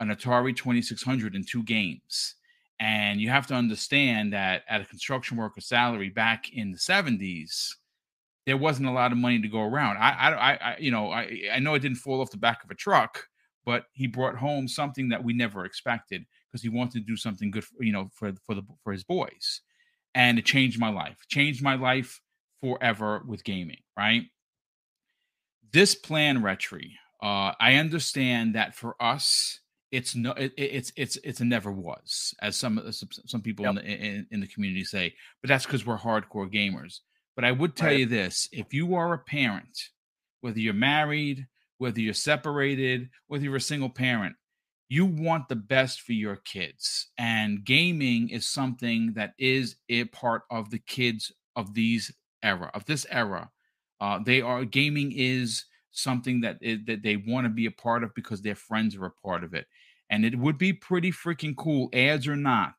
[0.00, 2.36] an Atari 2600 and two games,
[2.80, 7.76] And you have to understand that at a construction worker salary back in the 70s,
[8.46, 9.98] there wasn't a lot of money to go around.
[9.98, 12.70] I, I, I you know, I, I know it didn't fall off the back of
[12.70, 13.24] a truck,
[13.66, 17.50] but he brought home something that we never expected because he wanted to do something
[17.50, 19.60] good, for, you know, for for the for his boys,
[20.14, 21.18] and it changed my life.
[21.28, 22.20] Changed my life
[22.62, 23.82] forever with gaming.
[23.96, 24.22] Right.
[25.70, 26.80] This plan, Retro,
[27.22, 29.60] uh, I understand that for us,
[29.90, 33.70] it's no, it, it's it's it's a never was, as some some people yep.
[33.70, 35.14] in, the, in, in the community say.
[35.40, 37.00] But that's because we're hardcore gamers.
[37.34, 38.00] But I would tell right.
[38.00, 39.78] you this: if you are a parent,
[40.40, 41.46] whether you're married,
[41.78, 44.36] whether you're separated, whether you're a single parent,
[44.88, 47.08] you want the best for your kids.
[47.16, 52.12] And gaming is something that is a part of the kids of these
[52.42, 53.50] era, of this era.
[54.00, 58.04] Uh, they are gaming is something that is, that they want to be a part
[58.04, 59.66] of because their friends are a part of it.
[60.10, 62.74] And it would be pretty freaking cool, ads or not,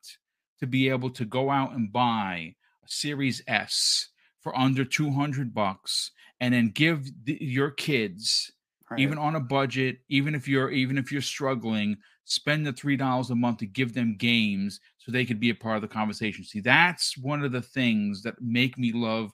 [0.58, 2.54] to be able to go out and buy
[2.84, 4.08] a Series S
[4.40, 8.50] for under 200 bucks and then give the, your kids
[8.90, 9.00] right.
[9.00, 13.30] even on a budget even if you're even if you're struggling spend the three dollars
[13.30, 16.44] a month to give them games so they could be a part of the conversation
[16.44, 19.32] see that's one of the things that make me love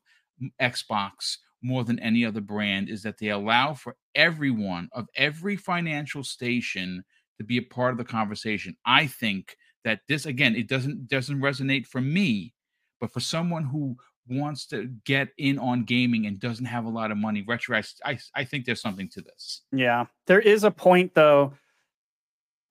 [0.60, 6.22] xbox more than any other brand is that they allow for everyone of every financial
[6.22, 7.02] station
[7.38, 11.40] to be a part of the conversation i think that this again it doesn't doesn't
[11.40, 12.54] resonate for me
[13.00, 13.96] but for someone who
[14.28, 18.18] wants to get in on gaming and doesn't have a lot of money retro I,
[18.34, 21.52] I think there's something to this yeah there is a point though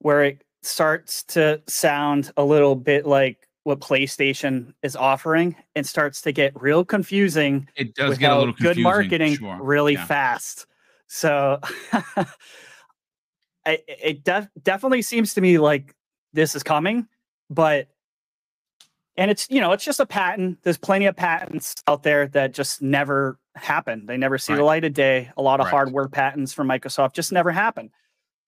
[0.00, 6.22] where it starts to sound a little bit like what PlayStation is offering and starts
[6.22, 7.68] to get real confusing.
[7.74, 9.58] It does get a little good marketing sure.
[9.60, 10.06] really yeah.
[10.06, 10.66] fast.
[11.08, 11.60] So
[13.66, 15.94] it, it def- definitely seems to me like
[16.32, 17.06] this is coming,
[17.50, 17.88] but
[19.16, 20.58] and it's you know it's just a patent.
[20.62, 24.58] There's plenty of patents out there that just never happen they never see right.
[24.58, 25.30] the light of day.
[25.36, 25.70] A lot of right.
[25.70, 27.90] hardware patents from microsoft just never happen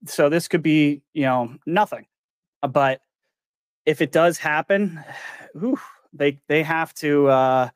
[0.07, 2.07] so this could be you know nothing.
[2.69, 3.01] But
[3.87, 5.03] if it does happen
[5.55, 5.81] whew,
[6.13, 7.69] they they have to uh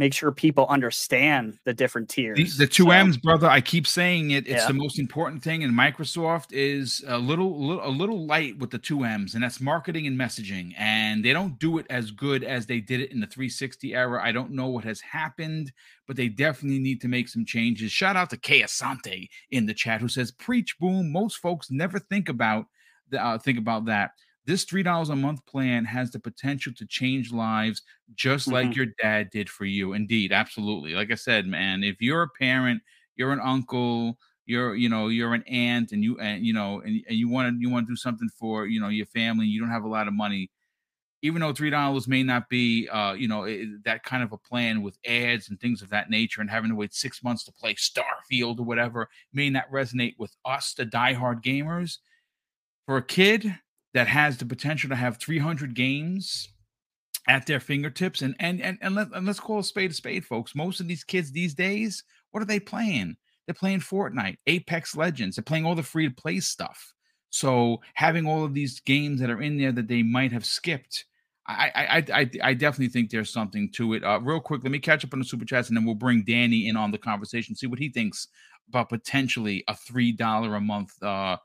[0.00, 2.56] make sure people understand the different tiers.
[2.56, 3.46] The, the two so, M's, brother.
[3.46, 4.48] I keep saying it.
[4.48, 4.66] It's yeah.
[4.66, 8.78] the most important thing, and Microsoft is a little, little, a little light with the
[8.78, 10.72] two M's, and that's marketing and messaging.
[10.78, 14.22] And they don't do it as good as they did it in the 360 era.
[14.24, 15.70] I don't know what has happened,
[16.06, 17.92] but they definitely need to make some changes.
[17.92, 21.98] Shout out to Kay Asante in the chat who says, "Preach, boom." Most folks never
[21.98, 22.64] think about
[23.10, 24.12] the, uh, think about that.
[24.46, 27.82] This $3 a month plan has the potential to change lives
[28.14, 28.54] just mm-hmm.
[28.54, 29.92] like your dad did for you.
[29.92, 30.94] Indeed, absolutely.
[30.94, 32.82] Like I said, man, if you're a parent,
[33.16, 34.18] you're an uncle,
[34.50, 37.54] you're you know you're an aunt and you and you know and, and you want
[37.54, 39.88] to you want to do something for you know your family you don't have a
[39.88, 40.50] lot of money
[41.22, 44.38] even though three dollars may not be uh you know it, that kind of a
[44.38, 47.52] plan with ads and things of that nature and having to wait six months to
[47.52, 51.98] play starfield or whatever may not resonate with us the diehard gamers
[52.86, 53.54] for a kid
[53.94, 56.48] that has the potential to have 300 games
[57.28, 60.24] at their fingertips and and and, and, let, and let's call a spade a spade
[60.24, 60.54] folks.
[60.54, 63.16] Most of these kids these days what are they playing?
[63.46, 65.36] They're playing fortnite apex legends.
[65.36, 66.94] They're playing all the free to play stuff.
[67.30, 71.04] So having all of these games that are in there that they might have skipped
[71.50, 74.04] I, I, I, I definitely think there's something to it.
[74.04, 76.22] Uh, real quick, let me catch up on the super chats, and then we'll bring
[76.22, 78.28] Danny in on the conversation, see what he thinks
[78.68, 81.36] about potentially a three dollar a month uh,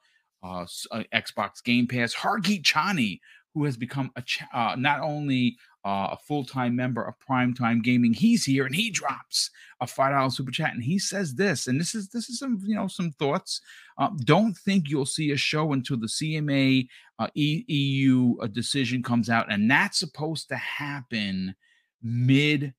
[0.45, 2.13] uh, uh, Xbox Game Pass.
[2.13, 3.19] Hargeet Chani,
[3.53, 7.83] who has become a ch- uh, not only uh, a full time member of Primetime
[7.83, 9.49] Gaming, he's here and he drops
[9.81, 12.59] a five dollar super chat and he says this, and this is this is some
[12.65, 13.61] you know some thoughts.
[13.97, 16.87] Um, don't think you'll see a show until the CMA
[17.19, 21.55] uh, EU uh, decision comes out, and that's supposed to happen
[22.01, 22.73] mid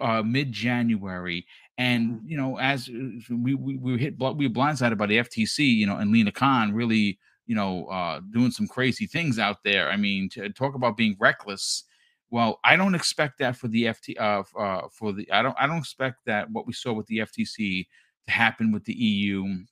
[0.00, 1.46] uh, mid January.
[1.78, 2.28] And mm-hmm.
[2.28, 5.86] you know, as uh, we we, we hit we were blindsided by the FTC, you
[5.86, 9.90] know, and Lina Khan really, you know, uh, doing some crazy things out there.
[9.90, 11.84] I mean, to talk about being reckless.
[12.32, 15.66] Well, I don't expect that for the FT uh, uh, for the I don't I
[15.66, 17.86] don't expect that what we saw with the FTC
[18.26, 19.64] to happen with the EU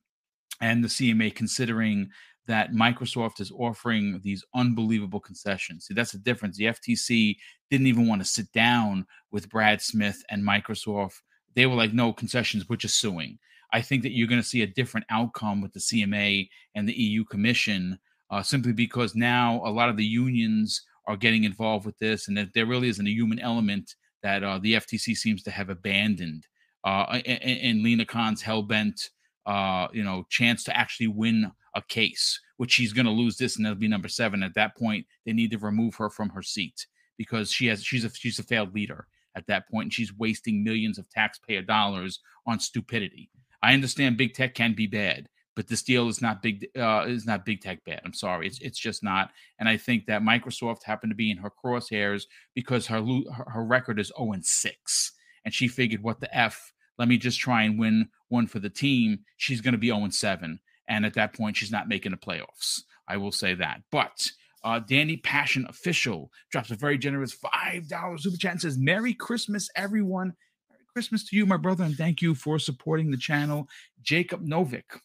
[0.61, 2.11] and the CMA, considering
[2.49, 5.87] that Microsoft is offering these unbelievable concessions.
[5.87, 6.57] See, that's the difference.
[6.57, 7.37] The FTC
[7.71, 11.21] didn't even want to sit down with Brad Smith and Microsoft
[11.59, 13.37] they were like, no concessions, we're just suing.
[13.73, 16.95] I think that you're going to see a different outcome with the CMA and the
[16.95, 17.99] EU Commission,
[18.31, 22.37] uh, simply because now a lot of the unions are getting involved with this, and
[22.37, 26.47] that there really isn't a human element that uh, the FTC seems to have abandoned.
[26.85, 29.11] Uh, and, and Lina Khan's hell bent,
[29.45, 33.57] uh, you know, chance to actually win a case, which she's going to lose this
[33.57, 34.43] and that'll be number seven.
[34.43, 36.87] At that point, they need to remove her from her seat
[37.17, 40.65] because she has she's a she's a failed leader at that point and she's wasting
[40.65, 43.31] millions of taxpayer dollars on stupidity.
[43.63, 47.27] I understand big tech can be bad, but this deal is not big uh, is
[47.27, 48.01] not big tech bad.
[48.05, 49.31] I'm sorry, it's it's just not.
[49.59, 52.25] And I think that Microsoft happened to be in her crosshairs
[52.55, 53.05] because her
[53.49, 55.13] her, record is 0 and 6,
[55.45, 56.73] and she figured, what the f?
[56.97, 59.21] Let me just try and win one for the team.
[59.37, 62.19] She's going to be 0 and 7, and at that point, she's not making the
[62.19, 62.83] playoffs.
[63.07, 64.31] I will say that, but.
[64.65, 69.15] Uh, Danny Passion official drops a very generous five dollars super chat and says, "Merry
[69.15, 70.35] Christmas, everyone!
[70.69, 73.69] Merry Christmas to you, my brother, and thank you for supporting the channel."
[74.03, 74.99] Jacob Novik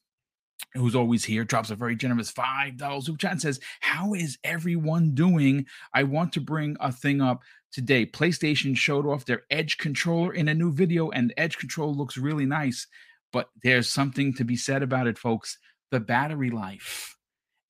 [0.75, 5.13] who's always here, drops a very generous $5 super chat and says, How is everyone
[5.13, 5.65] doing?
[5.93, 8.05] I want to bring a thing up today.
[8.05, 12.45] PlayStation showed off their Edge controller in a new video, and Edge controller looks really
[12.45, 12.87] nice.
[13.31, 15.57] But there's something to be said about it, folks.
[15.91, 17.17] The battery life.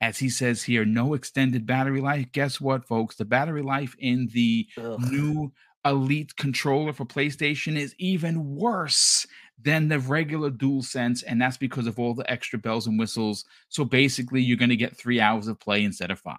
[0.02, 2.32] As he says here, no extended battery life.
[2.34, 3.16] Guess what, folks?
[3.16, 5.00] The battery life in the Ugh.
[5.00, 5.54] new
[5.86, 9.26] Elite controller for PlayStation is even worse
[9.62, 13.84] than the regular DualSense and that's because of all the extra bells and whistles so
[13.86, 16.38] basically you're going to get three hours of play instead of five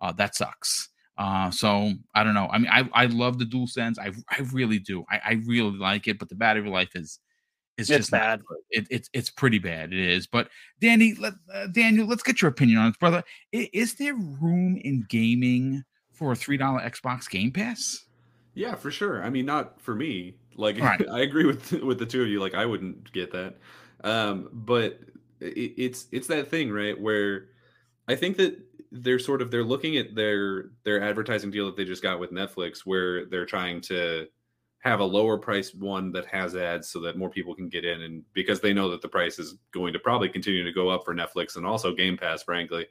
[0.00, 0.88] uh, that sucks
[1.18, 4.78] uh, so i don't know i mean i, I love the DualSense i, I really
[4.78, 7.18] do I, I really like it but the battery life is
[7.80, 10.48] is it's just bad it, it's it's pretty bad it is but
[10.80, 14.76] danny let, uh, daniel let's get your opinion on it brother is, is there room
[14.84, 15.82] in gaming
[16.12, 18.04] for a three dollar xbox game pass
[18.54, 19.22] yeah, for sure.
[19.22, 20.34] I mean, not for me.
[20.54, 21.08] Like, right.
[21.10, 22.40] I agree with with the two of you.
[22.40, 23.56] Like, I wouldn't get that.
[24.02, 25.00] Um, but
[25.40, 26.98] it, it's it's that thing, right?
[26.98, 27.48] Where
[28.08, 28.58] I think that
[28.92, 32.32] they're sort of they're looking at their their advertising deal that they just got with
[32.32, 34.26] Netflix, where they're trying to
[34.80, 38.02] have a lower priced one that has ads so that more people can get in
[38.02, 41.04] and because they know that the price is going to probably continue to go up
[41.04, 42.86] for Netflix and also Game Pass frankly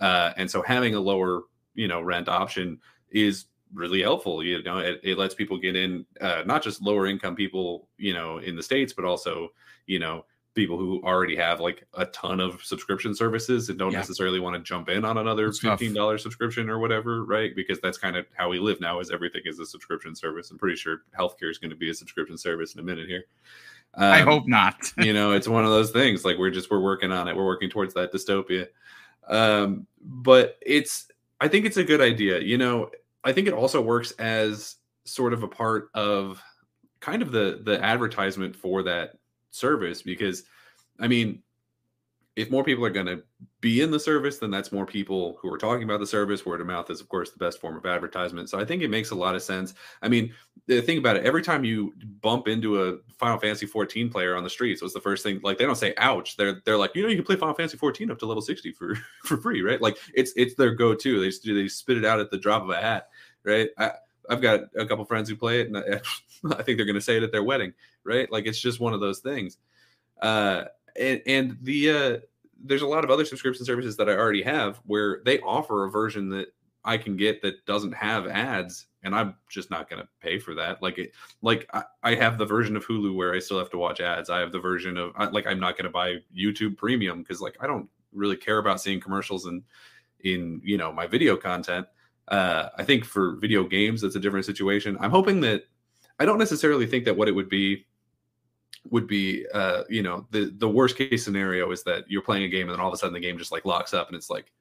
[0.00, 1.42] uh, and so having a lower
[1.74, 2.78] you know rent option
[3.10, 4.42] is really helpful.
[4.42, 8.14] You know, it, it lets people get in, uh, not just lower income people, you
[8.14, 9.48] know, in the states, but also,
[9.86, 10.24] you know,
[10.60, 13.98] people who already have like a ton of subscription services and don't yeah.
[13.98, 17.56] necessarily want to jump in on another fifteen dollars subscription or whatever, right?
[17.56, 19.00] Because that's kind of how we live now.
[19.00, 20.50] Is everything is a subscription service.
[20.50, 23.24] I'm pretty sure healthcare is going to be a subscription service in a minute here.
[23.94, 24.92] Um, I hope not.
[24.98, 26.26] you know, it's one of those things.
[26.26, 27.34] Like we're just we're working on it.
[27.34, 28.66] We're working towards that dystopia.
[29.28, 31.08] Um, but it's
[31.40, 32.38] I think it's a good idea.
[32.40, 32.90] You know,
[33.24, 34.76] I think it also works as
[35.06, 36.42] sort of a part of
[37.00, 39.14] kind of the the advertisement for that
[39.50, 40.44] service because
[40.98, 41.42] I mean
[42.36, 43.22] if more people are going to
[43.60, 46.46] be in the service, then that's more people who are talking about the service.
[46.46, 48.48] Word of mouth is, of course, the best form of advertisement.
[48.48, 49.74] So I think it makes a lot of sense.
[50.00, 50.32] I mean,
[50.66, 54.44] the thing about it, every time you bump into a Final Fantasy 14 player on
[54.44, 55.40] the streets, was the first thing.
[55.42, 57.76] Like they don't say "ouch," they're they're like, you know, you can play Final Fantasy
[57.76, 58.94] 14 up to level 60 for
[59.24, 59.82] for free, right?
[59.82, 61.20] Like it's it's their go to.
[61.20, 63.08] They they spit it out at the drop of a hat,
[63.44, 63.68] right?
[63.76, 63.92] I,
[64.30, 65.82] I've got a couple friends who play it, and I,
[66.50, 67.72] I think they're going to say it at their wedding,
[68.04, 68.30] right?
[68.30, 69.58] Like it's just one of those things.
[70.20, 70.64] Uh,
[70.98, 72.18] and and the uh,
[72.62, 75.90] there's a lot of other subscription services that I already have where they offer a
[75.90, 76.48] version that
[76.84, 80.54] I can get that doesn't have ads, and I'm just not going to pay for
[80.54, 80.82] that.
[80.82, 81.12] Like it,
[81.42, 84.30] like I, I, have the version of Hulu where I still have to watch ads.
[84.30, 87.56] I have the version of like I'm not going to buy YouTube Premium because like
[87.60, 89.62] I don't really care about seeing commercials and
[90.20, 91.86] in you know my video content.
[92.28, 94.96] Uh, I think for video games, that's a different situation.
[95.00, 95.64] I'm hoping that
[96.20, 97.86] I don't necessarily think that what it would be
[98.88, 102.48] would be uh you know the the worst case scenario is that you're playing a
[102.48, 104.30] game and then all of a sudden the game just like locks up and it's
[104.30, 104.52] like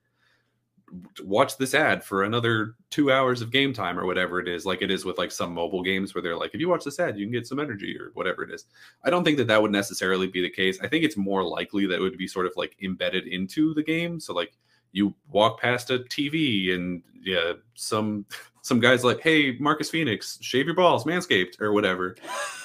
[1.24, 4.82] watch this ad for another two hours of game time or whatever it is like
[4.82, 7.18] it is with like some mobile games where they're like if you watch this ad
[7.18, 8.66] you can get some energy or whatever it is.
[9.04, 10.80] I don't think that that would necessarily be the case.
[10.82, 13.84] I think it's more likely that it would be sort of like embedded into the
[13.84, 14.20] game.
[14.20, 14.54] So like
[14.92, 18.26] you walk past a tv and yeah some
[18.62, 22.16] some guys like hey Marcus Fenix shave your balls manscaped or whatever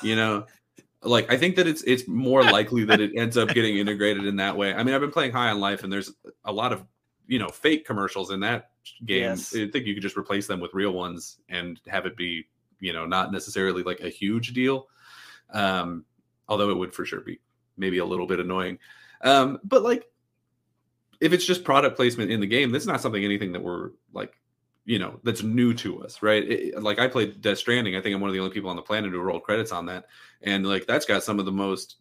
[0.02, 0.44] you know
[1.04, 4.36] like I think that it's it's more likely that it ends up getting integrated in
[4.36, 4.74] that way.
[4.74, 6.12] I mean, I've been playing High on Life, and there's
[6.44, 6.84] a lot of
[7.26, 8.70] you know fake commercials in that
[9.04, 9.22] game.
[9.22, 9.54] Yes.
[9.54, 12.44] I think you could just replace them with real ones and have it be
[12.80, 14.88] you know not necessarily like a huge deal.
[15.52, 16.04] Um,
[16.48, 17.38] although it would for sure be
[17.76, 18.78] maybe a little bit annoying.
[19.22, 20.06] Um, but like
[21.20, 24.34] if it's just product placement in the game, that's not something anything that we're like
[24.86, 26.44] you know that's new to us right?
[26.44, 27.96] It, like i played death stranding.
[27.96, 29.86] I think i'm one of the only people on the planet who rolled credits on
[29.86, 30.06] that.
[30.42, 31.96] And like that's got some of the most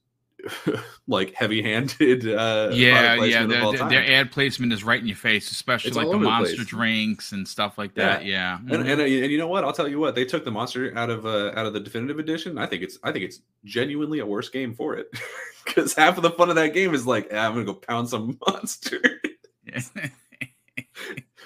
[1.07, 2.27] like heavy-handed.
[2.27, 3.45] Uh, yeah, yeah.
[3.45, 7.31] Their, their- ad placement is right in your face, especially It's like the monster drinks
[7.31, 8.25] and stuff like that.
[8.25, 8.91] Yeah, and, Mhm.
[8.91, 9.63] and and you know what?
[9.63, 10.15] I'll tell you what.
[10.15, 12.57] They took the monster out of uh, out of the definitive edition.
[12.57, 15.07] I think it's I think it's genuinely a worse game for it
[15.65, 18.09] because half of the fun of that game is like "Ah, I'm gonna go pound
[18.09, 18.99] some monster.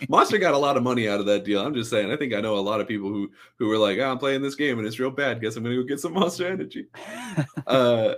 [0.10, 1.62] monster got a lot of money out of that deal.
[1.62, 2.12] I'm just saying.
[2.12, 4.42] I think I know a lot of people who who were like, "Ah, I'm playing
[4.42, 5.42] this game and it's real bad.
[5.42, 6.88] Guess I'm gonna go get some monster energy.
[7.66, 8.16] uh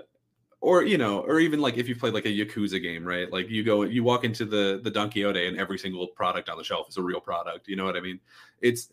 [0.61, 3.31] or you know or even like if you play like a yakuza game right?
[3.31, 6.57] Like you go you walk into the the Don Quijote and every single product on
[6.57, 8.19] the shelf is a real product you know what i mean?
[8.61, 8.89] It's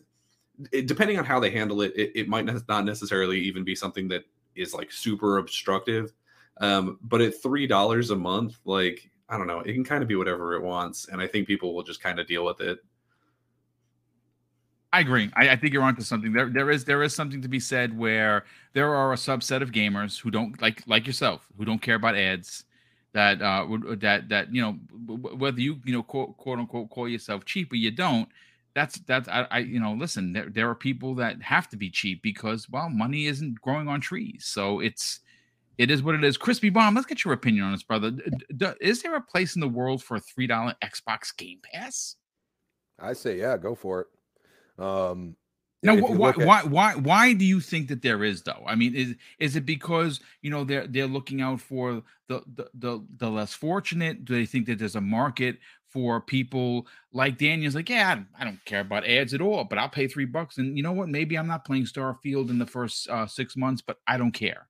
[0.71, 4.07] it, depending on how they handle it, it it might not necessarily even be something
[4.09, 4.23] that
[4.55, 6.13] is like super obstructive
[6.61, 10.09] um but at three dollars a month like i don't know it can kind of
[10.09, 12.79] be whatever it wants and i think people will just kind of deal with it
[14.97, 15.29] I agree.
[15.35, 16.33] I, I think you're onto something.
[16.33, 19.71] There, there is there is something to be said where there are a subset of
[19.71, 22.63] gamers who don't like like yourself who don't care about ads.
[23.13, 23.67] That uh
[23.97, 24.71] that that you know
[25.35, 28.27] whether you you know quote, quote unquote call yourself cheap or you don't.
[28.73, 30.33] That's that's I, I you know listen.
[30.33, 34.01] There there are people that have to be cheap because well money isn't growing on
[34.01, 34.45] trees.
[34.47, 35.19] So it's
[35.77, 36.37] it is what it is.
[36.37, 38.09] Crispy Bomb, let's get your opinion on this, brother.
[38.09, 41.59] D- d- is there a place in the world for a three dollar Xbox Game
[41.71, 42.15] Pass?
[42.99, 44.07] I say, yeah, go for it.
[44.77, 45.35] Um,
[45.83, 48.63] Now, wh- why, at- why, why, why do you think that there is though?
[48.65, 52.69] I mean, is is it because you know they're they're looking out for the the
[52.73, 54.25] the, the less fortunate?
[54.25, 55.57] Do they think that there's a market
[55.89, 57.75] for people like Daniel's?
[57.75, 60.75] Like, yeah, I, don't care about ads at all, but I'll pay three bucks, and
[60.75, 61.09] you know what?
[61.09, 64.67] Maybe I'm not playing Starfield in the first uh, six months, but I don't care.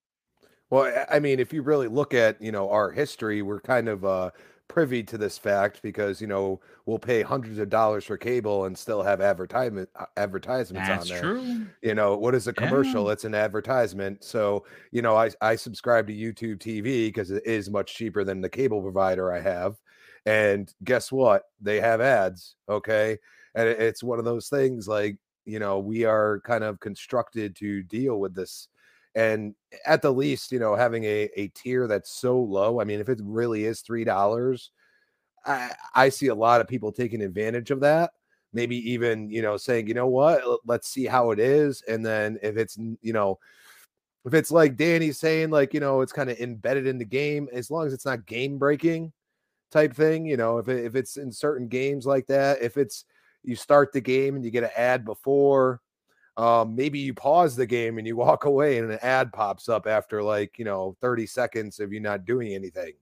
[0.70, 3.88] Well, I- I mean, if you really look at you know our history, we're kind
[3.88, 4.32] of uh,
[4.68, 8.78] privy to this fact because you know we'll pay hundreds of dollars for cable and
[8.78, 11.22] still have advertisement uh, advertisements That's on there.
[11.22, 11.66] true.
[11.82, 13.06] You know what is a commercial?
[13.06, 13.14] Yeah.
[13.14, 14.24] It's an advertisement.
[14.24, 18.42] So you know I I subscribe to YouTube TV because it is much cheaper than
[18.42, 19.78] the cable provider I have.
[20.26, 21.44] And guess what?
[21.62, 22.56] They have ads.
[22.68, 23.18] Okay,
[23.56, 27.84] and it's one of those things like you know we are kind of constructed to
[27.84, 28.68] deal with this
[29.18, 33.00] and at the least you know having a, a tier that's so low i mean
[33.00, 34.72] if it really is three dollars
[35.46, 38.12] i i see a lot of people taking advantage of that
[38.54, 40.42] maybe even you know saying you know what?
[40.66, 43.40] Let's see how it is and then if it's you know
[44.26, 47.48] if it's like Danny saying like you know it's kind of embedded in the game
[47.54, 49.14] as long as it's not game breaking
[49.70, 53.06] type thing you know if, it, if it's in certain games like that if it's
[53.44, 55.82] you start the game and you get an ad before
[56.38, 59.88] um, maybe you pause the game and you walk away and an ad pops up
[59.88, 62.94] after like you know 30 seconds of you not doing anything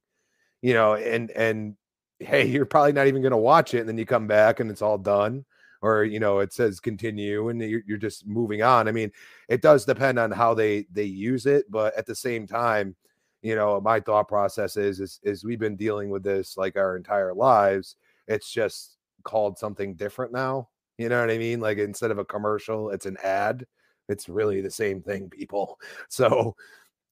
[0.62, 1.76] you know and and
[2.20, 4.72] hey you're probably not even going to watch it and then you come back and
[4.72, 5.46] it's all done
[5.82, 8.88] or you know it says continue and you're, you're just moving on.
[8.88, 9.12] I mean
[9.50, 12.96] it does depend on how they they use it but at the same time
[13.42, 16.96] you know my thought process is is, is we've been dealing with this like our
[16.96, 17.98] entire lives.
[18.28, 21.60] It's just called something different now you know what I mean?
[21.60, 23.66] Like instead of a commercial, it's an ad.
[24.08, 25.80] It's really the same thing, people.
[26.10, 26.56] So,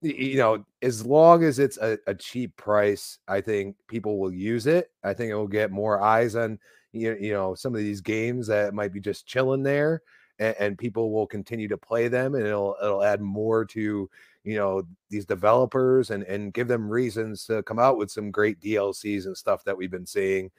[0.02, 4.68] you know, as long as it's a, a cheap price, I think people will use
[4.68, 4.92] it.
[5.04, 6.60] I think it will get more eyes on
[6.94, 10.02] you, you know some of these games that might be just chilling there,
[10.40, 14.10] and, and people will continue to play them, and it'll it'll add more to
[14.44, 18.60] you know these developers and and give them reasons to come out with some great
[18.62, 20.52] DLCs and stuff that we've been seeing.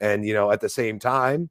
[0.00, 1.50] And you know, at the same time,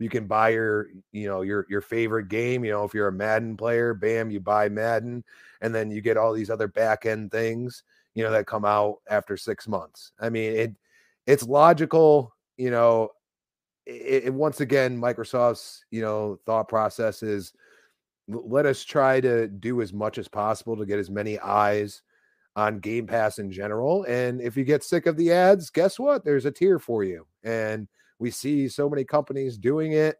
[0.00, 3.12] you can buy your you know your your favorite game you know if you're a
[3.12, 5.22] madden player bam you buy madden
[5.60, 8.96] and then you get all these other back end things you know that come out
[9.08, 10.12] after six months.
[10.18, 10.74] I mean it
[11.26, 13.10] it's logical you know
[13.86, 17.52] it, it once again microsoft's you know thought process is
[18.28, 22.02] let us try to do as much as possible to get as many eyes
[22.56, 26.24] on game pass in general and if you get sick of the ads guess what?
[26.24, 27.26] There's a tier for you.
[27.44, 27.86] And
[28.20, 30.16] we see so many companies doing it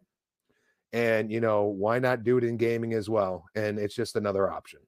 [0.93, 4.51] and you know why not do it in gaming as well and it's just another
[4.51, 4.81] option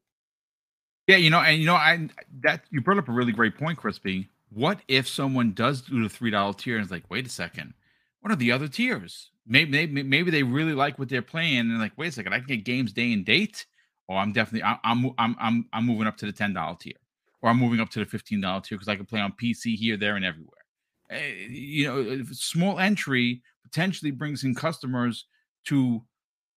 [1.06, 2.08] Yeah, you know, and you know, I
[2.40, 4.28] that you brought up a really great point, Crispy.
[4.50, 7.74] What if someone does do the three dollar tier and is like, wait a second,
[8.20, 9.30] what are the other tiers?
[9.46, 12.32] Maybe, maybe maybe they really like what they're playing and they're like, wait a second,
[12.34, 13.66] I can get games day and date,
[14.08, 16.94] or I'm definitely I, I'm I'm I'm I'm moving up to the ten dollar tier,
[17.42, 19.76] or I'm moving up to the fifteen dollar tier because I can play on PC
[19.76, 20.61] here, there, and everywhere.
[21.12, 25.26] Eh, you know, small entry potentially brings in customers
[25.66, 26.02] to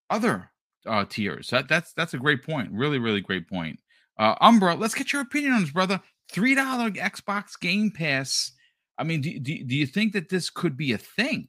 [0.10, 0.49] other
[0.86, 1.49] uh, tiers.
[1.49, 2.72] That that's that's a great point.
[2.72, 3.80] Really, really great point.
[4.18, 6.02] Uh, Umbra, let's get your opinion on this, brother.
[6.32, 8.52] Three dollar Xbox Game Pass.
[8.98, 11.48] I mean, do, do, do you think that this could be a thing?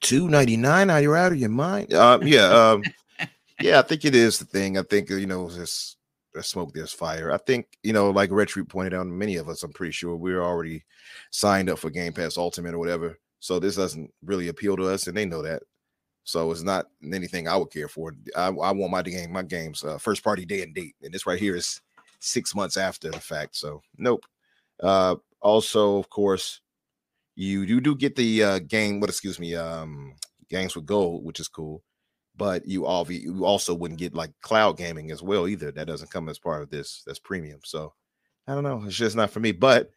[0.00, 0.90] Two ninety nine.
[0.90, 1.92] Are you out of your mind?
[1.92, 2.82] Um, yeah, um,
[3.60, 3.80] yeah.
[3.80, 4.78] I think it is the thing.
[4.78, 5.96] I think you know, it's
[6.38, 7.32] there's smoke, there's fire.
[7.32, 10.42] I think you know, like Red pointed out, many of us, I'm pretty sure, we're
[10.42, 10.84] already
[11.30, 13.18] signed up for Game Pass Ultimate or whatever.
[13.40, 15.62] So this doesn't really appeal to us, and they know that.
[16.24, 18.14] So it's not anything I would care for.
[18.36, 21.26] I, I want my game, my games, uh, first party day and date, and this
[21.26, 21.80] right here is
[22.20, 23.56] six months after the fact.
[23.56, 24.24] So nope.
[24.80, 26.60] Uh, also, of course,
[27.34, 29.00] you you do get the uh, game.
[29.00, 30.14] What excuse me, um,
[30.50, 31.82] games with gold, which is cool.
[32.38, 35.72] But you all you also wouldn't get like cloud gaming as well either.
[35.72, 37.02] That doesn't come as part of this.
[37.06, 37.60] That's premium.
[37.64, 37.94] So
[38.46, 38.82] I don't know.
[38.86, 39.52] It's just not for me.
[39.52, 39.90] But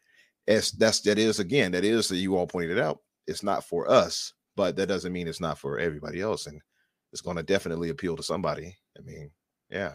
[0.48, 3.00] as that's that is again that is that you all pointed out.
[3.28, 6.46] It's not for us, but that doesn't mean it's not for everybody else.
[6.48, 6.60] And
[7.12, 8.76] it's going to definitely appeal to somebody.
[8.98, 9.30] I mean,
[9.70, 9.92] yeah,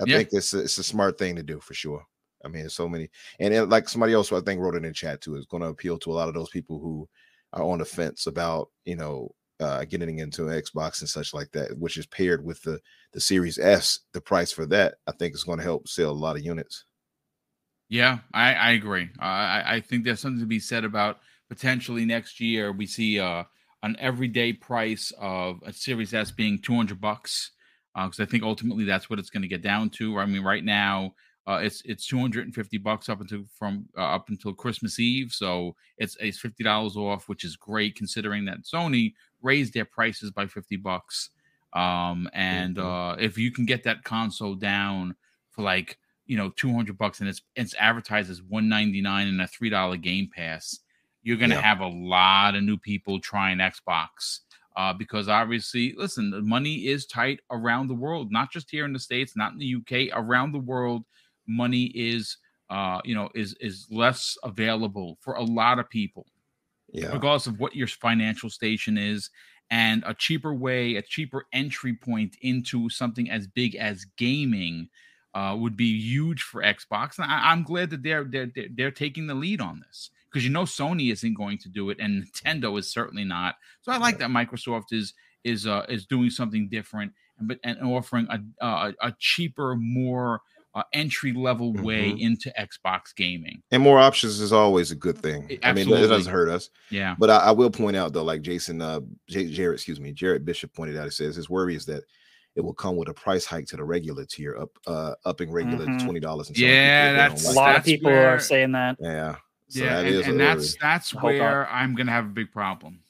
[0.00, 0.18] I Yeah.
[0.18, 2.04] think it's a, it's a smart thing to do for sure.
[2.44, 3.08] I mean, so many,
[3.40, 5.68] and then, like somebody else I think wrote it in chat too, is going to
[5.68, 7.08] appeal to a lot of those people who
[7.52, 11.50] are on the fence about you know uh, getting into an Xbox and such like
[11.52, 12.80] that, which is paired with the
[13.12, 14.00] the Series S.
[14.12, 16.84] The price for that, I think, is going to help sell a lot of units.
[17.88, 19.10] Yeah, I, I agree.
[19.20, 21.18] Uh, I, I think there's something to be said about
[21.50, 23.44] potentially next year we see uh,
[23.82, 27.50] an everyday price of a Series S being 200 bucks
[27.94, 30.18] because I think ultimately that's what it's going to get down to.
[30.18, 31.12] I mean, right now
[31.46, 36.16] uh, it's it's 250 bucks up until from uh, up until Christmas Eve, so it's
[36.20, 40.76] it's fifty dollars off, which is great considering that Sony raised their prices by 50
[40.76, 41.30] bucks.
[41.72, 42.78] Um, and Mhm.
[42.78, 45.16] uh, if you can get that console down
[45.50, 49.70] for like you know 200 bucks and it's it's advertised as 199 and a three
[49.70, 50.78] dollar game pass
[51.22, 51.56] you're gonna Yeah.
[51.56, 54.40] have a lot of new people trying xbox
[54.76, 58.92] uh, because obviously listen the money is tight around the world not just here in
[58.92, 61.04] the states not in the uk around the world
[61.46, 62.36] money is
[62.70, 66.26] uh, you know is is less available for a lot of people
[66.92, 69.30] Yeah, regardless of what your financial station is
[69.70, 74.88] and a cheaper way a cheaper entry point into something as big as gaming
[75.34, 79.26] uh, would be huge for xbox and I, i'm glad that they're, they're they're taking
[79.26, 82.78] the lead on this because you know sony isn't going to do it and nintendo
[82.78, 85.14] is certainly not so i like that microsoft is
[85.44, 90.42] is uh is doing something different and but and offering a a, a cheaper more
[90.74, 92.20] uh, entry level way Mhm.
[92.20, 95.46] into xbox gaming and more options is always a good thing.
[95.50, 96.70] It- I mean, it doesn't hurt us.
[96.90, 100.12] yeah But I, I will point out though, like Jason, uh, J- Jared, excuse me,
[100.12, 102.04] Jared Bishop pointed out, he says his worry is that
[102.56, 105.84] it will come with a price hike to the regular tier, up, uh, upping regular
[105.86, 105.98] Mhm.
[105.98, 106.50] to twenty dollars.
[106.58, 108.96] Yeah, that's A lot that's of people where- are saying that.
[109.00, 109.36] yeah.
[109.68, 110.78] So yeah, that and, is and that's worry.
[110.82, 111.28] that's Hope not.
[111.38, 113.00] where I'm gonna have a big problem.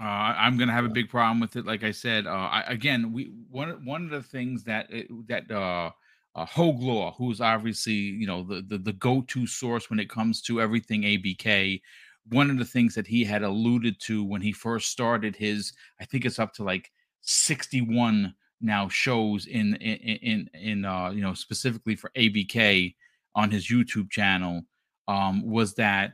[0.00, 1.66] Uh, I- I'm gonna have a big problem with it.
[1.66, 5.50] Like I said, uh, I, again, we one one of the things that it- that
[5.50, 5.90] uh,
[6.34, 10.10] uh, Hoeg Law, who's obviously you know the, the the go to source when it
[10.10, 11.80] comes to everything ABK.
[12.28, 16.04] One of the things that he had alluded to when he first started his, I
[16.04, 16.90] think it's up to like
[17.22, 22.94] 61 now shows in in in, in uh, you know specifically for ABK
[23.34, 24.62] on his YouTube channel
[25.08, 26.12] um, was that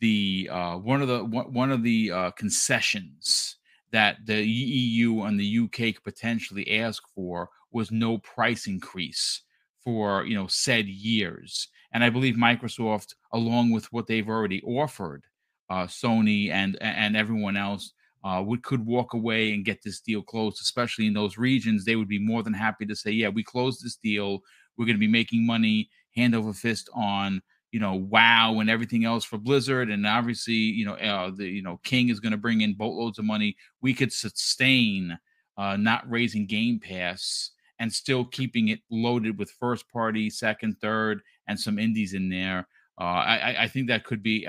[0.00, 3.56] the uh, one of the one, one of the uh, concessions
[3.90, 9.42] that the EU and the UK could potentially ask for was no price increase
[9.82, 15.24] for you know said years, and I believe Microsoft, along with what they've already offered,
[15.70, 17.92] uh, Sony and and everyone else.
[18.24, 21.84] Uh, would could walk away and get this deal closed, especially in those regions.
[21.84, 24.40] They would be more than happy to say, "Yeah, we closed this deal.
[24.76, 27.40] We're going to be making money hand over fist on
[27.72, 31.62] you know wow and everything else for blizzard and obviously you know uh, the you
[31.62, 35.18] know king is going to bring in boatloads of money we could sustain
[35.56, 41.20] uh, not raising game pass and still keeping it loaded with first party second third
[41.46, 42.66] and some indies in there
[43.00, 44.46] uh, I, I- think that could be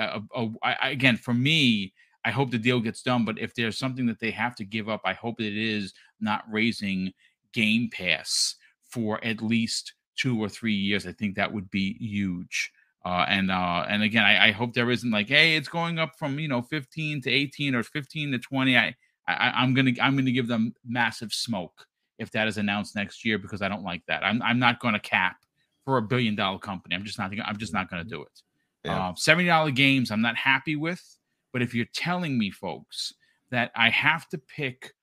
[0.83, 1.93] again for me
[2.25, 4.89] i hope the deal gets done but if there's something that they have to give
[4.89, 7.13] up i hope it is not raising
[7.53, 8.55] game pass
[8.89, 11.07] for at least two or three years.
[11.07, 12.71] I think that would be huge.
[13.05, 16.17] Uh, and uh, and again, I, I hope there isn't like, hey, it's going up
[16.17, 18.77] from you know 15 to 18 or 15 to 20.
[18.77, 18.95] I,
[19.27, 21.85] I I'm gonna I'm gonna give them massive smoke
[22.19, 24.23] if that is announced next year because I don't like that.
[24.23, 25.37] I'm I'm not going to cap
[25.85, 26.95] for a billion dollar company.
[26.95, 28.41] I'm just not I'm just not going to do it.
[28.83, 29.07] Yeah.
[29.07, 31.03] Um, Seventy dollar games I'm not happy with,
[31.51, 33.13] but if you're telling me, folks,
[33.49, 34.93] that I have to pick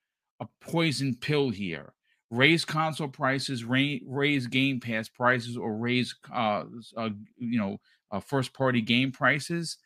[0.41, 1.95] a poison pill here
[2.31, 6.65] raise console prices, raise, raise Game Pass prices, or raise uh,
[6.97, 7.79] uh you know
[8.11, 9.79] uh, first party game prices.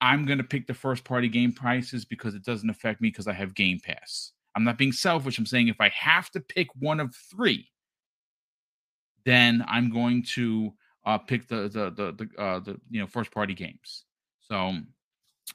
[0.00, 3.34] I'm gonna pick the first party game prices because it doesn't affect me because I
[3.34, 4.32] have Game Pass.
[4.54, 5.38] I'm not being selfish.
[5.38, 7.68] I'm saying if I have to pick one of three,
[9.24, 10.72] then I'm going to
[11.04, 14.04] uh, pick the the the the, uh, the you know first party games.
[14.40, 14.74] So,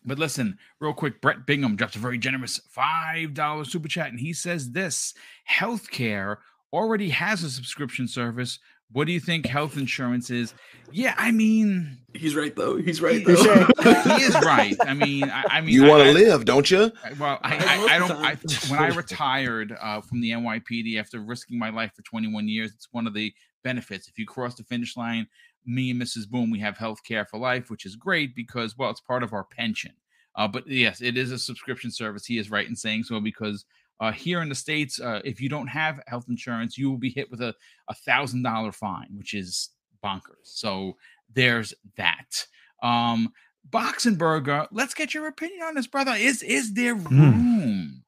[0.06, 4.19] but listen, real quick, Brett Bingham drops a very generous five dollar super chat, and
[4.19, 5.14] he says this:
[5.49, 6.38] healthcare
[6.74, 8.60] already has a subscription service
[8.91, 10.53] What do you think health insurance is?
[10.91, 12.77] Yeah, I mean, He's right though.
[12.77, 13.68] He's right he, though.
[13.84, 14.76] he is right.
[14.80, 16.91] I mean, I, I mean, you want to live, don't you?
[17.03, 18.11] I- Well, I, I I, I don't.
[18.11, 18.35] I,
[18.69, 22.88] when I retired uh, from the NYPD after risking my life for 21 years, it's
[22.91, 23.34] one of the
[23.64, 24.07] benefits.
[24.07, 25.27] If you cross the finish line,
[25.65, 26.30] me and Mrs.
[26.30, 29.34] Boom, we have health care for life, which is great because, well, it's part of
[29.34, 29.91] our pension.
[30.35, 32.26] Uh, but yes, it is a subscription service.
[32.26, 33.65] He is right in saying so because
[33.99, 37.10] uh, here in the states, uh, if you don't have health insurance, you will be
[37.10, 37.53] hit with a
[37.88, 39.69] a thousand dollar fine, which is
[40.03, 40.44] bonkers.
[40.44, 40.98] So
[41.34, 42.45] there's that.
[42.84, 43.34] Um,
[43.69, 46.14] Boxenberger, let's get your opinion on this, brother.
[46.14, 48.03] Is is there room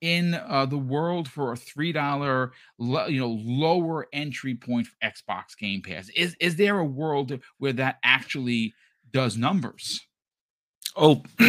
[0.00, 4.96] in uh, the world for a three dollar, lo- you know, lower entry point for
[5.04, 6.08] Xbox Game Pass?
[6.10, 8.74] Is is there a world where that actually
[9.10, 10.00] does numbers?
[10.96, 11.22] Oh,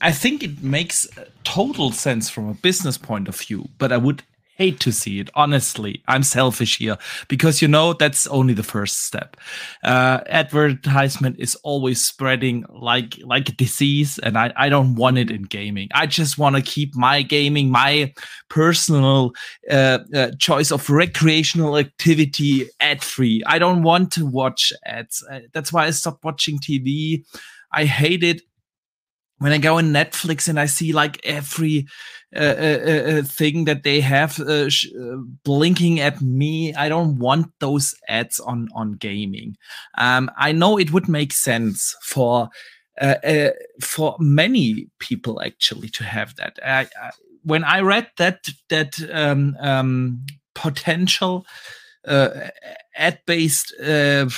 [0.00, 1.08] I think it makes
[1.44, 4.22] total sense from a business point of view, but I would
[4.56, 5.28] hate to see it.
[5.34, 6.96] Honestly, I'm selfish here
[7.26, 9.36] because you know that's only the first step.
[9.82, 15.30] Uh, advertisement is always spreading like like a disease, and I I don't want it
[15.30, 15.88] in gaming.
[15.94, 18.12] I just want to keep my gaming, my
[18.48, 19.32] personal
[19.70, 23.42] uh, uh, choice of recreational activity ad free.
[23.46, 25.24] I don't want to watch ads.
[25.28, 27.24] Uh, that's why I stopped watching TV.
[27.74, 28.42] I hate it
[29.42, 31.86] when I go on Netflix and I see like every
[32.34, 37.18] uh, uh, uh, thing that they have uh, sh- uh, blinking at me, I don't
[37.18, 39.56] want those ads on on gaming.
[39.98, 42.48] Um, I know it would make sense for
[43.00, 43.50] uh, uh,
[43.80, 46.58] for many people actually to have that.
[46.64, 47.10] I, I,
[47.42, 50.24] when I read that that um, um,
[50.54, 51.44] potential
[52.06, 52.48] uh,
[52.96, 54.28] ad based uh,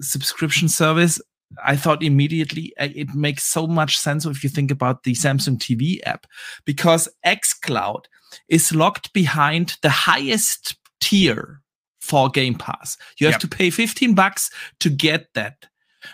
[0.00, 1.20] subscription service,
[1.64, 5.58] I thought immediately uh, it makes so much sense if you think about the Samsung
[5.58, 6.26] TV app
[6.64, 8.04] because xCloud
[8.48, 11.62] is locked behind the highest tier
[12.00, 12.96] for Game Pass.
[13.18, 13.40] You have Yep.
[13.40, 14.50] to pay 15 bucks
[14.80, 15.66] to get that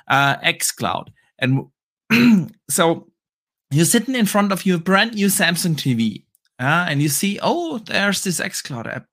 [0.08, 1.08] uh, xCloud.
[1.38, 1.66] And
[2.70, 3.08] so
[3.70, 6.24] you're sitting in front of your brand new Samsung TV
[6.60, 9.06] uh, and you see, oh, there's this xCloud app.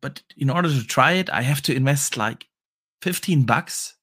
[0.00, 2.46] But in order to try it, I have to invest like
[3.02, 3.94] 15 bucks.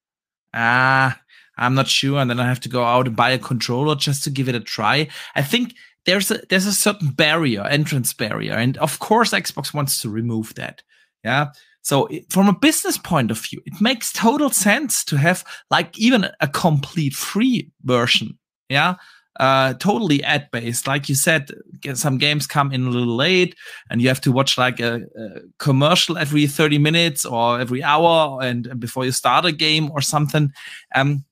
[0.54, 1.20] Ah,
[1.58, 2.20] I'm not sure.
[2.20, 4.56] And then I have to go out and buy a controller just to give it
[4.56, 5.08] a try.
[5.36, 5.76] I think
[6.06, 10.54] there's a there's a certain barrier, entrance barrier, and of course Xbox wants to remove
[10.56, 10.84] that.
[11.24, 11.48] Yeah.
[11.82, 16.28] So from a business point of view, it makes total sense to have like even
[16.40, 18.40] a complete free version.
[18.70, 18.96] Yeah.
[19.40, 20.88] Uh, totally ad based.
[20.88, 21.52] Like you said,
[21.94, 23.56] some games come in a little late
[23.90, 28.40] and you have to watch like a, a commercial every 30 minutes or every hour
[28.42, 30.52] and, and before you start a game or something.
[30.96, 31.26] Um,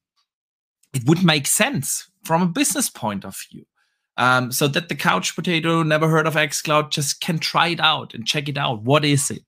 [0.93, 3.65] it would make sense from a business point of view.
[4.15, 8.13] Um, so that the couch potato never heard of xCloud just can try it out
[8.13, 8.83] and check it out.
[8.83, 9.43] What is it?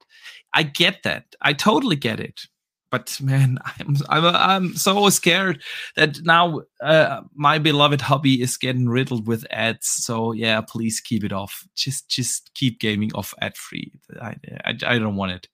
[0.53, 1.25] I get that.
[1.41, 2.41] I totally get it.
[2.89, 5.61] But man, I'm I'm I'm so scared
[5.95, 9.87] that now uh, my beloved hobby is getting riddled with ads.
[9.87, 11.67] So yeah, please keep it off.
[11.75, 13.91] Just just keep gaming off ad free.
[14.21, 15.47] I, I I don't want it.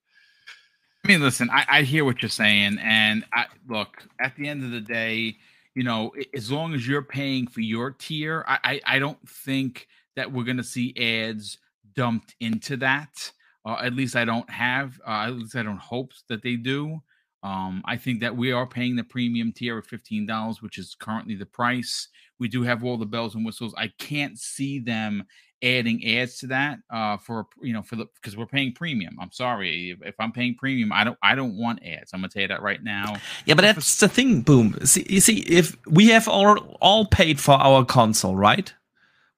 [1.03, 4.63] I mean, listen, I, I hear what you're saying, and I look at the end
[4.63, 5.37] of the day,
[5.75, 9.87] you know, as long as you're paying for your tier, I I, I don't think
[10.15, 11.57] that we're gonna see ads
[11.95, 13.31] dumped into that.
[13.65, 14.99] Uh, at least I don't have.
[15.05, 17.01] Uh, at least I don't hope that they do.
[17.43, 20.95] Um, I think that we are paying the premium tier of fifteen dollars, which is
[20.95, 22.07] currently the price.
[22.39, 23.73] We do have all the bells and whistles.
[23.77, 25.25] I can't see them
[25.63, 29.31] adding ads to that uh for you know for the because we're paying premium i'm
[29.31, 32.41] sorry if, if i'm paying premium i don't i don't want ads i'm gonna tell
[32.41, 33.13] you that right now
[33.45, 34.41] Yeah, but that's the thing.
[34.41, 34.77] Boom.
[34.85, 38.73] See, you see, if we have all all paid for our console, right?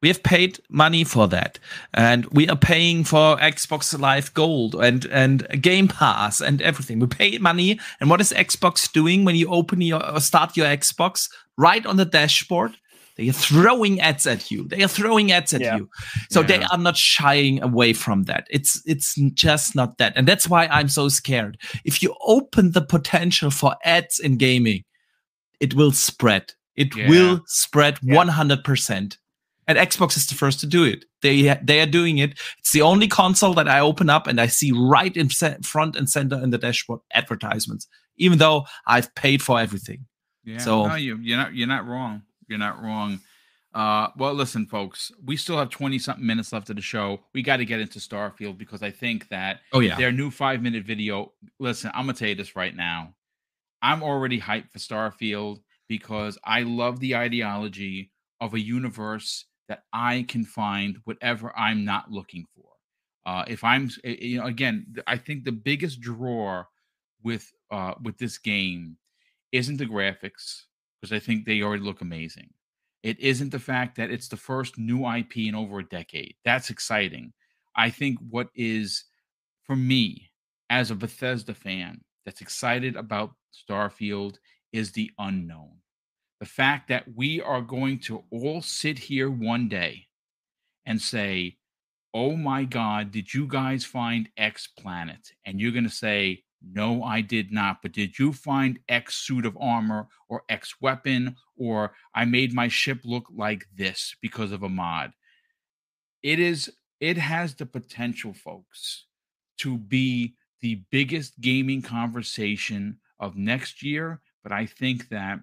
[0.02, 1.60] We have paid money for that,
[1.94, 7.00] and we are paying for Xbox Live Gold and and Game Pass and everything.
[7.00, 11.30] We pay money, and what is Xbox doing when you open your start your Xbox?
[11.58, 12.76] Right on the dashboard,
[13.15, 14.68] they are throwing ads at you.
[14.68, 15.77] They are throwing ads at Yeah.
[15.77, 15.90] you.
[16.31, 18.48] So they are not shying away from that.
[18.49, 21.57] It's it's just not that, and that's why I'm so scared.
[21.85, 24.84] If you open the potential for ads in gaming,
[25.60, 26.53] it will spread.
[26.76, 27.07] It Yeah.
[27.10, 28.15] will spread Yeah.
[28.15, 29.18] 100%.
[29.68, 31.06] And Xbox is the first to do it.
[31.22, 32.31] They they are doing it.
[32.60, 35.95] It's the only console that I open up and I see right in ce- front
[35.95, 37.88] and center in the dashboard advertisements,
[38.18, 40.06] even though I've paid for everything.
[40.45, 42.23] yeah So- no you you're not you're not wrong
[42.54, 43.20] you're not wrong
[43.74, 47.42] uh well listen folks we still have 20 something minutes left of the show we
[47.42, 49.98] got to get into starfield because i think that Oh yeah.
[49.98, 51.34] their new five minute video.
[51.60, 53.16] Listen, I'm gonna tell you this right now.
[53.82, 55.58] I'm already hyped for Starfield
[55.88, 62.12] because I love the ideology of a universe that I can find whatever I'm not
[62.12, 62.70] looking for.
[63.26, 66.64] Uh, if I'm, eh, you know, again, I think the biggest draw
[67.24, 68.98] with uh, with this game
[69.52, 70.64] isn't the graphics
[71.04, 72.50] because I think they already look amazing.
[73.04, 76.36] It isn't the fact that it's the first new IP in over a decade.
[76.46, 77.34] That's exciting.
[77.76, 79.04] I think what is
[79.66, 80.32] for me
[80.70, 84.38] as a Bethesda fan that's excited about Starfield
[84.72, 85.74] is the unknown.
[86.40, 90.08] The fact that we are going to all sit here one day
[90.86, 91.58] and say,
[92.14, 95.34] Oh my God, did you guys find X planet?
[95.46, 97.81] And you're going to say, No, I did not.
[97.81, 101.35] But did you find X suit of armor or X weapon?
[101.57, 105.11] Or I made my ship look like this because of a mod.
[106.22, 109.06] It is, it has the potential, folks,
[109.57, 114.22] to be the biggest gaming conversation of next year.
[114.41, 115.40] But I think that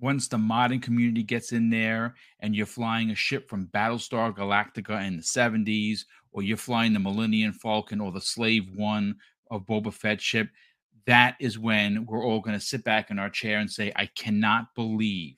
[0.00, 5.06] once the modding community gets in there and you're flying a ship from Battlestar Galactica
[5.06, 6.00] in the 70s,
[6.32, 9.14] or you're flying the Millennium Falcon or the Slave One
[9.52, 10.48] of Boba Fett ship,
[11.06, 14.06] that is when we're all going to sit back in our chair and say, I
[14.06, 15.36] cannot believe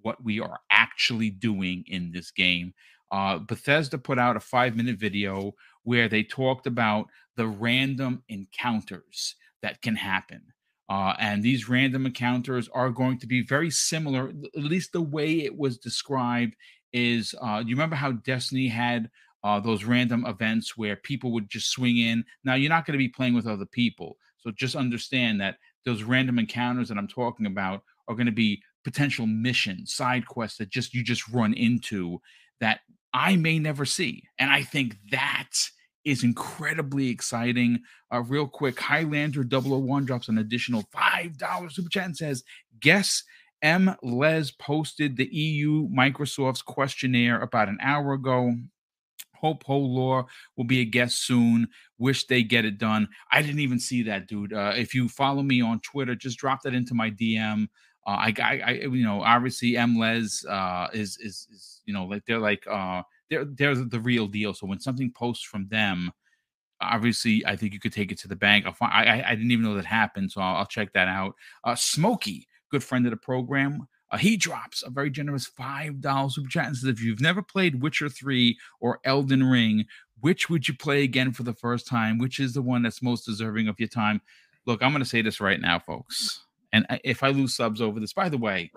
[0.00, 2.74] what we are actually doing in this game.
[3.10, 9.34] Uh, Bethesda put out a five minute video where they talked about the random encounters
[9.62, 10.42] that can happen.
[10.88, 15.40] Uh, and these random encounters are going to be very similar, at least the way
[15.40, 16.54] it was described
[16.92, 19.10] is uh, you remember how Destiny had
[19.44, 22.24] uh, those random events where people would just swing in?
[22.44, 24.16] Now, you're not going to be playing with other people.
[24.38, 28.62] So just understand that those random encounters that I'm talking about are going to be
[28.84, 32.20] potential missions, side quests that just you just run into
[32.60, 32.80] that
[33.12, 34.24] I may never see.
[34.38, 35.50] And I think that
[36.04, 37.80] is incredibly exciting.
[38.12, 42.42] Uh, real quick, Highlander 001 drops an additional $5 super chat and says,
[42.80, 43.22] Guess
[43.64, 48.54] MLex posted the EU Microsoft's questionnaire about an hour ago.
[49.42, 50.24] Hope Hoeg Law
[50.56, 51.68] will be a guest soon.
[51.98, 53.08] Wish they get it done.
[53.30, 54.52] I didn't even see that, dude.
[54.52, 57.64] Uh, if you follow me on Twitter, just drop that into my DM.
[58.06, 62.24] Uh, I, I, I, you know, obviously MLex uh, is, is, is, you know, like
[62.24, 64.54] they're like, uh, they're they're the real deal.
[64.54, 66.12] So when something posts from them,
[66.80, 68.66] obviously I think you could take it to the bank.
[68.66, 71.34] I'll find, I I didn't even know that happened, so I'll, I'll check that out.
[71.64, 73.88] Uh, Smokey, good friend of the program.
[74.12, 77.42] Uh, he drops a very generous five dollars super chat and says, "If you've never
[77.42, 79.86] played Witcher three or Elden Ring,
[80.20, 82.18] which would you play again for the first time?
[82.18, 84.20] Which is the one that's most deserving of your time?"
[84.66, 86.44] Look, I'm going to say this right now, folks.
[86.72, 88.70] And if I lose subs over this, by the way,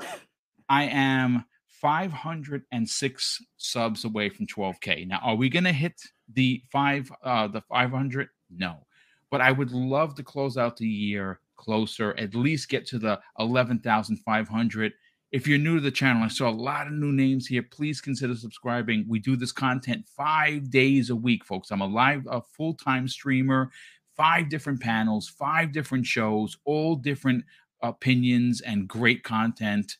[0.67, 5.07] I am 506 subs away from 12k.
[5.07, 6.01] Now, are we going to hit
[6.33, 8.29] the five uh the 500?
[8.49, 8.85] No.
[9.29, 13.19] But I would love to close out the year closer, at least get to the
[13.39, 14.93] 11,500.
[15.31, 17.63] If you're new to the channel, I saw a lot of new names here.
[17.63, 19.05] Please consider subscribing.
[19.07, 21.71] We do this content 5 days a week, folks.
[21.71, 23.71] I'm a live a full-time streamer,
[24.15, 27.43] five different panels, five different shows, all different
[27.81, 29.97] opinions and great content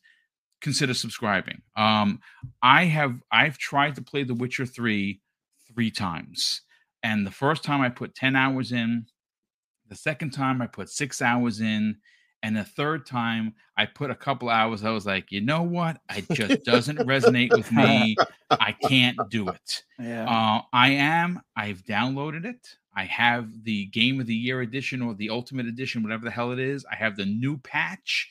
[0.61, 1.61] consider subscribing.
[1.75, 2.19] Um,
[2.63, 5.21] I have I've tried to play The Witcher 3
[5.71, 6.61] three times.
[7.03, 9.05] And the first time I put 10 hours in,
[9.87, 11.97] the second time I put six hours in,
[12.43, 14.83] and the third time I put a couple hours.
[14.83, 15.97] I was like, you know what?
[16.15, 18.15] It just doesn't resonate with me.
[18.49, 19.83] I can't do it.
[19.99, 20.25] Yeah.
[20.29, 21.41] Uh, I am.
[21.55, 22.75] I've downloaded it.
[22.95, 26.51] I have the Game of the Year edition or the Ultimate edition, whatever the hell
[26.51, 26.85] it is.
[26.89, 28.29] I have the new patch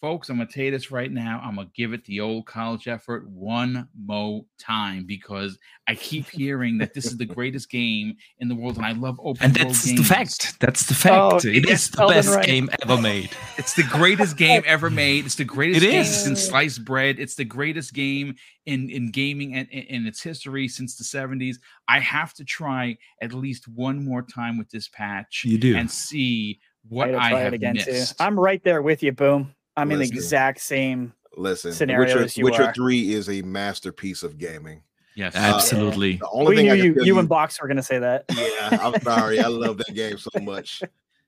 [0.00, 1.40] folks, I'm gonna tell you this right now.
[1.42, 6.78] I'm gonna give it the old college effort one more time because I keep hearing
[6.78, 9.68] that this is the greatest game in the world, and I love open And world
[9.70, 10.60] that's the fact.
[10.60, 11.46] That's the oh, fact.
[11.46, 12.44] Oh, it yes, is the Elden best Ring.
[12.44, 13.30] game ever made.
[13.56, 15.26] It's the greatest game ever made.
[15.26, 16.24] It's the greatest It game is.
[16.24, 17.18] since sliced bread.
[17.18, 18.34] It's the greatest game
[18.66, 21.56] in in gaming and in, in its history since the 70s.
[21.88, 25.76] I have to try at least one more time with this patch You do.
[25.76, 28.18] and see what I gotta I have it again missed.
[28.18, 28.24] too.
[28.24, 29.54] I'm right there with you, Boom.
[29.78, 31.12] I'm in the exact same.
[31.36, 32.74] Listen, Scenario Witcher, as you Witcher are.
[32.74, 34.82] Three is a masterpiece of gaming.
[35.14, 36.16] yes, uh, Absolutely.
[36.16, 38.24] The only We thing knew I you, you and Box were gonna say that.
[38.30, 39.38] yeah, I'm sorry.
[39.40, 40.82] I love that game so much.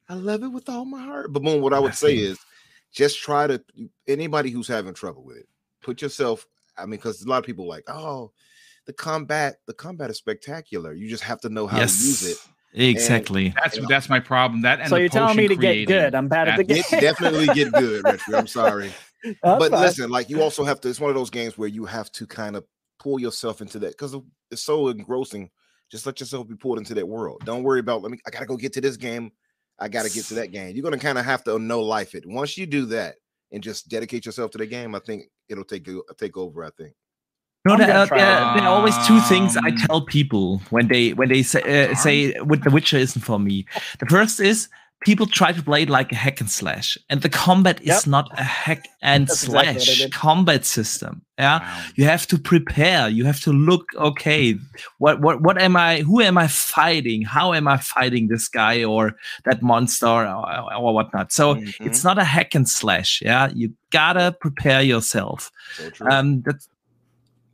[0.09, 1.33] I love it with all my heart.
[1.33, 2.39] But Moon, what I would say is
[2.93, 3.63] just try to
[4.09, 5.49] anybody who's having trouble with it,
[5.81, 6.47] put yourself.
[6.77, 8.33] I mean, because a lot of people like, oh,
[8.87, 10.93] the combat, the combat is spectacular.
[10.93, 12.01] You just have to know how yes.
[12.01, 12.39] to use it.
[12.73, 13.53] Exactly.
[13.57, 14.63] That's that's my problem.
[14.63, 16.15] That and so you're telling me to potion get good.
[16.15, 16.83] I'm bad at the game.
[16.91, 18.39] Definitely get good, Retro.
[18.39, 18.93] I'm sorry.
[19.23, 19.81] That's but fine.
[19.81, 20.89] listen, like you also have to.
[20.89, 22.65] It's one of those games where you have to kind of
[22.99, 24.17] pull yourself into that because
[24.51, 25.51] it's so engrossing.
[25.91, 27.43] Just let yourself be pulled into that world.
[27.45, 28.03] Don't worry about.
[28.03, 28.19] Let me.
[28.27, 29.33] I gotta go get to this game.
[29.79, 30.75] I gotta get to that game.
[30.77, 32.25] You're gonna kind of have to know life it.
[32.27, 33.17] Once you do that
[33.51, 36.65] and just dedicate yourself to the game, I think it'll take you take over.
[36.65, 36.95] I think.
[37.67, 41.29] No, there, are- there, there are always two things I tell people when they when
[41.29, 43.67] they say, uh, say with The Witcher isn't for me.
[43.99, 44.69] The first is
[45.03, 47.97] people try to play it like a hack and slash, and the combat Yep.
[47.97, 50.13] is not a hack and That's exactly slash did.
[50.13, 51.23] combat system.
[51.39, 51.83] Yeah, Wow.
[51.97, 53.09] you have to prepare.
[53.11, 53.85] You have to look.
[53.95, 54.57] Okay,
[54.97, 56.01] what what what am I?
[56.01, 57.23] Who am I fighting?
[57.23, 59.13] How am I fighting this guy or
[59.45, 61.31] that monster or, or whatnot?
[61.31, 61.75] So Mhm.
[61.87, 63.21] it's not a hack and slash.
[63.23, 65.51] Yeah, you gotta prepare yourself.
[65.95, 66.07] so.
[66.11, 66.67] Um, that's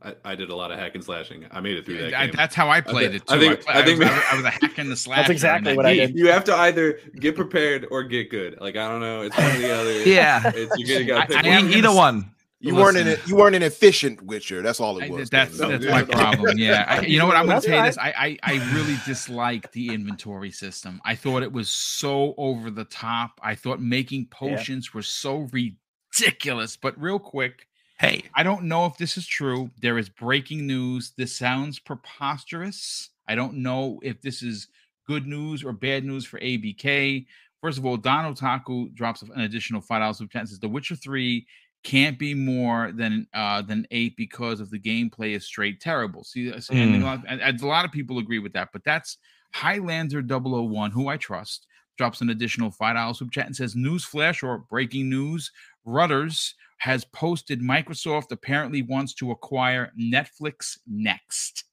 [0.07, 1.45] I, I did a lot of hack and slashing.
[1.51, 2.35] I made it through that I- game.
[2.35, 3.35] that's how I played it too.
[3.35, 5.17] I think- I, I think- was, I, was, I was a hack in the slash.
[5.17, 6.15] That's exactly what I did.
[6.15, 8.59] You have to either get prepared or get good.
[8.61, 10.03] Like I don't know, it's one or the other.
[10.09, 10.51] yeah.
[10.55, 11.65] It's, you gotta, I- gotta pick I one.
[11.67, 12.31] am either one.
[12.59, 13.23] you weren't in listen.
[13.23, 13.27] it.
[13.29, 14.61] You weren't an efficient Witcher.
[14.61, 15.29] That's all it I- was.
[15.29, 15.77] that's Danny.
[15.77, 16.57] that's my problem.
[16.57, 17.97] Yeah, I, you know what I'm going to tell you this.
[17.97, 21.01] I, I I really dislike the inventory system.
[21.05, 23.39] I thought it was so over the top.
[23.43, 26.77] I thought making potions were so ridiculous.
[26.77, 27.66] But real quick,
[27.99, 29.71] Hey, I don't know if this is true.
[29.81, 31.13] There is breaking news.
[31.17, 33.09] This sounds preposterous.
[33.27, 34.67] I don't know if this is
[35.07, 37.25] good news or bad news for ABK.
[37.59, 40.69] First of all, Don Otaku drops an additional five dollars super chat and says The
[40.69, 41.47] Witcher 3
[41.83, 46.23] can't be more than uh than eight because of the gameplay is straight terrible.
[46.23, 47.01] See, uh, and, a Mm.
[47.03, 49.17] lot, and- and a lot of people agree with that, but that's
[49.53, 51.65] Highlander 001, who I trust,
[51.97, 55.51] drops an additional five dollars super chat and says, "News flash or breaking news:
[55.85, 61.63] Reuters has posted Microsoft apparently wants to acquire Netflix next.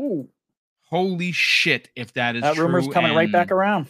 [0.00, 0.28] Ooh,
[0.88, 1.88] Holy shit!
[1.96, 3.88] If that is that rumor's true, coming right back around.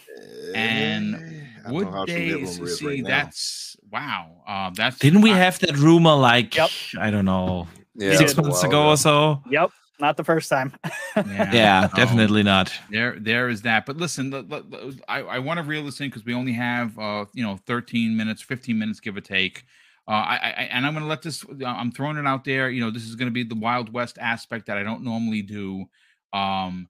[0.54, 2.86] and Eh, Would know how true they that see?
[2.86, 3.08] right now.
[3.08, 4.42] that's wow.
[4.48, 6.70] Uh, that's didn't we I- have that rumor like Yep.
[6.98, 9.42] I don't know Yeah, six it was a months while ago or so?
[9.50, 9.70] Yep,
[10.00, 10.72] not the first time.
[11.16, 12.72] Yeah, Yeah, so- definitely not.
[12.90, 16.00] there there is that but listen the- the- the- i, I want to reel this
[16.00, 19.64] in because we only have uh you know 13 minutes 15 minutes give or take
[20.08, 22.80] uh i, I and i'm going to let this i'm throwing it out there you
[22.80, 25.86] know this is going to be the wild west aspect that i don't normally do.
[26.32, 26.88] Um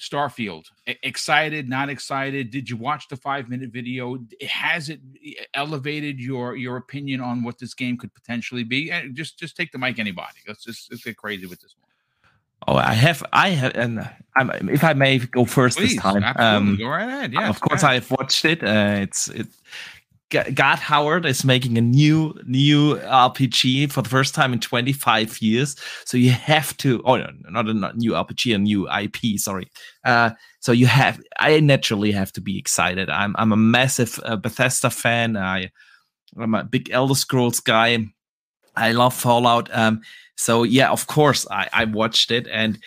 [0.00, 2.50] starfield excited not excited?
[2.50, 4.18] Did you watch the five minute video?
[4.48, 5.00] Has it
[5.54, 8.90] elevated your your opinion on what this game could potentially be?
[8.90, 10.38] And just just take the mic anybody.
[10.46, 11.88] Let's just let's get crazy with this one.
[12.68, 16.22] Oh, I have, I have, and I'm, if I may go first please this time.
[16.36, 17.32] Um, go right ahead.
[17.32, 18.62] yeah of course, I've watched it.
[18.62, 19.48] Uh, it's it.
[20.32, 25.76] Todd Howard is making a new new RPG for the first time in 25 years.
[26.04, 27.02] So you have to.
[27.04, 29.38] Oh, no, not a new RPG, a new IP.
[29.38, 29.68] Sorry.
[30.04, 30.30] Uh,
[30.60, 31.20] so you have.
[31.38, 33.10] I naturally have to be excited.
[33.10, 35.36] I'm I'm a massive uh, Bethesda fan.
[35.36, 35.70] I
[36.38, 37.98] I'm a big Elder Scrolls guy.
[38.74, 39.68] I love Fallout.
[39.76, 40.00] Um,
[40.36, 42.78] so yeah, of course, I I watched it and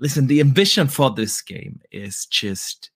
[0.00, 0.26] listen.
[0.26, 2.89] The ambition for this game is just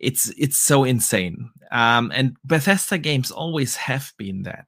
[0.00, 1.50] it's it's so insane.
[1.70, 4.66] Um, and Bethesda games always have been that.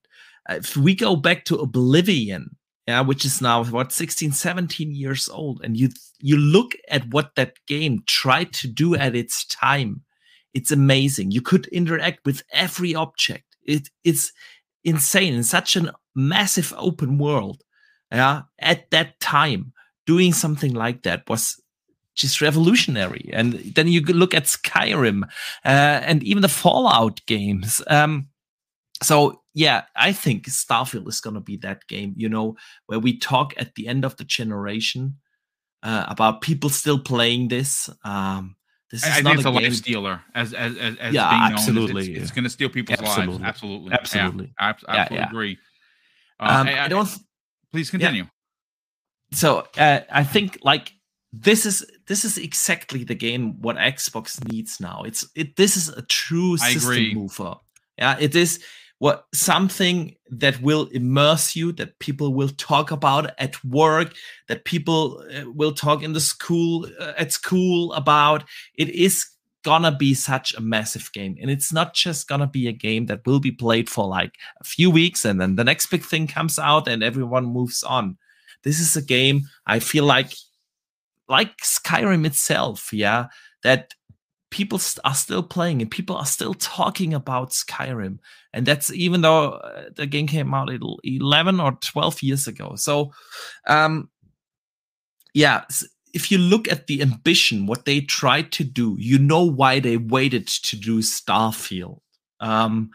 [0.48, 2.56] If we go back to Oblivion,
[2.86, 5.88] yeah, which is now what 16, 17 years old, and you
[6.20, 10.02] you look at what that game tried to do at its time,
[10.54, 11.30] it's amazing.
[11.30, 13.44] You could interact with every object.
[13.62, 14.32] It it's
[14.84, 17.62] insane in such a massive open world.
[18.10, 19.72] Yeah, at that time,
[20.06, 21.61] doing something like that was
[22.14, 23.30] just revolutionary.
[23.32, 25.24] And then you look at Skyrim
[25.64, 27.82] uh, and even the Fallout games.
[27.86, 28.28] Um,
[29.02, 32.14] so yeah, I think Starfield is going to be that game.
[32.16, 32.56] You know,
[32.86, 35.16] where we talk at the end of the generation
[35.82, 37.90] uh, about people still playing this.
[38.04, 38.56] Um,
[38.90, 41.14] this is I, I not think it's a, a life stealer, as as as, as
[41.14, 41.52] Yeah, being known.
[41.52, 42.14] It's- absolutely.
[42.14, 43.40] It's, going to steal people's lives.
[43.42, 43.42] Absolutely.
[43.44, 44.54] Absolutely, Yeah, Absolutely.
[44.58, 45.28] I, abs- Yeah, yeah.
[45.28, 45.58] agree.
[46.38, 47.08] Uh, Um, I- I I- don't.
[47.72, 48.26] please continue.
[49.32, 50.92] so uh, I think like
[51.32, 55.02] this is this is exactly the game what Xbox needs now.
[55.04, 57.54] It's it this is a true system mover.
[57.98, 58.62] Yeah, it is
[58.98, 64.14] what something that will immerse you, that people will talk about at work,
[64.48, 68.44] that people uh, will talk in the school uh, at school about.
[68.74, 69.26] It is
[69.64, 73.26] gonna be such a massive game, and it's not just gonna be a game that
[73.26, 76.58] will be played for like a few weeks, and then the next big thing comes
[76.58, 78.18] out, and everyone moves on
[78.62, 80.32] this is a game I feel like
[81.28, 83.26] like Skyrim itself, yeah,
[83.62, 83.94] that
[84.50, 88.18] people are still playing and people are still talking about Skyrim.
[88.52, 90.70] And that's even though uh, the game came out
[91.04, 92.74] 11 or 12 years ago.
[92.76, 93.12] So,
[93.66, 94.10] um,
[95.34, 95.64] yeah,
[96.12, 99.96] if you look at the ambition, what they tried to do, you know why they
[99.96, 102.00] waited to do Starfield.
[102.40, 102.90] Um,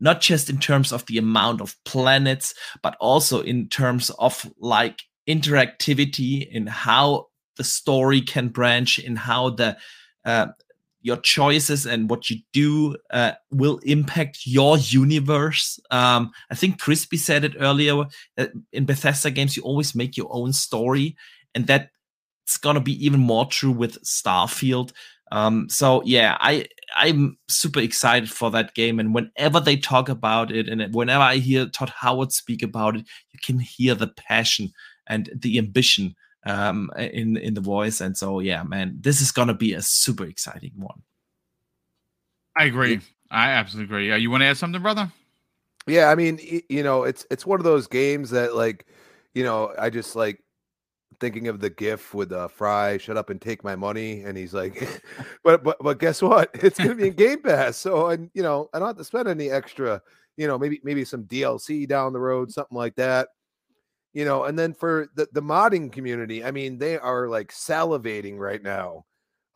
[0.00, 5.00] not just in terms of the amount of planets, but also in terms of like
[5.28, 7.27] interactivity and how
[7.58, 9.76] the story can branch, in how the
[10.24, 10.46] uh,
[11.02, 15.78] your choices and what you do uh, will impact your universe.
[15.90, 18.04] Um, I think Crispy said it earlier.
[18.36, 21.16] That in Bethesda games, you always make your own story,
[21.54, 21.90] and that
[22.44, 24.92] it's gonna be even more true with Starfield.
[25.30, 26.66] Um, so yeah, I
[26.96, 28.98] I'm super excited for that game.
[28.98, 33.04] And whenever they talk about it, and whenever I hear Todd Howard speak about it,
[33.32, 34.72] you can hear the passion
[35.06, 36.14] and the ambition
[36.44, 38.00] um, in in the voice.
[38.00, 41.02] And so, yeah, man, this is gonna be a super exciting one.
[42.56, 43.00] I agree.
[43.30, 44.08] I absolutely agree.
[44.08, 45.12] Yeah, you want to add something, brother?
[45.86, 46.38] Yeah, I mean,
[46.68, 48.86] you know, it's it's one of those games that like,
[49.34, 50.42] you know, I just like
[51.20, 54.54] thinking of the gif with uh, Fry, shut up and take my money, and he's
[54.54, 55.02] like,
[55.44, 56.50] but but but guess what?
[56.62, 59.28] It's gonna be in Game Pass, so and you know, I don't have to spend
[59.28, 60.02] any extra,
[60.36, 63.28] you know, maybe maybe some DLC down the road, something like that.
[64.18, 68.36] You know, and then for the, the modding community, I mean, they are like salivating
[68.38, 69.04] right now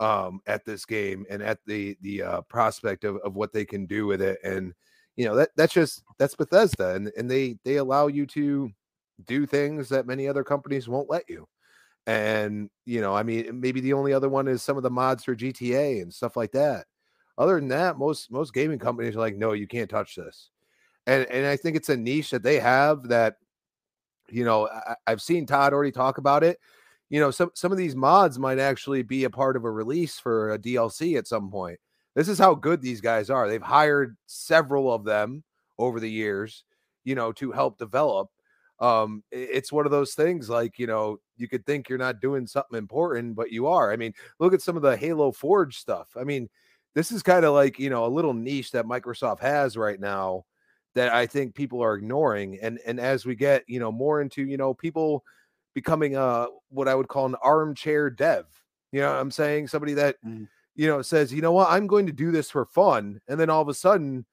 [0.00, 3.86] um at this game and at the the uh prospect of, of what they can
[3.86, 4.38] do with it.
[4.44, 4.72] And
[5.16, 8.70] you know, that that's just that's Bethesda and, and they they allow you to
[9.26, 11.48] do things that many other companies won't let you.
[12.06, 15.24] And you know, I mean, maybe the only other one is some of the mods
[15.24, 16.86] for GTA and stuff like that.
[17.38, 20.50] Other than that, most most gaming companies are like, no, you can't touch this.
[21.06, 23.36] And and I think it's a niche that they have that,
[24.28, 26.58] you know, I, I've seen Todd already talk about it.
[27.10, 30.18] You know, some some of these mods might actually be a part of a release
[30.18, 31.78] for a DLC at some point.
[32.14, 33.48] This is how good these guys are.
[33.48, 35.44] They've hired several of them
[35.78, 36.64] over the years,
[37.04, 38.28] you know, to help develop
[38.82, 42.46] um it's one of those things like you know you could think you're not doing
[42.46, 46.08] something important but you are i mean look at some of the halo forge stuff
[46.18, 46.48] i mean
[46.94, 50.44] this is kind of like you know a little niche that microsoft has right now
[50.94, 54.44] that i think people are ignoring and and as we get you know more into
[54.44, 55.24] you know people
[55.74, 58.44] becoming uh what i would call an armchair dev
[58.92, 60.46] you know i'm saying somebody that mm.
[60.74, 63.50] you know says you know what i'm going to do this for fun and then
[63.50, 64.24] all of a sudden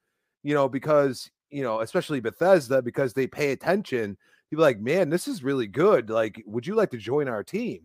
[0.42, 4.16] you know because you know especially bethesda because they pay attention
[4.50, 6.10] people like, man, this is really good.
[6.10, 7.82] Like, would you like to join our team?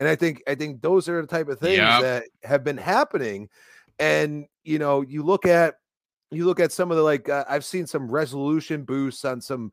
[0.00, 2.02] And I think I think those are the type of things yep.
[2.02, 3.48] that have been happening.
[3.98, 5.76] And you know, you look at
[6.36, 9.72] you look at some of the like uh, I've seen some resolution boosts on some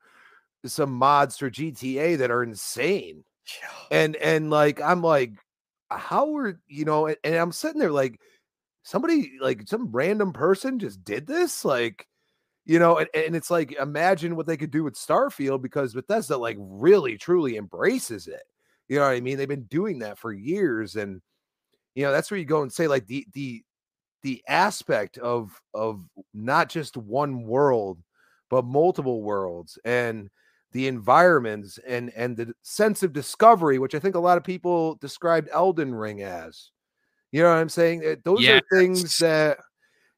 [0.66, 3.24] some mods for GTA that are insane.
[3.90, 5.34] And and like I'm like,
[5.90, 7.08] how are you know?
[7.08, 8.20] And, and I'm sitting there like
[8.84, 12.08] somebody like some random person just did this like
[12.66, 16.38] you know, and, and it's like imagine what they could do with Starfield because Bethesda
[16.38, 18.44] like really truly embraces it.
[18.88, 19.38] You know what I mean?
[19.38, 21.22] They've been doing that for years, and
[21.96, 23.64] you know that's where you go and say like the the
[24.24, 26.04] the aspect of of
[26.34, 28.00] not just one world
[28.50, 30.30] but multiple worlds and
[30.74, 34.96] the environments and and the sense of discovery which i think a lot of people
[34.96, 36.72] described elden ring as
[37.32, 38.62] you know what i'm saying eh, those yes.
[38.62, 39.58] are things that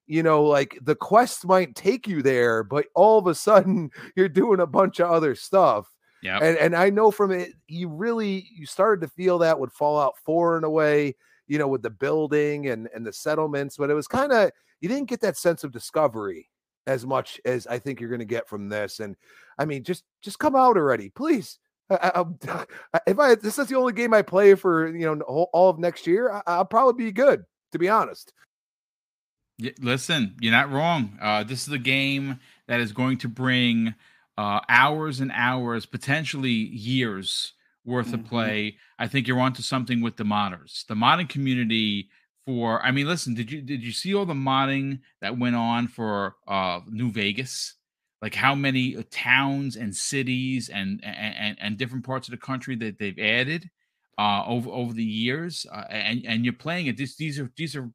[0.05, 4.29] you know, like the quest might take you there, but all of a sudden you're
[4.29, 5.87] doing a bunch of other stuff.
[6.21, 6.39] Yeah.
[6.41, 10.13] And and I know from it, you really you started to feel that with Fallout
[10.25, 11.15] 4 in a way,
[11.47, 14.51] you know, with the building and and the settlements, but it was kind of
[14.81, 16.49] you didn't get that sense of discovery
[16.87, 18.99] as much as I think you're going to get from this.
[18.99, 19.15] And
[19.57, 21.59] I mean, just just come out already, please.
[21.89, 22.65] I, I,
[23.07, 26.07] if I this is the only game I play for you know all of next
[26.07, 28.33] year, I, I'll probably be good to be honest.
[29.79, 31.17] Listen, you're not wrong.
[31.21, 33.93] Uh, this is a game that is going to bring
[34.37, 37.53] uh, hours and hours, potentially years
[37.85, 38.15] worth mm-hmm.
[38.15, 38.77] of play.
[38.99, 40.85] I think you're onto something with the modders.
[40.87, 42.09] The modding community
[42.45, 45.87] for I mean, listen, did you did you see all the modding that went on
[45.87, 47.75] for uh New Vegas?
[48.21, 52.75] Like how many uh, towns and cities and and and different parts of the country
[52.77, 53.69] that they've added
[54.17, 57.75] uh over over the years uh, and and you're playing it this these are these
[57.75, 57.89] are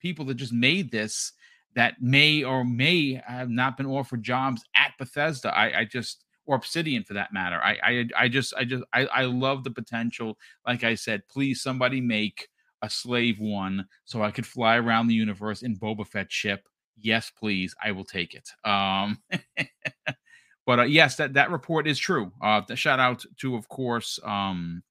[0.00, 1.32] people that just made this
[1.74, 5.56] that may or may have not been offered jobs at Bethesda.
[5.56, 7.60] I, I just or Obsidian for that matter.
[7.62, 10.38] I I, I just I just I, I love the potential.
[10.66, 12.48] Like I said, please somebody make
[12.82, 16.68] a slave one so I could fly around the universe in Boba Fett ship.
[16.98, 18.48] Yes, please, I will take it.
[18.68, 19.18] Um,
[20.66, 22.32] but uh, yes, that that report is true.
[22.42, 24.82] Uh, shout out to, of course, um,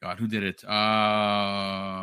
[0.00, 0.64] God, who did it?
[0.64, 0.68] Uh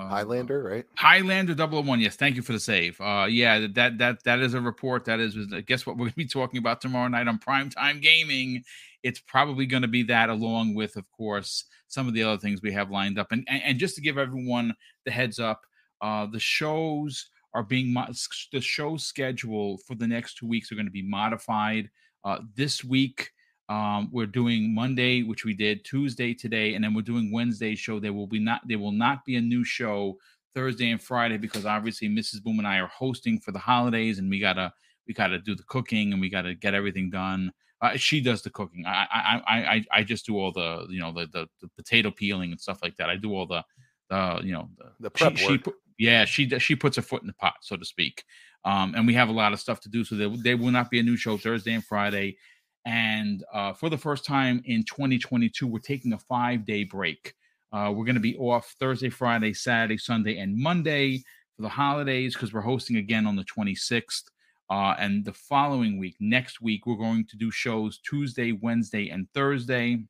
[0.10, 0.86] Highlander, right?
[0.96, 2.00] Highlander 001.
[2.00, 3.00] Yes, thank you for the save.
[3.00, 5.06] Uh yeah, that that that is a report.
[5.06, 8.64] That is guess what we're gonna be talking about tomorrow night on primetime gaming.
[9.04, 12.72] It's probably gonna be that along with, of course, some of the other things we
[12.74, 13.32] have lined up.
[13.32, 14.74] And and, and just to give everyone
[15.06, 15.62] the heads up,
[16.02, 20.88] uh the shows are being the show schedule for the next two weeks are going
[20.88, 21.90] to be modified.
[22.24, 23.32] Uh this week
[23.70, 28.00] um, we're doing Monday, which we did Tuesday today, and then we're doing Wednesday show.
[28.00, 30.18] There will be not there will not be a new show
[30.54, 32.44] Thursday and Friday because obviously Mrs.
[32.44, 34.74] Boom and I are hosting for the holidays, and we gotta
[35.08, 37.52] we gotta do the cooking and we gotta get everything done.
[37.82, 38.86] Uh, she does the cooking.
[38.86, 42.52] I, I I I just do all the you know the, the, the potato peeling
[42.52, 43.10] and stuff like that.
[43.10, 43.64] I do all the
[44.10, 45.62] the you know the, the prep she, work.
[45.66, 48.24] She, Yeah, she she puts her foot in the pot, so to speak.
[48.66, 50.90] Um, and we have a lot of stuff to do, so there, there will not
[50.90, 52.38] be a new show Thursday and Friday.
[52.86, 57.34] And uh, for the first time in 2022, we're taking a five day break.
[57.72, 61.24] Uh, we're going to be off Thursday, Friday, Saturday, Sunday, and Monday
[61.56, 64.24] for the holidays because we're hosting again on the 26th.
[64.70, 69.28] Uh, and the following week, next week, we're going to do shows Tuesday, Wednesday, and
[69.34, 70.04] Thursday.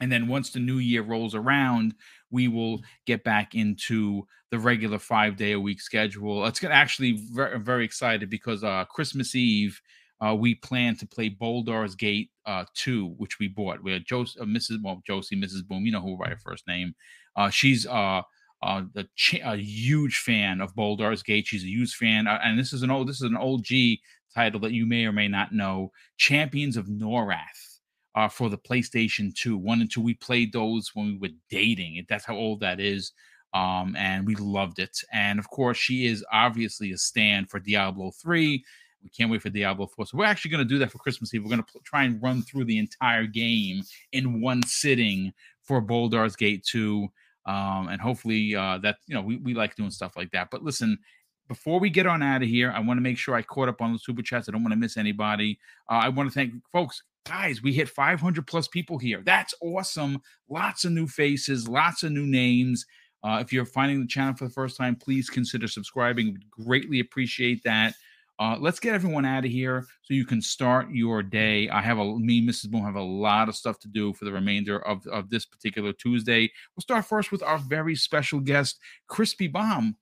[0.00, 1.94] And then once the new year rolls around,
[2.30, 6.44] we will get back into the regular five day a week schedule.
[6.46, 9.80] It's gonna actually very, very excited because uh, Christmas Eve,
[10.24, 13.86] uh, we plan to play Baldur's Gate uh, 2, which we bought.
[13.86, 14.82] Had Josie, uh, Mrs.
[14.82, 15.66] Well, Josie, Mrs.
[15.66, 16.94] Boom, you know who by her first name.
[17.36, 18.22] Uh, she's uh,
[18.62, 21.46] uh, the ch- a huge fan of Baldur's Gate.
[21.46, 24.00] She's a huge fan, uh, and this is an old this is an old G
[24.34, 25.92] title that you may or may not know.
[26.16, 27.80] Champions of Norrath
[28.14, 29.56] uh, for the PlayStation 2.
[29.56, 32.04] One and two, we played those when we were dating.
[32.08, 33.12] That's how old that is.
[33.52, 34.98] Um, and we loved it.
[35.12, 38.64] And of course, she is obviously a stand for Diablo 3.
[39.04, 40.06] We can't wait for Diablo 4.
[40.06, 41.42] So we're actually going to do that for Christmas Eve.
[41.44, 43.82] We're going to pl- try and run through the entire game
[44.12, 45.32] in one sitting
[45.62, 47.08] for Baldur's Gate 2.
[47.46, 50.48] Um, and hopefully uh, that, you know, we, we like doing stuff like that.
[50.50, 50.98] But listen,
[51.46, 53.82] before we get on out of here, I want to make sure I caught up
[53.82, 54.48] on the super chats.
[54.48, 55.58] I don't want to miss anybody.
[55.90, 59.22] Uh, I want to thank folks guys, we hit 500 plus people here.
[59.24, 60.20] That's awesome.
[60.48, 62.86] Lots of new faces, lots of new names.
[63.22, 66.26] Uh, if you're finding the channel for the first time, please consider subscribing.
[66.26, 67.94] We'd greatly appreciate that.
[68.38, 71.68] Uh, let's get everyone out of here so you can start your day.
[71.68, 72.70] I have a me, Mrs.
[72.70, 75.92] Boom, have a lot of stuff to do for the remainder of, of this particular
[75.92, 76.50] Tuesday.
[76.74, 78.78] We'll start first with our very special guest,
[79.08, 79.96] Crispy Bomb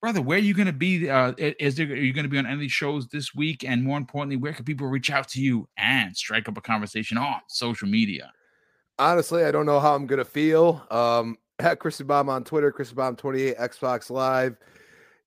[0.00, 1.08] brother, where are you going to be?
[1.08, 3.64] Uh, is there are you going to be on any shows this week?
[3.64, 7.18] And more importantly, where can people reach out to you and strike up a conversation
[7.18, 8.32] on social media?
[8.98, 10.86] Honestly, I don't know how I'm gonna feel.
[10.90, 14.56] Um, at Crispy Bomb on Twitter, Crispy Bomb 28, Xbox Live.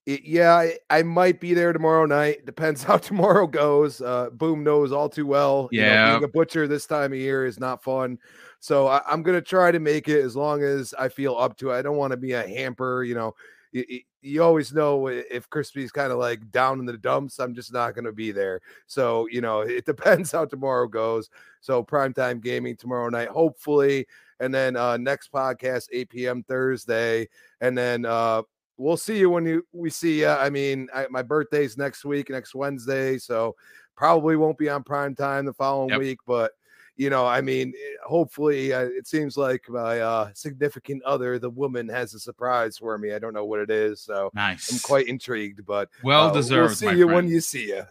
[0.05, 2.45] It, yeah, I, I might be there tomorrow night.
[2.45, 4.01] Depends how tomorrow goes.
[4.01, 5.69] Uh, Boom knows all too well.
[5.71, 6.11] you know, Yeah.
[6.13, 8.17] being a butcher this time of year is not fun.
[8.59, 11.71] So I, I'm gonna try to make it as long as I feel up to
[11.71, 11.77] it.
[11.77, 13.03] I don't want to be a hamper.
[13.03, 13.35] You know,
[13.71, 17.39] you, you- you always know if Crispy's kind of like down in the dumps.
[17.39, 18.61] I'm just not gonna be there.
[18.87, 21.29] So you know, it depends how tomorrow goes.
[21.59, 24.05] So primetime gaming tomorrow night, hopefully,
[24.39, 26.43] and then uh next podcast 8 p.m.
[26.43, 27.27] Thursday,
[27.59, 28.43] and then uh
[28.77, 30.27] we'll see you when you we see you.
[30.27, 33.55] I mean, I, my birthday's next week, next Wednesday, so
[33.95, 35.99] probably won't be on prime time the following Yep.
[35.99, 36.51] week, but
[36.95, 41.49] you know, I mean, eh, hopefully, uh, it seems like my uh, significant other, the
[41.49, 43.13] woman, has a surprise for me.
[43.13, 44.71] I don't know what it is, so Nice.
[44.71, 45.65] I'm quite intrigued.
[45.65, 46.69] But well uh, deserved.
[46.81, 47.15] We'll see you friend.
[47.15, 47.83] when you see you.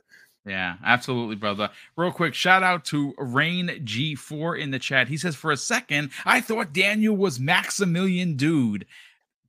[0.44, 1.70] Yeah, absolutely, brother.
[1.96, 5.06] Real quick, shout out to Rain G4 in the chat.
[5.09, 8.86] He says, For a second, I thought Daniel was Maximilian Dood.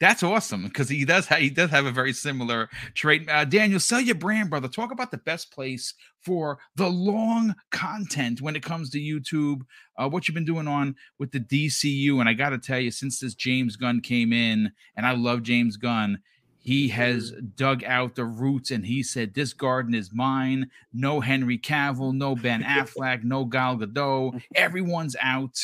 [0.03, 3.29] That's awesome because he does ha- he does have a very similar trait.
[3.29, 4.67] Uh, Daniel, sell your brand, brother.
[4.67, 9.61] Talk about the best place for the long content when it comes to YouTube.
[9.97, 12.91] Uh, what you've been doing on with the DCU, and I got to tell you,
[12.91, 16.19] since this James Gunn came in, and I love James Gunn,
[16.59, 20.69] he has dug out the roots and he said, This garden is mine.
[20.91, 24.43] No Henry Cavill, no Ben Affleck, no Gal Gadot.
[24.53, 25.57] Everyone's out.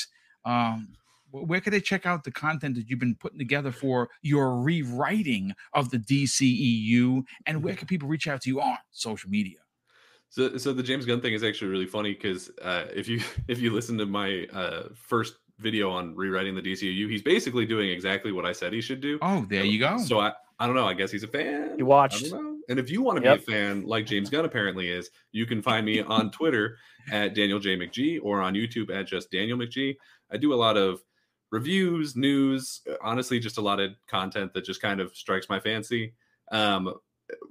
[0.45, 0.95] Um,
[1.31, 5.53] where could they check out the content that you've been putting together for your rewriting
[5.73, 7.23] of the DCEU?
[7.45, 9.59] And where can people reach out to you on social media?
[10.29, 13.59] So, so the James Gunn thing is actually really funny because uh, if you if
[13.59, 18.31] you listen to my uh, first video on rewriting the DCU, he's basically doing exactly
[18.31, 19.19] what I said he should do.
[19.21, 19.97] Oh, there you go.
[19.97, 20.87] So I, I don't know.
[20.87, 21.77] I guess he's a fan.
[21.77, 22.29] You I watched.
[22.29, 22.55] don't know.
[22.69, 23.39] And if you want to Yep.
[23.39, 26.77] be a fan, like James Gunn apparently is, you can find me on Twitter
[27.11, 29.95] at Daniel J McGee or on YouTube at just Daniel McGee.
[30.31, 31.01] I do a lot of
[31.51, 36.13] reviews, news, honestly, just a lot of content that just kind of strikes my fancy.
[36.51, 36.93] Um,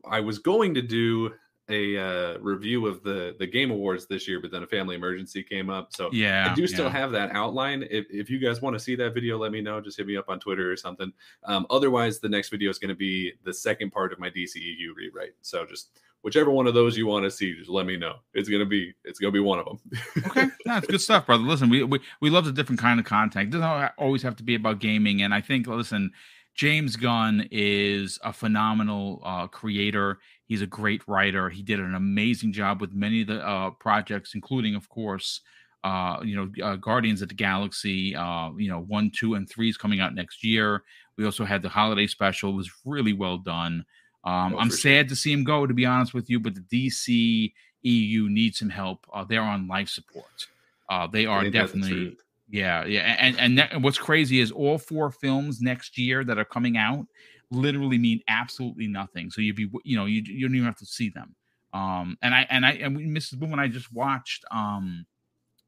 [0.09, 1.33] I was going to do
[1.69, 5.43] a uh, review of the the game awards this year, but then a family emergency
[5.43, 6.49] came up, so yeah.
[6.51, 6.93] I do still yeah.
[6.93, 7.85] have that outline.
[7.91, 9.81] If, if you guys want to see that video, let me know.
[9.81, 11.13] Just hit me up on Twitter or something.
[11.45, 14.95] Um, otherwise, the next video is going to be the second part of my DCEU
[14.97, 15.35] rewrite.
[15.43, 15.91] So just
[16.23, 18.17] whichever one of those you want to see, just let me know.
[18.35, 19.79] It's gonna be it's gonna be one of them.
[20.27, 21.43] okay, that's good stuff, brother.
[21.45, 23.49] Listen, we, we we love the different kind of content.
[23.55, 26.13] It doesn't always have to be about gaming, and I think listen,
[26.55, 30.19] James Gunn is a phenomenal uh, creator.
[30.49, 31.51] He's a great writer.
[31.51, 35.43] He did an amazing job with many of the uh, projects, including, of course,
[35.85, 38.17] uh, you know, uh, Guardians of the Galaxy.
[38.17, 40.83] Uh, you know, one, two, and three is coming out next year.
[41.17, 43.85] We also had the holiday special; it was really well done.
[44.25, 44.93] Um, Oh, I'm for sure.
[44.93, 47.53] sad to see him go, to be honest with you, but the DC
[47.83, 49.07] EU needs some help.
[49.13, 50.47] Uh, they're on life support.
[50.89, 52.17] Uh, they are definitely,
[52.51, 53.17] yeah, yeah.
[53.19, 57.07] And and what's crazy is all four films next year that are coming out.
[57.51, 59.31] Literally mean absolutely nothing.
[59.31, 61.35] So you'd be, you know, you you don't even have to see them.
[61.73, 63.39] Um, and I and I and we, Mrs.
[63.39, 65.07] Boom and I just watched um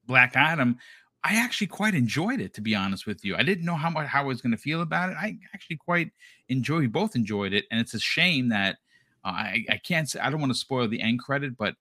[0.06, 0.78] Black Adam.
[1.22, 3.36] I actually quite enjoyed it, to be honest with you.
[3.36, 5.16] I didn't know how much how I was going to feel about it.
[5.20, 6.12] I actually quite
[6.48, 6.80] enjoyed.
[6.80, 8.76] We both enjoyed it, and it's a shame that
[9.24, 11.74] uh, I I can't say I don't want to spoil the end credit, but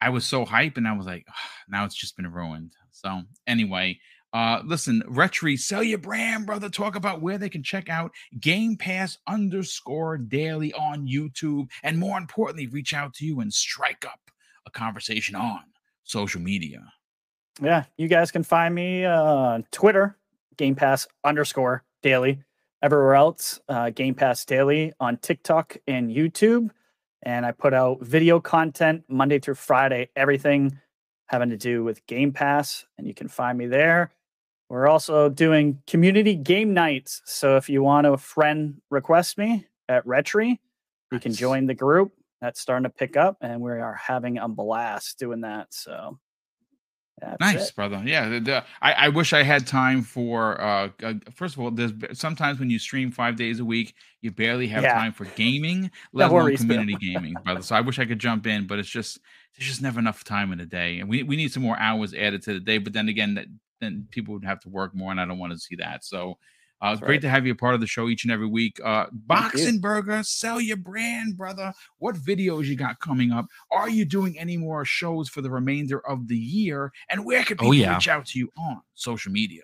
[0.00, 1.26] I was so hype, and I was like,
[1.68, 2.72] now it's just been ruined.
[2.92, 3.98] So anyway,
[4.36, 6.68] uh, listen, Retro, sell your brand, brother.
[6.68, 11.70] Talk about where they can check out Game Pass underscore daily on YouTube.
[11.82, 14.20] And more importantly, reach out to you and strike up
[14.66, 15.60] a conversation on
[16.04, 16.82] social media.
[17.62, 20.18] Yeah, you guys can find me uh, on Twitter,
[20.58, 22.42] Game Pass underscore daily.
[22.82, 26.68] Everywhere else, uh, Game Pass daily on TikTok and YouTube.
[27.22, 30.78] And I put out video content Monday through Friday, everything
[31.24, 32.84] having to do with Game Pass.
[32.98, 34.12] And you can find me there.
[34.68, 37.22] We're also doing community game nights.
[37.24, 40.44] So if you want to friend request me at Retro,
[41.12, 42.12] you can join the group.
[42.40, 45.72] That's starting to pick up, and we are having a blast doing that.
[45.72, 46.18] So
[47.18, 47.74] that's Nice, it.
[47.76, 48.02] brother.
[48.04, 50.60] Yeah, the, the- I, I wish I had time for.
[50.60, 54.30] Uh, uh, first of all, there's sometimes when you stream five days a week, you
[54.32, 54.94] barely have Yeah.
[54.94, 57.62] time for gaming, let alone community gaming, brother.
[57.62, 59.18] So I wish I could jump in, but it's just
[59.56, 62.12] there's just never enough time in a day, and we we need some more hours
[62.12, 62.78] added to the day.
[62.78, 63.46] But then again, that
[63.80, 66.04] then people would have to work more, and I don't want to see that.
[66.04, 66.38] So.
[66.82, 67.20] Uh, it's great right.
[67.22, 68.78] to have you a part of the show each and every week.
[68.84, 71.72] Uh, Boxenberger, sell your brand, brother.
[72.00, 73.46] What videos you got coming up?
[73.70, 76.92] Are you doing any more shows for the remainder of the year?
[77.08, 77.94] And where can Oh, people yeah.
[77.94, 79.62] reach out to you on social media?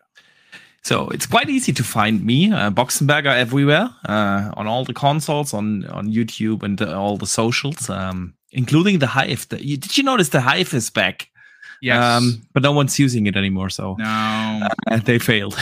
[0.84, 5.52] So it's quite easy to find me, uh, Boxenberger, everywhere uh, on all the consoles,
[5.52, 9.46] on on YouTube and uh, all the socials, um, including the Hive.
[9.50, 11.28] The, you, did you notice the Hive is back?
[11.82, 11.98] Yes.
[12.02, 14.68] Um, but no one's using it anymore, so no.
[14.88, 15.54] uh, they failed.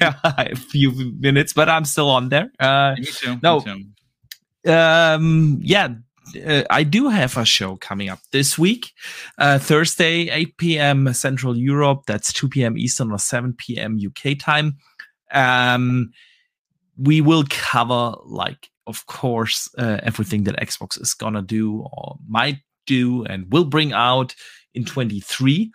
[0.00, 0.90] a few
[1.20, 2.50] minutes, but I'm still on there.
[2.58, 3.38] Uh, me too.
[3.40, 3.60] no.
[3.60, 3.86] Me
[4.66, 4.70] too.
[4.72, 5.88] um yeah
[6.46, 8.92] uh, i do have a show coming up this week
[9.36, 14.78] uh thursday 8 p.m central europe that's 2 p.m eastern or 7 p.m uk time
[15.32, 16.10] um
[16.96, 22.56] we will cover like of course uh, everything that xbox is gonna do or might
[22.86, 24.34] do and will bring out
[24.74, 25.70] in 23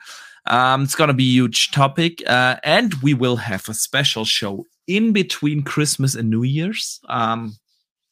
[0.48, 4.66] um it's gonna be a huge topic uh and we will have a special show
[4.88, 7.54] in between christmas and new year's um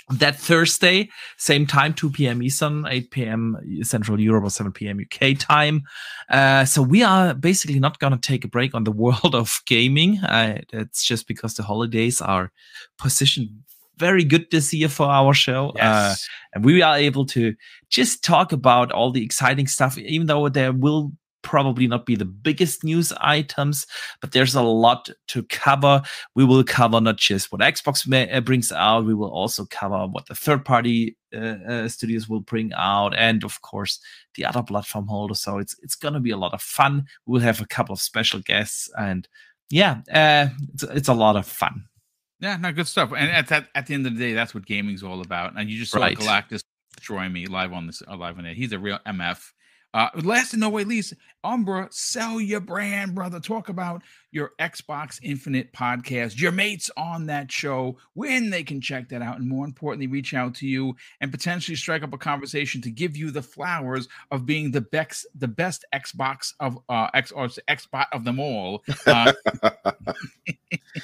[0.10, 2.42] that Thursday, same time, 2 p.m.
[2.42, 3.58] Eastern, 8 p.m.
[3.82, 5.00] Central Europe or 7 p.m.
[5.00, 5.84] UK time.
[6.30, 9.60] Uh, so we are basically not going to take a break on the world of
[9.66, 10.20] gaming.
[10.20, 12.52] Uh, it's just because the holidays are
[12.98, 13.50] positioned
[13.98, 15.72] very good this year for our show.
[15.80, 16.15] Uh,
[16.53, 17.56] and we are able to
[17.90, 21.11] just talk about all the exciting stuff, even though there will
[21.48, 23.88] probably not be the biggest news items,
[24.19, 26.02] but there's a lot to cover.
[26.36, 30.07] We will cover not just what Xbox ma- uh, brings out, we will also cover
[30.07, 33.99] what the third party uh, uh, studios will bring out, and of course
[34.36, 35.40] the other platform holders.
[35.40, 37.06] So it's it's going to be a lot of fun.
[37.26, 39.28] We'll have a couple of special guests, and
[39.69, 41.86] yeah, uh, it's, it's a lot of fun.
[42.40, 43.12] Yeah, no, good stuff.
[43.16, 45.58] And at that, at the end of the day, that's what gaming's all about.
[45.58, 46.18] And you just saw Right.
[46.18, 46.62] Galactus
[46.96, 48.58] destroy me live on this, uh, live on it.
[48.58, 49.52] He's a real MF.
[49.94, 51.14] Uh, last and no way least,
[51.48, 53.40] Umbra, sell your brand, brother.
[53.40, 59.07] Talk about your Xbox Infinite podcast, your mates on that show, when they can check
[59.10, 62.82] that out, and more importantly, reach out to you and potentially strike up a conversation
[62.82, 67.32] to give you the flowers of being the best, the best Xbox of uh, X
[67.32, 68.84] or Xbox of them all.
[69.06, 69.32] Uh,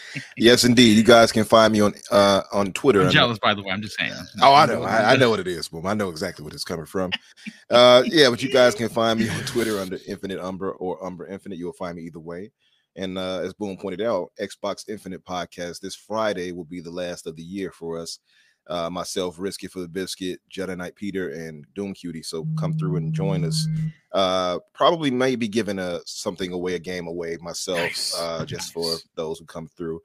[0.38, 0.98] yes, indeed.
[0.98, 3.02] You guys can find me on uh on Twitter.
[3.02, 3.72] I'm jealous, by the way.
[3.72, 4.14] I'm just saying.
[4.41, 4.84] Oh, I know.
[4.84, 5.86] I, I know what it is, Boom.
[5.86, 7.11] I know exactly what it's coming from.
[7.70, 11.32] Uh, yeah, but you guys can find me on Twitter under Infinite Umbra or Umbra
[11.32, 11.58] Infinite.
[11.58, 12.52] You'll find me either way.
[12.96, 17.26] And uh, as Boom pointed out, Xbox Infinite podcast this Friday will be the last
[17.26, 18.20] of the year for us.
[18.68, 22.24] Uh, myself, Risky for the Biscuit, Jedi Knight Peter, and Doom Cutie.
[22.24, 23.68] So come through and join us.
[24.14, 28.16] Uh, probably maybe giving a something away, a game away myself, Nice.
[28.18, 30.00] uh, just for those who come through.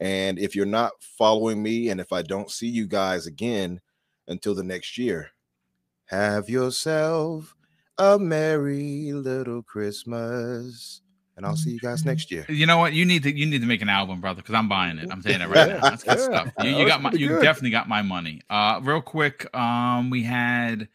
[0.00, 3.80] And if you're not following me, and if I don't see you guys again
[4.26, 5.30] until the next year,
[6.06, 7.54] have yourself
[8.00, 11.02] a merry little Christmas.
[11.36, 12.44] And I'll see you guys next year.
[12.48, 12.92] You know what?
[12.92, 15.08] You need to you need to make an album, brother, because I'm buying it.
[15.10, 15.86] I'm saying it right now.
[15.88, 16.52] That's good Yeah, stuff.
[16.58, 17.40] You, you got my you good.
[17.42, 18.40] definitely got my money.
[18.50, 20.88] Uh real quick, um, we had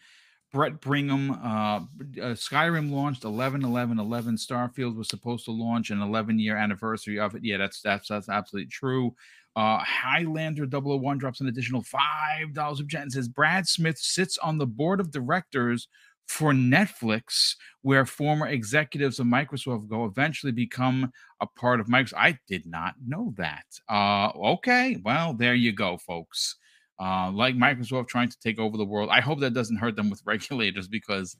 [0.52, 1.86] Brett Brigham, uh, uh
[2.34, 4.36] Skyrim launched 11 11 11.
[4.36, 7.44] Starfield was supposed to launch an 11 year anniversary of it.
[7.44, 9.16] Yeah, that's that's that's absolutely true.
[9.56, 14.58] Uh, Highlander 001 drops an additional five dollars of and says Brad Smith sits on
[14.58, 15.88] the board of directors
[16.28, 21.12] for Netflix, where former executives of Microsoft go eventually become
[21.42, 22.14] a part of Microsoft.
[22.18, 23.66] I did not know that.
[23.90, 26.56] Uh, okay, well, there you go, folks.
[27.00, 29.10] uh, like Microsoft trying to take over the world.
[29.12, 31.38] I hope that doesn't hurt them with regulators because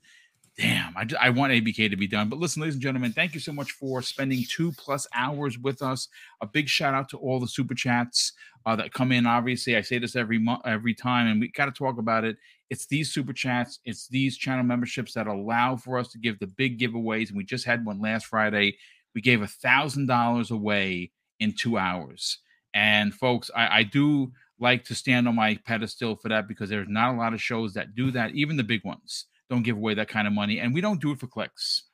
[0.58, 2.28] damn, I, just, I want ABK to be done.
[2.28, 5.82] But listen, ladies and gentlemen, thank you so much for spending two plus hours with
[5.82, 6.08] us.
[6.40, 8.32] A big shout out to all the super chats
[8.64, 9.26] uh, that come in.
[9.26, 12.36] Obviously, I say this every month, every time, and we got to talk about it.
[12.68, 16.48] It's these super chats, it's these channel memberships that allow for us to give the
[16.48, 17.28] big giveaways.
[17.28, 18.76] And we just had one last Friday.
[19.14, 22.38] We gave a thousand dollars away in two hours.
[22.74, 26.88] And folks, I, I do like to stand on my pedestal for that because there's
[26.88, 29.94] not a lot of shows that do that, even the big ones don't give away
[29.94, 30.58] that kind of money.
[30.58, 31.84] And we don't do it for clicks.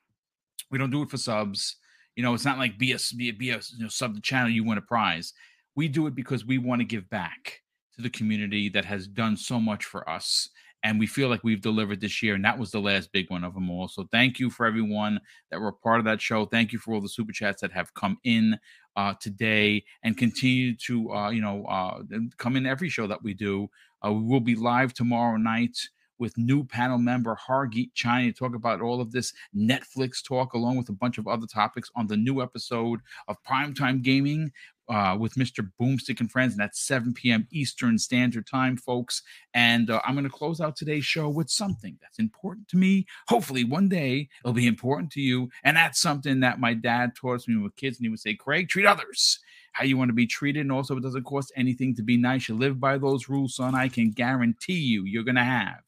[0.70, 1.76] We don't do it for subs.
[2.16, 4.20] You know, it's not like be a, be a, be a you know, sub the
[4.20, 5.32] channel, you win a prize.
[5.74, 7.60] We do it because we want to give back
[7.96, 10.48] to the community that has done so much for us.
[10.82, 12.34] And we feel like we've delivered this year.
[12.34, 13.88] And that was the last big one of them all.
[13.88, 16.44] So thank you for everyone that were part of that show.
[16.44, 18.58] Thank you for all the super chats that have come in
[18.96, 22.02] uh, today and continue to, uh, you know, uh,
[22.36, 23.68] come in every show that we do.
[24.04, 25.78] Uh, we will be live tomorrow night
[26.22, 30.76] with new panel member Hargeet China to talk about all of this Netflix talk, along
[30.76, 34.52] with a bunch of other topics on the new episode of Primetime Gaming
[34.88, 35.70] uh, with Mr.
[35.80, 37.46] Boomstick and Friends, and that's 7 p.m.
[37.50, 39.22] Eastern Standard Time, folks.
[39.54, 43.06] And uh, I'm going to close out today's show with something that's important to me.
[43.28, 45.50] Hopefully, one day it'll be important to you.
[45.64, 48.68] And that's something that my dad taught me with kids, and he would say, Craig,
[48.68, 49.38] treat others
[49.72, 50.60] how you want to be treated.
[50.60, 52.48] And also, it doesn't cost anything to be nice.
[52.48, 53.74] You live by those rules, son.
[53.74, 55.80] I can guarantee you, you're going to have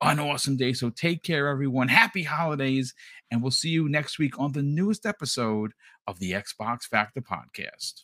[0.00, 0.72] an awesome day.
[0.72, 1.88] So take care, everyone.
[1.88, 2.94] Happy holidays.
[3.30, 5.72] And we'll see you next week on the newest episode
[6.06, 8.02] of the Xbox Factor podcast.